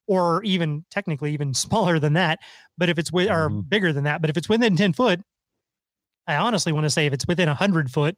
or 0.08 0.42
even 0.44 0.86
technically 0.90 1.34
even 1.34 1.54
smaller 1.66 2.00
than 2.00 2.14
that, 2.14 2.40
but 2.78 2.88
if 2.90 2.98
it's 2.98 3.12
with 3.12 3.30
or 3.30 3.50
Mhm. 3.50 3.70
bigger 3.70 3.92
than 3.92 4.06
that, 4.06 4.22
but 4.22 4.30
if 4.30 4.38
it's 4.38 4.48
within 4.50 4.78
10 4.78 4.94
foot, 4.94 5.20
I 6.26 6.36
honestly 6.38 6.72
want 6.72 6.86
to 6.86 6.90
say 6.90 7.06
if 7.06 7.12
it's 7.14 7.28
within 7.28 7.50
100 7.50 7.92
foot, 7.92 8.16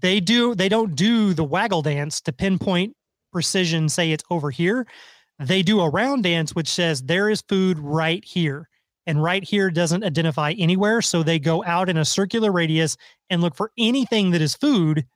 they 0.00 0.20
do 0.20 0.54
they 0.54 0.68
don't 0.68 0.94
do 0.94 1.32
the 1.32 1.44
waggle 1.44 1.82
dance 1.82 2.20
to 2.20 2.32
pinpoint 2.32 2.94
precision 3.32 3.88
say 3.88 4.10
it's 4.10 4.24
over 4.30 4.50
here 4.50 4.86
they 5.38 5.62
do 5.62 5.80
a 5.80 5.88
round 5.88 6.24
dance 6.24 6.54
which 6.54 6.68
says 6.68 7.02
there 7.02 7.30
is 7.30 7.42
food 7.48 7.78
right 7.78 8.24
here 8.24 8.68
and 9.06 9.22
right 9.22 9.44
here 9.44 9.70
doesn't 9.70 10.02
identify 10.04 10.52
anywhere 10.58 11.00
so 11.00 11.22
they 11.22 11.38
go 11.38 11.64
out 11.64 11.88
in 11.88 11.96
a 11.96 12.04
circular 12.04 12.50
radius 12.50 12.96
and 13.30 13.40
look 13.40 13.54
for 13.54 13.70
anything 13.78 14.32
that 14.32 14.42
is 14.42 14.56
food 14.56 15.06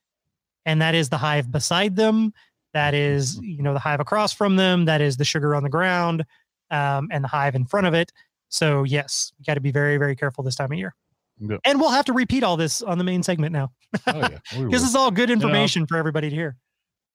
and 0.66 0.80
that 0.82 0.94
is 0.94 1.08
the 1.08 1.18
hive 1.18 1.50
beside 1.50 1.96
them. 1.96 2.32
That 2.74 2.94
is 2.94 3.38
you 3.42 3.62
know 3.62 3.72
the 3.72 3.78
hive 3.78 4.00
across 4.00 4.32
from 4.32 4.56
them. 4.56 4.86
That 4.86 5.00
is 5.00 5.16
the 5.16 5.24
sugar 5.24 5.54
on 5.54 5.62
the 5.62 5.68
ground 5.68 6.24
um, 6.70 7.08
and 7.10 7.24
the 7.24 7.28
hive 7.28 7.54
in 7.54 7.66
front 7.66 7.86
of 7.86 7.94
it. 7.94 8.12
So 8.48 8.84
yes 8.84 9.32
you 9.38 9.44
got 9.44 9.54
to 9.54 9.60
be 9.60 9.72
very 9.72 9.96
very 9.96 10.16
careful 10.16 10.44
this 10.44 10.56
time 10.56 10.72
of 10.72 10.78
year. 10.78 10.94
Yep. 11.40 11.60
and 11.64 11.80
we'll 11.80 11.90
have 11.90 12.04
to 12.04 12.12
repeat 12.12 12.44
all 12.44 12.56
this 12.56 12.82
on 12.82 12.98
the 12.98 13.04
main 13.04 13.22
segment 13.22 13.52
now. 13.52 13.72
Oh, 14.06 14.18
yeah, 14.18 14.38
because 14.64 14.94
all 14.94 15.10
good 15.10 15.30
information 15.30 15.86
for 15.86 15.96
everybody 15.96 16.30
to 16.30 16.36
hear. 16.36 16.56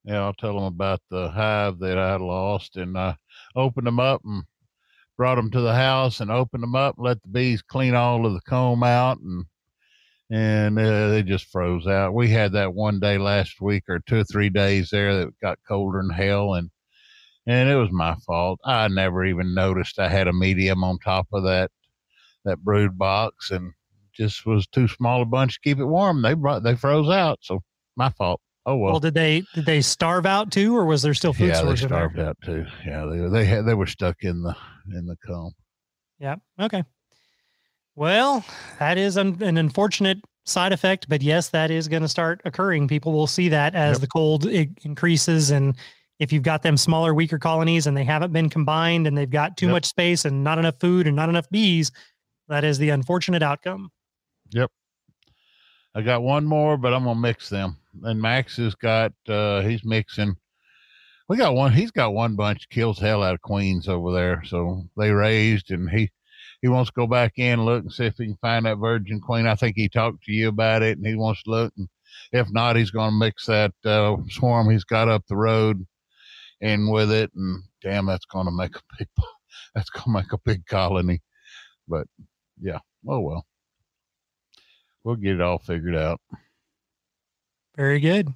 Yeah, 0.04 0.22
I'll 0.22 0.34
tell 0.34 0.56
them 0.56 0.64
about 0.64 1.02
the 1.10 1.30
hive 1.30 1.80
that 1.80 1.98
I 1.98 2.16
lost 2.18 2.76
and 2.78 2.98
i 2.98 3.16
opened 3.56 3.88
them 3.88 4.00
up 4.00 4.22
and 4.26 4.44
brought 5.18 5.36
them 5.36 5.52
to 5.52 5.62
the 5.62 5.74
house 5.74 6.20
and 6.20 6.32
opened 6.32 6.64
them 6.64 6.76
up, 6.76 6.96
let 6.98 7.22
the 7.24 7.28
bees 7.30 7.62
clean 7.62 7.96
all 7.96 8.26
of 8.26 8.34
the 8.34 8.42
comb 8.42 8.84
out 8.84 9.20
and 9.20 9.46
and 10.30 10.78
uh, 10.78 11.10
they 11.10 11.24
just 11.24 11.46
froze 11.46 11.88
out. 11.88 12.13
We 12.13 12.30
had 12.30 12.54
that 12.54 12.74
one 12.74 13.00
day 13.00 13.18
last 13.18 13.62
week 13.62 13.84
or 13.88 14.00
two 14.00 14.20
or 14.20 14.24
three 14.24 14.50
days 14.50 14.90
there 14.90 15.18
that 15.20 15.40
got 15.42 15.60
colder 15.68 16.02
than 16.02 16.10
hell 16.10 16.54
and 16.54 16.70
and 17.50 17.70
it 17.70 17.76
was 17.76 17.92
my 17.92 18.13
fault. 18.26 18.60
I 18.66 18.90
never 18.90 19.24
even 19.24 19.54
noticed 19.54 20.00
I 20.00 20.10
had 20.10 20.28
a 20.28 20.34
medium 20.34 20.84
on 20.84 21.00
top 21.00 21.28
of 21.32 21.44
that 21.44 21.72
that 22.44 22.60
brood 22.60 22.98
box 22.98 23.52
and 23.52 23.72
just 24.13 24.46
was 24.46 24.68
too 24.68 24.88
small 24.88 25.22
a 25.22 25.26
bunch 25.26 25.56
to 25.56 25.60
keep 25.62 25.80
it 25.80 25.86
warm. 25.86 26.22
They 26.22 26.34
brought 26.34 26.63
they 26.63 26.76
froze 26.76 27.10
out, 27.10 27.40
so 27.42 27.62
my 27.96 28.10
fault. 28.10 28.42
Oh 28.66 28.76
well. 28.76 28.94
well, 28.94 29.00
did 29.00 29.13
they 29.13 29.44
did 29.56 29.66
they 29.66 29.82
starve 29.82 30.26
out 30.26 30.52
too 30.52 30.76
or 30.76 30.86
was 30.86 31.02
there 31.02 31.13
still 31.13 31.32
food 31.32 31.48
yeah, 31.48 31.54
they 31.54 31.60
storage 31.60 31.84
in 31.84 31.90
there? 31.90 32.10
starved 32.10 32.20
out 32.20 32.38
too. 32.44 32.66
Yeah, 32.86 33.06
they 33.06 33.30
they 33.30 33.46
had 33.46 33.66
they 33.66 33.76
were 33.76 33.88
stuck 33.88 34.18
in 34.22 34.42
the 34.42 34.56
in 34.94 35.06
the 35.06 35.16
comb. 35.26 35.54
Yeah. 36.20 36.36
Okay. 36.60 36.84
Well, 37.98 38.46
that 38.78 39.00
is 39.00 39.18
un- 39.18 39.42
an 39.42 39.58
unfortunate 39.58 40.20
side 40.46 40.72
effect, 40.72 41.10
but 41.10 41.24
yes, 41.24 41.50
that 41.50 41.72
is 41.72 41.88
going 41.88 42.04
to 42.04 42.08
start 42.08 42.42
occurring. 42.46 42.88
People 42.88 43.12
will 43.12 43.26
see 43.26 43.50
that 43.50 43.74
as 43.74 43.96
Yep. 43.96 44.02
the 44.02 44.08
cold 44.08 44.46
i- 44.48 44.70
increases, 44.84 45.50
and 45.50 45.76
if 46.20 46.32
you've 46.32 46.44
got 46.44 46.62
them 46.62 46.78
smaller, 46.78 47.16
weaker 47.16 47.40
colonies 47.40 47.88
and 47.88 47.98
they 47.98 48.04
haven't 48.04 48.32
been 48.32 48.52
combined, 48.52 49.08
and 49.08 49.18
they've 49.18 49.28
got 49.30 49.58
too 49.58 49.66
Yep. 49.66 49.74
much 49.74 49.86
space 49.88 50.26
and 50.26 50.44
not 50.44 50.60
enough 50.60 50.80
food 50.80 51.08
and 51.08 51.16
not 51.16 51.28
enough 51.28 51.50
bees, 51.50 51.92
that 52.50 52.64
is 52.64 52.78
the 52.78 52.90
unfortunate 52.90 53.42
outcome. 53.42 53.90
Yep. 54.52 54.70
I 55.96 56.04
got 56.04 56.22
one 56.22 56.46
more, 56.46 56.78
but 56.78 56.94
I'm 56.94 57.04
gonna 57.04 57.20
mix 57.20 57.50
them. 57.50 57.78
And 58.04 58.22
Max 58.22 58.58
has 58.58 58.76
got 58.76 59.12
uh 59.28 59.62
he's 59.62 59.84
mixing. 59.84 60.38
We 61.28 61.38
got 61.38 61.56
one. 61.56 61.74
He's 61.74 61.90
got 61.90 62.14
one 62.14 62.36
bunch 62.36 62.70
kills 62.70 63.00
hell 63.00 63.24
out 63.24 63.34
of 63.34 63.41
queens 63.41 63.88
over 63.89 64.12
there. 64.14 64.43
So 64.45 64.88
they 64.95 65.10
raised, 65.12 65.72
and 65.72 65.89
he 65.89 66.12
he 66.62 66.68
wants 66.68 66.89
to 66.89 66.95
go 66.95 67.08
back 67.08 67.34
in 67.38 67.53
and 67.53 67.66
look 67.66 67.84
and 67.84 67.91
see 67.91 68.05
if 68.05 68.16
he 68.18 68.26
can 68.26 68.38
find 68.41 68.66
that 68.66 68.78
virgin 68.78 69.20
queen. 69.20 69.47
I 69.47 69.55
think 69.55 69.76
he 69.76 69.89
talked 69.89 70.24
to 70.24 70.32
you 70.32 70.49
about 70.49 70.82
it, 70.82 70.97
and 70.97 71.05
he 71.05 71.16
wants 71.16 71.43
to 71.43 71.51
look. 71.51 71.74
And 71.78 71.88
if 72.32 72.51
not, 72.51 72.76
he's 72.76 72.91
going 72.91 73.12
to 73.12 73.18
mix 73.18 73.45
that 73.45 73.74
uh, 73.86 74.18
swarm 74.30 74.70
he's 74.70 74.84
got 74.84 75.10
up 75.10 75.24
the 75.28 75.36
road 75.36 75.86
in 76.62 76.89
with 76.89 77.12
it. 77.12 77.32
And 77.36 77.64
damn, 77.82 78.08
that's 78.08 78.26
going 78.26 78.45
to 78.47 78.51
make 78.51 78.76
a 78.76 78.82
big 78.97 79.08
that's 79.76 79.89
going 79.89 80.05
to 80.05 80.12
make 80.12 80.34
a 80.34 80.39
big 80.45 80.66
colony. 80.66 81.22
But 81.88 82.08
yeah, 82.60 82.80
oh 83.08 83.20
well. 83.20 83.45
We'll 85.03 85.16
get 85.16 85.36
it 85.36 85.41
all 85.41 85.60
figured 85.60 85.95
out. 85.95 86.20
Very 87.78 88.01
good. 88.01 88.34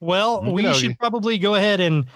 Well, 0.00 0.42
we 0.52 0.72
should 0.74 0.98
probably 0.98 1.38
go 1.38 1.54
ahead 1.54 1.80
and 1.80 2.06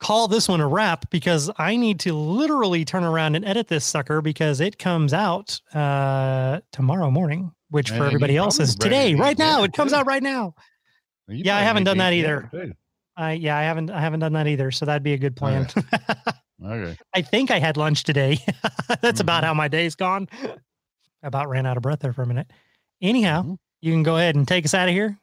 call 0.00 0.28
this 0.28 0.48
one 0.48 0.60
a 0.60 0.66
wrap 0.68 1.10
because 1.10 1.50
I 1.58 1.76
need 1.76 2.00
to 2.00 2.12
literally 2.14 2.84
turn 2.84 3.04
around 3.04 3.34
and 3.34 3.44
edit 3.44 3.68
this 3.68 3.84
sucker 3.84 4.20
because 4.22 4.60
it 4.60 4.78
comes 4.78 5.12
out 5.12 5.60
uh, 5.74 6.60
tomorrow 6.72 7.10
morning, 7.10 7.52
which 7.70 7.90
And 7.90 7.98
for 7.98 8.04
everybody 8.06 8.36
else 8.36 8.60
is 8.60 8.74
today, 8.74 9.14
right 9.14 9.36
now. 9.38 9.62
it, 9.64 9.72
comes 9.72 9.92
out 9.92 10.06
right 10.06 10.22
now. 10.22 10.54
You 11.28 11.42
Yeah, 11.44 11.56
I 11.56 11.60
haven't 11.60 11.84
done 11.84 11.98
that 11.98 12.12
either. 12.12 12.50
I 13.16 13.32
yeah, 13.32 13.56
I 13.58 13.62
haven't 13.62 13.90
I 13.90 14.00
haven't 14.00 14.20
done 14.20 14.32
that 14.34 14.46
either. 14.46 14.70
So 14.70 14.86
that'd 14.86 15.02
be 15.02 15.12
a 15.14 15.18
good 15.18 15.36
plan. 15.36 15.66
Okay. 16.60 16.96
I 17.14 17.22
think 17.22 17.52
I 17.52 17.60
had 17.60 17.76
lunch 17.76 18.02
today. 18.02 18.38
That's 19.00 19.20
about 19.20 19.44
Mhm. 19.44 19.46
how 19.46 19.54
my 19.54 19.68
day's 19.68 19.94
gone. 19.94 20.28
About 21.22 21.48
ran 21.48 21.66
out 21.66 21.76
of 21.76 21.84
breath 21.84 22.00
there 22.00 22.12
for 22.12 22.22
a 22.22 22.26
minute. 22.26 22.50
Anyhow, 23.00 23.42
Mhm. 23.44 23.56
you 23.80 23.92
can 23.92 24.02
go 24.02 24.16
ahead 24.16 24.34
and 24.34 24.46
take 24.46 24.64
us 24.64 24.74
out 24.74 24.88
of 24.88 24.92
here. 24.92 25.16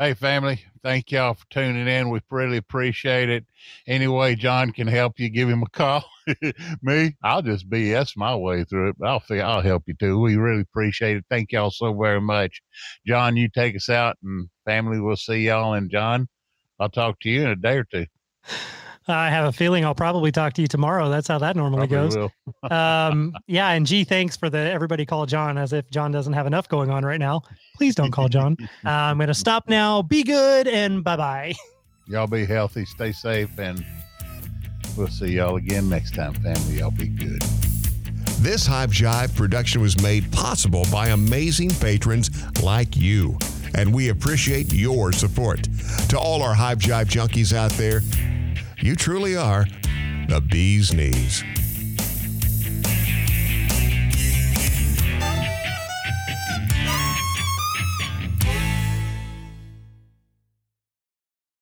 Hey, 0.00 0.14
family, 0.14 0.64
thank 0.82 1.12
y'all 1.12 1.34
for 1.34 1.44
tuning 1.50 1.86
in. 1.86 2.08
We 2.08 2.20
really 2.30 2.56
appreciate 2.56 3.28
it. 3.28 3.44
Any 3.86 4.08
way 4.08 4.34
John 4.34 4.72
can 4.72 4.86
help 4.86 5.20
you, 5.20 5.28
give 5.28 5.46
him 5.46 5.62
a 5.62 5.68
call. 5.68 6.02
Me, 6.82 7.14
I'll 7.22 7.42
just 7.42 7.68
BS 7.68 8.16
my 8.16 8.34
way 8.34 8.64
through 8.64 8.88
it, 8.88 8.96
but 8.98 9.08
I'll 9.10 9.20
figure 9.20 9.44
I'll 9.44 9.60
help 9.60 9.82
you 9.86 9.92
too. 10.00 10.18
We 10.18 10.36
really 10.36 10.62
appreciate 10.62 11.18
it. 11.18 11.26
Thank 11.28 11.52
y'all 11.52 11.70
so 11.70 11.92
very 11.92 12.22
much. 12.22 12.62
John, 13.06 13.36
you 13.36 13.50
take 13.50 13.76
us 13.76 13.90
out, 13.90 14.16
and 14.22 14.48
family, 14.64 15.00
we'll 15.02 15.16
see 15.16 15.40
y'all. 15.48 15.74
And 15.74 15.90
John, 15.90 16.28
I'll 16.78 16.88
talk 16.88 17.20
to 17.20 17.28
you 17.28 17.42
in 17.42 17.48
a 17.50 17.56
day 17.56 17.76
or 17.76 17.84
two. 17.84 18.06
I 19.08 19.30
have 19.30 19.46
a 19.46 19.52
feeling 19.52 19.84
I'll 19.84 19.94
probably 19.94 20.30
talk 20.30 20.52
to 20.54 20.62
you 20.62 20.68
tomorrow. 20.68 21.08
That's 21.08 21.28
how 21.28 21.38
that 21.38 21.56
normally 21.56 21.88
Probably 21.88 22.16
goes. 22.16 22.30
um, 22.70 23.34
yeah, 23.46 23.70
and 23.70 23.86
gee, 23.86 24.04
thanks 24.04 24.36
for 24.36 24.50
the 24.50 24.58
everybody 24.58 25.06
call 25.06 25.26
John 25.26 25.58
as 25.58 25.72
if 25.72 25.88
John 25.90 26.12
doesn't 26.12 26.32
have 26.32 26.46
enough 26.46 26.68
going 26.68 26.90
on 26.90 27.04
right 27.04 27.20
now. 27.20 27.42
Please 27.76 27.94
don't 27.94 28.10
call 28.10 28.28
John. 28.28 28.56
Uh, 28.84 28.88
I'm 28.90 29.18
going 29.18 29.28
to 29.28 29.34
stop 29.34 29.68
now. 29.68 30.00
Be 30.00 30.22
good 30.22 30.66
and 30.66 31.04
bye 31.04 31.16
bye. 31.16 31.54
Y'all 32.06 32.26
be 32.26 32.46
healthy, 32.46 32.84
stay 32.84 33.12
safe, 33.12 33.58
and 33.58 33.84
we'll 34.96 35.08
see 35.08 35.32
y'all 35.32 35.56
again 35.56 35.88
next 35.88 36.14
time, 36.14 36.32
family. 36.34 36.78
Y'all 36.78 36.90
be 36.90 37.08
good. 37.08 37.42
This 38.40 38.66
Hive 38.66 38.90
Jive 38.90 39.34
production 39.36 39.82
was 39.82 40.00
made 40.02 40.30
possible 40.32 40.86
by 40.90 41.08
amazing 41.08 41.70
patrons 41.70 42.30
like 42.62 42.96
you, 42.96 43.38
and 43.74 43.92
we 43.92 44.08
appreciate 44.08 44.72
your 44.72 45.12
support. 45.12 45.68
To 46.08 46.18
all 46.18 46.42
our 46.42 46.54
Hive 46.54 46.78
Jive 46.78 47.06
junkies 47.06 47.52
out 47.52 47.70
there, 47.72 48.00
you 48.82 48.96
truly 48.96 49.36
are 49.36 49.66
the 50.28 50.40
bee's 50.40 50.92
knees. 50.92 51.42